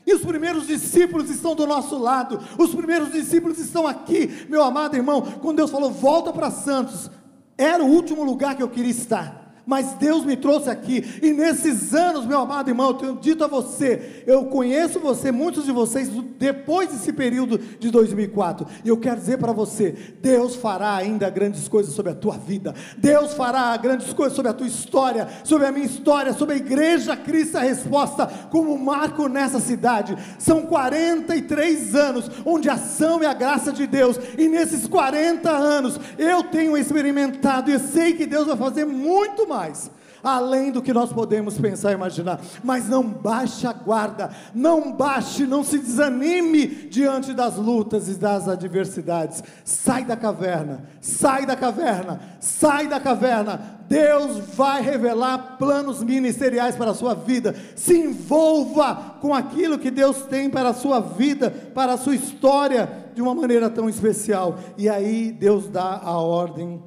E 0.07 0.15
os 0.15 0.23
primeiros 0.23 0.69
discípulos 0.69 1.29
estão 1.29 1.57
do 1.57 1.67
nosso 1.67 1.99
lado, 1.99 2.39
os 2.57 2.73
primeiros 2.73 3.11
discípulos 3.11 3.59
estão 3.59 3.85
aqui, 3.85 4.47
meu 4.49 4.63
amado 4.63 4.95
irmão. 4.95 5.23
Quando 5.43 5.57
Deus 5.57 5.73
falou, 5.73 5.91
volta 5.91 6.33
para 6.33 6.53
Santos, 6.53 7.11
era 7.59 7.83
o 7.83 7.89
último 7.89 8.23
lugar 8.23 8.55
que 8.55 8.63
eu 8.63 8.69
queria 8.69 8.93
estar 8.93 9.48
mas 9.69 9.93
Deus 9.93 10.25
me 10.25 10.35
trouxe 10.35 10.71
aqui, 10.71 11.21
e 11.23 11.31
nesses 11.31 11.93
anos, 11.93 12.25
meu 12.25 12.39
amado 12.39 12.71
irmão, 12.71 12.87
eu 12.87 12.95
tenho 12.95 13.17
dito 13.17 13.45
a 13.45 13.47
você, 13.47 14.25
eu 14.27 14.47
conheço 14.47 14.99
você, 14.99 15.31
muitos 15.31 15.67
de 15.67 15.73
vocês, 15.73 16.09
depois 16.39 16.89
desse 16.89 17.13
período 17.13 17.59
de 17.59 17.91
2004, 17.91 18.67
e 18.83 18.89
eu 18.89 18.97
quero 18.97 19.21
dizer 19.21 19.37
para 19.37 19.53
você: 19.53 19.95
Deus 20.23 20.57
fará 20.57 20.97
ainda 20.97 21.29
grandes 21.29 21.69
coisas 21.69 21.93
sobre 21.93 22.13
a 22.13 22.15
tua 22.15 22.39
vida, 22.39 22.75
Deus 22.97 23.35
fará 23.35 23.77
grandes 23.77 24.11
coisas 24.15 24.35
sobre 24.35 24.51
a 24.51 24.55
tua 24.55 24.67
história, 24.67 25.29
sobre 25.45 25.67
a 25.67 25.73
minha 25.73 25.85
história, 25.85 26.33
sobre 26.33 26.55
a 26.55 26.59
igreja 26.59 27.15
Cristo 27.15 27.59
a 27.59 27.61
resposta, 27.61 28.27
como 28.51 28.79
marco 28.79 29.29
nessa 29.29 29.61
cidade. 29.61 30.17
São 30.39 30.63
43 30.63 31.95
anos 31.95 32.31
onde 32.47 32.71
a 32.71 32.73
ação 32.73 33.23
e 33.23 33.27
a 33.27 33.35
graça 33.35 33.71
de 33.71 33.87
Deus, 33.87 34.19
e 34.39 34.49
nesses 34.49 34.89
40 34.89 35.51
anos 35.51 36.01
eu 36.17 36.43
tenho 36.45 36.75
experimentado, 36.75 37.71
e 37.71 37.79
sei 37.79 38.15
que 38.15 38.25
Deus 38.25 38.47
vai 38.47 38.57
fazer 38.57 38.87
muito 38.87 39.47
mais 39.47 39.58
mais, 39.59 39.91
além 40.23 40.71
do 40.71 40.81
que 40.81 40.93
nós 40.93 41.13
podemos 41.13 41.59
pensar 41.59 41.91
e 41.91 41.95
imaginar. 41.95 42.41
Mas 42.63 42.89
não 42.89 43.03
baixe 43.03 43.67
a 43.67 43.73
guarda, 43.73 44.31
não 44.55 44.93
baixe, 44.93 45.47
não 45.47 45.65
se 45.65 45.79
desanime 45.79 46.67
diante 46.67 47.35
das 47.35 47.57
lutas 47.57 48.09
e 48.09 48.15
das 48.15 48.49
adversidades. 48.49 49.43
Sai 49.65 50.05
da 50.05 50.17
caverna, 50.17 50.85
sai 51.01 51.45
da 51.45 51.57
caverna, 51.57 52.21
sai 52.39 52.87
da 52.87 53.01
caverna. 53.01 53.79
Deus 53.89 54.39
vai 54.55 54.83
revelar 54.83 55.57
planos 55.59 56.03
ministeriais 56.03 56.77
para 56.77 56.91
a 56.93 56.95
sua 56.95 57.15
vida. 57.15 57.55
Se 57.75 57.97
envolva 57.97 59.17
com 59.21 59.35
aquilo 59.35 59.79
que 59.79 59.91
Deus 59.91 60.19
tem 60.23 60.49
para 60.49 60.69
a 60.69 60.75
sua 60.75 61.01
vida, 61.01 61.51
para 61.51 61.95
a 61.95 61.99
sua 61.99 62.15
história, 62.15 62.89
de 63.15 63.23
uma 63.23 63.35
maneira 63.35 63.69
tão 63.69 63.89
especial. 63.89 64.59
E 64.77 64.89
aí 64.89 65.33
Deus 65.33 65.69
dá 65.69 66.01
a 66.05 66.19
ordem 66.19 66.83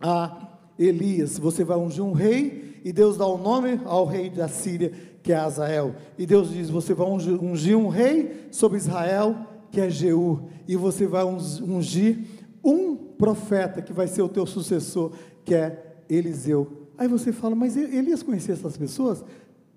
a 0.00 0.46
Elias, 0.78 1.38
você 1.38 1.64
vai 1.64 1.76
ungir 1.76 2.04
um 2.04 2.12
rei, 2.12 2.80
e 2.84 2.92
Deus 2.92 3.16
dá 3.16 3.26
o 3.26 3.38
nome 3.38 3.80
ao 3.84 4.04
rei 4.04 4.30
da 4.30 4.48
Síria, 4.48 4.92
que 5.22 5.32
é 5.32 5.36
Azael. 5.36 5.94
E 6.16 6.26
Deus 6.26 6.50
diz: 6.50 6.70
Você 6.70 6.94
vai 6.94 7.06
ungir 7.08 7.76
um 7.76 7.88
rei 7.88 8.48
sobre 8.50 8.78
Israel, 8.78 9.36
que 9.70 9.80
é 9.80 9.90
Jeú, 9.90 10.48
e 10.68 10.76
você 10.76 11.06
vai 11.06 11.24
ungir 11.24 12.18
um 12.62 12.96
profeta 12.96 13.80
que 13.80 13.92
vai 13.92 14.06
ser 14.06 14.22
o 14.22 14.28
teu 14.28 14.46
sucessor, 14.46 15.12
que 15.44 15.54
é 15.54 16.02
Eliseu. 16.08 16.88
Aí 16.98 17.08
você 17.08 17.32
fala, 17.32 17.54
mas 17.54 17.76
Elias 17.76 18.22
conhecia 18.22 18.54
essas 18.54 18.76
pessoas? 18.76 19.24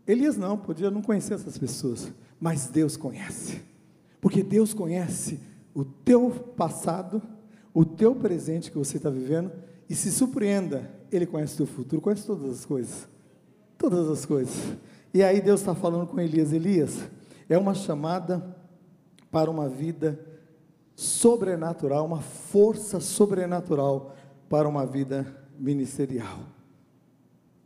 Elias 0.07 0.37
não, 0.37 0.57
podia 0.57 0.89
não 0.89 1.01
conhecer 1.01 1.35
essas 1.35 1.57
pessoas, 1.57 2.11
mas 2.39 2.67
Deus 2.67 2.97
conhece, 2.97 3.61
porque 4.19 4.41
Deus 4.41 4.73
conhece 4.73 5.39
o 5.73 5.83
teu 5.83 6.31
passado, 6.31 7.21
o 7.73 7.85
teu 7.85 8.15
presente 8.15 8.71
que 8.71 8.77
você 8.77 8.97
está 8.97 9.09
vivendo 9.09 9.51
e 9.89 9.95
se 9.95 10.11
surpreenda, 10.11 10.89
Ele 11.11 11.25
conhece 11.25 11.55
o 11.55 11.57
teu 11.57 11.65
futuro, 11.65 12.01
conhece 12.01 12.25
todas 12.25 12.59
as 12.59 12.65
coisas. 12.65 13.07
Todas 13.77 14.07
as 14.07 14.25
coisas. 14.25 14.77
E 15.13 15.23
aí 15.23 15.41
Deus 15.41 15.61
está 15.61 15.73
falando 15.73 16.05
com 16.05 16.19
Elias: 16.19 16.53
Elias, 16.53 16.99
é 17.47 17.57
uma 17.57 17.73
chamada 17.73 18.55
para 19.31 19.49
uma 19.49 19.67
vida 19.67 20.23
sobrenatural, 20.95 22.05
uma 22.05 22.21
força 22.21 22.99
sobrenatural 22.99 24.15
para 24.47 24.67
uma 24.67 24.85
vida 24.85 25.25
ministerial. 25.57 26.39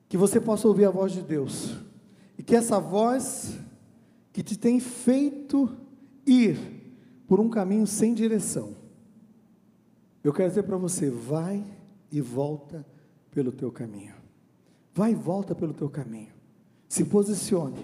Que 0.08 0.16
você 0.16 0.40
possa 0.40 0.68
ouvir 0.68 0.86
a 0.86 0.92
voz 0.92 1.12
de 1.12 1.22
Deus. 1.22 1.76
E 2.38 2.44
que 2.44 2.56
essa 2.56 2.80
voz 2.80 3.58
que 4.32 4.44
te 4.44 4.58
tem 4.58 4.80
feito 4.80 5.70
ir 6.26 6.58
por 7.28 7.40
um 7.40 7.50
caminho 7.50 7.86
sem 7.86 8.14
direção. 8.14 8.76
Eu 10.24 10.32
quero 10.32 10.50
dizer 10.50 10.64
para 10.64 10.78
você, 10.78 11.10
vai 11.10 11.64
e 12.14 12.22
volta 12.22 12.86
pelo 13.32 13.52
teu 13.52 13.72
caminho. 13.72 14.14
Vai 14.94 15.14
e 15.14 15.16
volta 15.16 15.56
pelo 15.56 15.74
teu 15.74 15.90
caminho. 15.90 16.32
Se 16.88 17.04
posicione. 17.04 17.84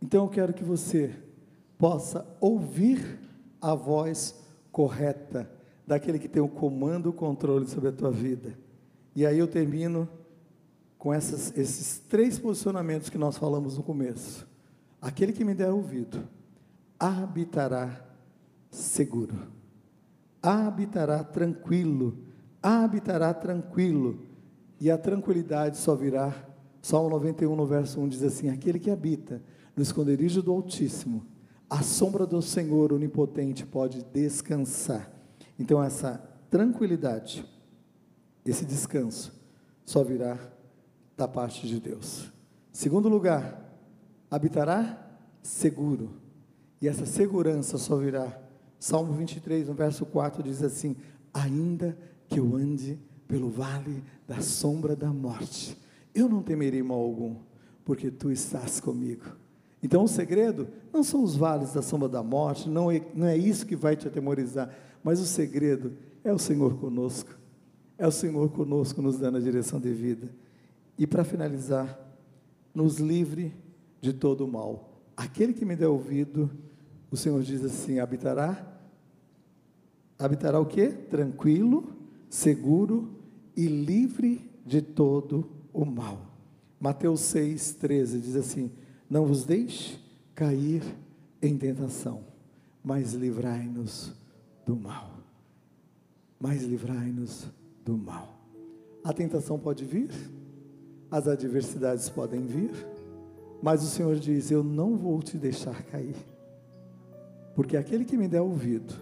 Então 0.00 0.22
eu 0.24 0.30
quero 0.30 0.54
que 0.54 0.62
você 0.62 1.12
possa 1.76 2.24
ouvir 2.40 3.18
a 3.60 3.74
voz 3.74 4.36
correta 4.70 5.50
daquele 5.84 6.20
que 6.20 6.28
tem 6.28 6.40
o 6.40 6.48
comando, 6.48 7.10
o 7.10 7.12
controle 7.12 7.66
sobre 7.66 7.88
a 7.88 7.92
tua 7.92 8.12
vida. 8.12 8.56
E 9.16 9.26
aí 9.26 9.36
eu 9.36 9.48
termino 9.48 10.08
com 10.96 11.12
essas, 11.12 11.56
esses 11.58 11.98
três 11.98 12.38
posicionamentos 12.38 13.10
que 13.10 13.18
nós 13.18 13.36
falamos 13.36 13.76
no 13.76 13.82
começo. 13.82 14.46
Aquele 15.02 15.32
que 15.32 15.44
me 15.44 15.54
der 15.54 15.72
ouvido 15.72 16.22
habitará 17.00 18.06
seguro, 18.70 19.34
habitará 20.40 21.24
tranquilo 21.24 22.25
habitará 22.66 23.32
tranquilo, 23.32 24.26
e 24.80 24.90
a 24.90 24.98
tranquilidade 24.98 25.76
só 25.76 25.94
virá. 25.94 26.34
Salmo 26.82 27.10
91, 27.10 27.56
no 27.56 27.66
verso 27.66 28.00
1 28.00 28.08
diz 28.08 28.22
assim: 28.22 28.48
Aquele 28.48 28.78
que 28.78 28.90
habita 28.90 29.42
no 29.74 29.82
esconderijo 29.82 30.42
do 30.42 30.52
Altíssimo, 30.52 31.26
a 31.68 31.82
sombra 31.82 32.26
do 32.26 32.40
Senhor 32.40 32.92
onipotente 32.92 33.66
pode 33.66 34.04
descansar. 34.12 35.10
Então, 35.58 35.82
essa 35.82 36.22
tranquilidade, 36.48 37.44
esse 38.44 38.64
descanso, 38.64 39.32
só 39.84 40.02
virá 40.04 40.38
da 41.16 41.26
parte 41.26 41.66
de 41.66 41.80
Deus. 41.80 42.32
Segundo 42.72 43.08
lugar, 43.08 43.64
habitará 44.30 45.18
seguro, 45.42 46.10
e 46.80 46.88
essa 46.88 47.06
segurança 47.06 47.78
só 47.78 47.96
virá. 47.96 48.40
Salmo 48.78 49.12
23, 49.14 49.68
no 49.68 49.74
verso 49.74 50.04
4 50.04 50.42
diz 50.42 50.62
assim: 50.62 50.96
Ainda 51.32 51.96
que 52.28 52.38
eu 52.40 52.56
ande 52.56 52.98
pelo 53.28 53.48
vale 53.48 54.02
da 54.26 54.40
sombra 54.40 54.94
da 54.94 55.12
morte, 55.12 55.76
eu 56.14 56.28
não 56.28 56.42
temerei 56.42 56.82
mal 56.82 56.98
algum, 56.98 57.36
porque 57.84 58.10
tu 58.10 58.30
estás 58.30 58.80
comigo. 58.80 59.24
Então 59.82 60.04
o 60.04 60.08
segredo 60.08 60.68
não 60.92 61.04
são 61.04 61.22
os 61.22 61.36
vales 61.36 61.72
da 61.72 61.82
sombra 61.82 62.08
da 62.08 62.22
morte, 62.22 62.68
não 62.68 62.90
é, 62.90 63.02
não 63.14 63.26
é 63.26 63.36
isso 63.36 63.66
que 63.66 63.76
vai 63.76 63.96
te 63.96 64.08
atemorizar, 64.08 64.74
mas 65.02 65.20
o 65.20 65.26
segredo 65.26 65.92
é 66.24 66.32
o 66.32 66.38
Senhor 66.38 66.76
conosco, 66.78 67.30
é 67.98 68.06
o 68.06 68.12
Senhor 68.12 68.48
conosco 68.50 69.00
nos 69.00 69.18
dando 69.18 69.38
a 69.38 69.40
direção 69.40 69.78
de 69.78 69.92
vida. 69.92 70.28
E 70.98 71.06
para 71.06 71.24
finalizar, 71.24 71.98
nos 72.74 72.98
livre 72.98 73.54
de 74.00 74.12
todo 74.12 74.44
o 74.44 74.48
mal. 74.48 75.00
Aquele 75.16 75.52
que 75.52 75.64
me 75.64 75.76
der 75.76 75.88
ouvido, 75.88 76.50
o 77.10 77.16
Senhor 77.16 77.40
diz 77.42 77.64
assim: 77.64 78.00
habitará, 78.00 78.66
habitará 80.18 80.58
o 80.58 80.66
quê? 80.66 80.88
Tranquilo 80.88 81.95
seguro 82.28 83.08
e 83.56 83.66
livre 83.66 84.50
de 84.64 84.82
todo 84.82 85.48
o 85.72 85.84
mal. 85.84 86.18
Mateus 86.80 87.20
6,13 87.22 88.20
diz 88.20 88.36
assim: 88.36 88.70
Não 89.08 89.24
vos 89.24 89.44
deixe 89.44 89.98
cair 90.34 90.82
em 91.40 91.56
tentação, 91.56 92.24
mas 92.84 93.12
livrai-nos 93.14 94.12
do 94.64 94.76
mal. 94.76 95.10
Mas 96.38 96.62
livrai-nos 96.62 97.46
do 97.84 97.96
mal. 97.96 98.36
A 99.02 99.12
tentação 99.12 99.58
pode 99.58 99.84
vir, 99.84 100.10
as 101.10 101.26
adversidades 101.28 102.08
podem 102.10 102.46
vir, 102.46 102.70
mas 103.62 103.82
o 103.82 103.86
Senhor 103.86 104.16
diz: 104.16 104.50
Eu 104.50 104.62
não 104.62 104.96
vou 104.96 105.22
te 105.22 105.38
deixar 105.38 105.82
cair, 105.84 106.16
porque 107.54 107.76
aquele 107.76 108.04
que 108.04 108.16
me 108.16 108.28
der 108.28 108.42
ouvido 108.42 108.94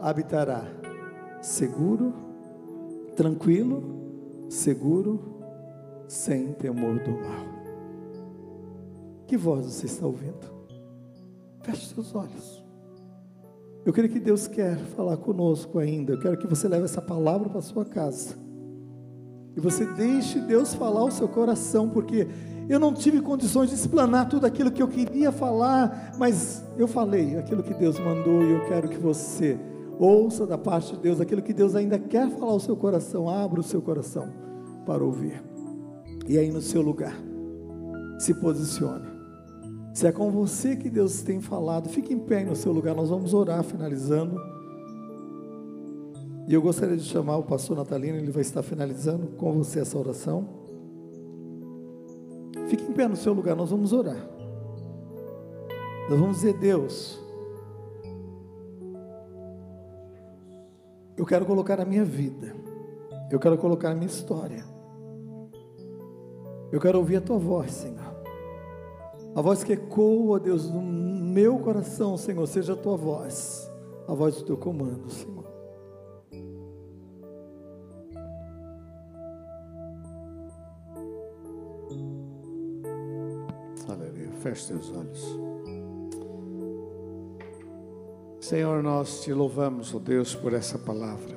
habitará 0.00 0.64
seguro, 1.42 2.14
tranquilo, 3.16 3.82
seguro, 4.48 5.20
sem 6.06 6.52
temor 6.52 7.00
do 7.00 7.10
mal. 7.10 7.52
Que 9.26 9.36
voz 9.36 9.66
você 9.66 9.86
está 9.86 10.06
ouvindo? 10.06 10.52
Feche 11.62 11.86
seus 11.86 12.14
olhos. 12.14 12.62
Eu 13.84 13.92
creio 13.92 14.08
que 14.08 14.20
Deus 14.20 14.46
quer 14.46 14.76
falar 14.76 15.16
conosco 15.16 15.78
ainda. 15.80 16.12
Eu 16.12 16.20
quero 16.20 16.38
que 16.38 16.46
você 16.46 16.68
leve 16.68 16.84
essa 16.84 17.02
palavra 17.02 17.48
para 17.48 17.60
sua 17.60 17.84
casa. 17.84 18.36
E 19.56 19.60
você 19.60 19.84
deixe 19.84 20.38
Deus 20.40 20.72
falar 20.74 21.00
ao 21.00 21.10
seu 21.10 21.26
coração, 21.28 21.88
porque 21.88 22.28
eu 22.68 22.78
não 22.78 22.94
tive 22.94 23.20
condições 23.20 23.70
de 23.70 23.74
explanar 23.74 24.28
tudo 24.28 24.46
aquilo 24.46 24.70
que 24.70 24.82
eu 24.82 24.88
queria 24.88 25.32
falar, 25.32 26.14
mas 26.16 26.64
eu 26.78 26.86
falei 26.86 27.36
aquilo 27.36 27.62
que 27.62 27.74
Deus 27.74 27.98
mandou 27.98 28.42
e 28.42 28.52
eu 28.52 28.64
quero 28.66 28.88
que 28.88 28.98
você 28.98 29.58
Ouça 29.98 30.46
da 30.46 30.58
parte 30.58 30.94
de 30.94 31.00
Deus 31.00 31.20
aquilo 31.20 31.42
que 31.42 31.52
Deus 31.52 31.74
ainda 31.74 31.98
quer 31.98 32.30
falar 32.30 32.52
ao 32.52 32.60
seu 32.60 32.76
coração. 32.76 33.28
Abra 33.28 33.60
o 33.60 33.62
seu 33.62 33.80
coração 33.80 34.28
para 34.84 35.04
ouvir. 35.04 35.42
E 36.28 36.38
aí 36.38 36.50
no 36.50 36.60
seu 36.60 36.82
lugar, 36.82 37.14
se 38.18 38.34
posicione. 38.34 39.06
Se 39.92 40.06
é 40.06 40.12
com 40.12 40.30
você 40.30 40.74
que 40.74 40.88
Deus 40.88 41.22
tem 41.22 41.40
falado, 41.40 41.88
fique 41.88 42.14
em 42.14 42.18
pé 42.18 42.44
no 42.44 42.56
seu 42.56 42.72
lugar. 42.72 42.94
Nós 42.94 43.10
vamos 43.10 43.34
orar 43.34 43.62
finalizando. 43.62 44.40
E 46.48 46.54
eu 46.54 46.62
gostaria 46.62 46.96
de 46.96 47.04
chamar 47.04 47.36
o 47.36 47.42
pastor 47.42 47.76
Natalino, 47.76 48.16
ele 48.16 48.30
vai 48.30 48.42
estar 48.42 48.62
finalizando 48.62 49.28
com 49.36 49.52
você 49.52 49.80
essa 49.80 49.98
oração. 49.98 50.48
Fique 52.68 52.84
em 52.84 52.92
pé 52.92 53.06
no 53.06 53.16
seu 53.16 53.32
lugar, 53.32 53.54
nós 53.54 53.70
vamos 53.70 53.92
orar. 53.92 54.28
Nós 56.08 56.18
vamos 56.18 56.36
dizer, 56.36 56.54
Deus, 56.58 57.21
eu 61.16 61.26
quero 61.26 61.44
colocar 61.44 61.80
a 61.80 61.84
minha 61.84 62.04
vida, 62.04 62.54
eu 63.30 63.38
quero 63.38 63.56
colocar 63.58 63.90
a 63.90 63.94
minha 63.94 64.06
história, 64.06 64.64
eu 66.70 66.80
quero 66.80 66.98
ouvir 66.98 67.16
a 67.16 67.20
tua 67.20 67.38
voz, 67.38 67.70
Senhor. 67.72 68.12
A 69.34 69.40
voz 69.40 69.64
que 69.64 69.72
ecoa, 69.72 70.38
Deus, 70.38 70.70
no 70.70 70.82
meu 70.82 71.58
coração, 71.58 72.16
Senhor, 72.16 72.46
seja 72.46 72.74
a 72.74 72.76
tua 72.76 72.96
voz, 72.96 73.70
a 74.06 74.14
voz 74.14 74.36
do 74.36 74.44
teu 74.44 74.56
comando, 74.56 75.10
Senhor. 75.10 75.42
Feche 84.42 84.64
seus 84.64 84.90
olhos. 84.90 85.51
Senhor, 88.42 88.82
nós 88.82 89.20
te 89.20 89.32
louvamos, 89.32 89.94
ó 89.94 89.98
oh 89.98 90.00
Deus, 90.00 90.34
por 90.34 90.52
essa 90.52 90.76
palavra. 90.76 91.36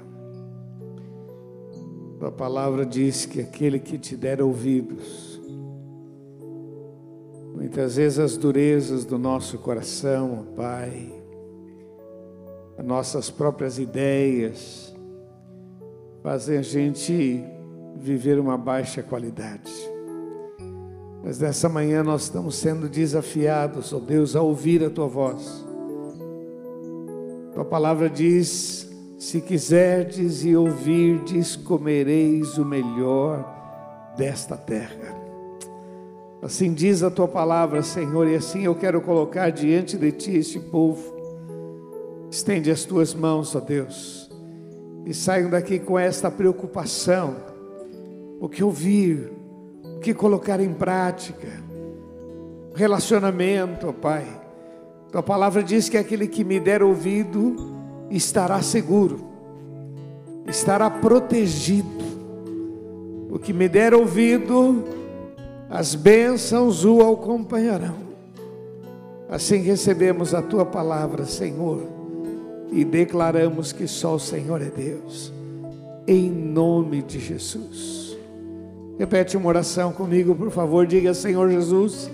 A 2.19 2.31
palavra 2.31 2.83
diz 2.83 3.27
que 3.27 3.39
aquele 3.39 3.77
que 3.77 3.99
te 3.99 4.17
der 4.17 4.41
ouvidos, 4.41 5.39
muitas 7.53 7.97
vezes 7.97 8.17
as 8.17 8.35
durezas 8.35 9.05
do 9.05 9.19
nosso 9.19 9.59
coração, 9.59 10.47
ó 10.49 10.55
Pai, 10.55 11.13
as 12.75 12.83
nossas 12.83 13.29
próprias 13.29 13.77
ideias, 13.77 14.91
fazem 16.23 16.57
a 16.57 16.63
gente 16.63 17.45
viver 17.97 18.39
uma 18.39 18.57
baixa 18.57 19.03
qualidade. 19.03 19.71
Mas 21.23 21.37
nessa 21.37 21.69
manhã 21.69 22.03
nós 22.03 22.23
estamos 22.23 22.55
sendo 22.55 22.89
desafiados, 22.89 23.93
ó 23.93 23.97
oh 23.97 23.99
Deus, 23.99 24.35
a 24.35 24.41
ouvir 24.41 24.83
a 24.83 24.89
tua 24.89 25.07
voz. 25.07 25.64
Tua 27.55 27.63
palavra 27.63 28.09
diz: 28.09 28.87
se 29.17 29.39
quiserdes 29.39 30.43
e 30.43 30.55
ouvirdes, 30.57 31.55
comereis 31.55 32.57
o 32.57 32.65
melhor 32.65 34.13
desta 34.17 34.57
terra. 34.57 35.15
Assim 36.41 36.73
diz 36.73 37.01
a 37.01 37.09
tua 37.09 37.29
palavra, 37.29 37.81
Senhor, 37.81 38.27
e 38.27 38.35
assim 38.35 38.65
eu 38.65 38.75
quero 38.75 39.01
colocar 39.01 39.49
diante 39.51 39.97
de 39.97 40.11
ti 40.11 40.35
este 40.35 40.59
povo. 40.59 41.15
Estende 42.29 42.69
as 42.69 42.83
tuas 42.83 43.13
mãos, 43.13 43.55
ó 43.55 43.61
Deus, 43.61 44.29
e 45.05 45.13
saiam 45.13 45.49
daqui 45.49 45.79
com 45.79 45.97
esta 45.97 46.29
preocupação, 46.29 47.37
o 48.41 48.49
que 48.49 48.61
ouvir, 48.61 49.31
que 50.01 50.13
colocar 50.13 50.59
em 50.59 50.73
prática. 50.73 51.47
Relacionamento, 52.75 53.87
ó 53.87 53.93
Pai. 53.93 54.44
Tua 55.11 55.23
palavra 55.23 55.63
diz 55.63 55.87
que 55.87 55.97
aquele 55.97 56.27
que 56.27 56.43
me 56.43 56.59
der 56.59 56.83
ouvido 56.83 57.55
estará 58.09 58.61
seguro, 58.61 59.25
estará 60.47 60.89
protegido. 60.89 62.05
O 63.29 63.39
que 63.39 63.53
me 63.53 63.67
der 63.67 63.93
ouvido, 63.93 64.83
as 65.69 65.95
bênçãos 65.95 66.85
o 66.85 67.01
acompanharão. 67.01 68.05
Assim 69.29 69.57
recebemos 69.57 70.33
a 70.33 70.41
tua 70.41 70.65
palavra, 70.65 71.25
Senhor, 71.25 71.83
e 72.71 72.85
declaramos 72.85 73.71
que 73.71 73.87
só 73.87 74.15
o 74.15 74.19
Senhor 74.19 74.61
é 74.61 74.69
Deus, 74.69 75.33
em 76.07 76.29
nome 76.29 77.01
de 77.01 77.19
Jesus. 77.19 78.17
Repete 78.97 79.35
uma 79.35 79.49
oração 79.49 79.91
comigo, 79.91 80.35
por 80.35 80.51
favor. 80.51 80.85
Diga, 80.85 81.13
Senhor 81.13 81.49
Jesus, 81.49 82.09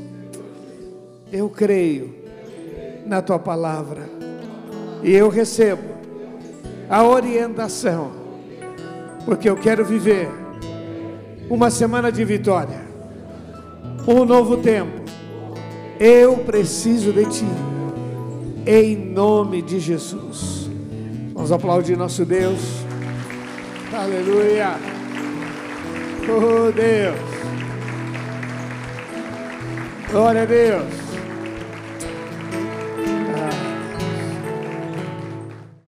eu 1.32 1.50
creio 1.50 2.21
na 3.06 3.22
tua 3.22 3.40
palavra 3.40 4.22
e 5.04 5.12
eu 5.12 5.30
recebo 5.30 5.82
a 6.90 7.04
orientação, 7.04 8.12
porque 9.26 9.50
eu 9.50 9.56
quero 9.56 9.84
viver 9.84 10.30
uma 11.50 11.70
semana 11.70 12.12
de 12.12 12.24
vitória, 12.24 12.82
um 14.08 14.26
novo 14.26 14.58
tempo. 14.58 15.02
Eu 16.00 16.38
preciso 16.38 17.12
de 17.14 17.26
ti, 17.26 17.46
em 18.66 18.96
nome 18.96 19.62
de 19.62 19.80
Jesus. 19.80 20.70
Vamos 21.34 21.52
aplaudir 21.52 21.98
nosso 21.98 22.26
Deus. 22.26 22.60
Aleluia. 23.94 24.76
Oh 26.28 26.72
Deus. 26.72 27.20
Glória 30.12 30.44
a 30.44 30.46
Deus. 30.46 31.11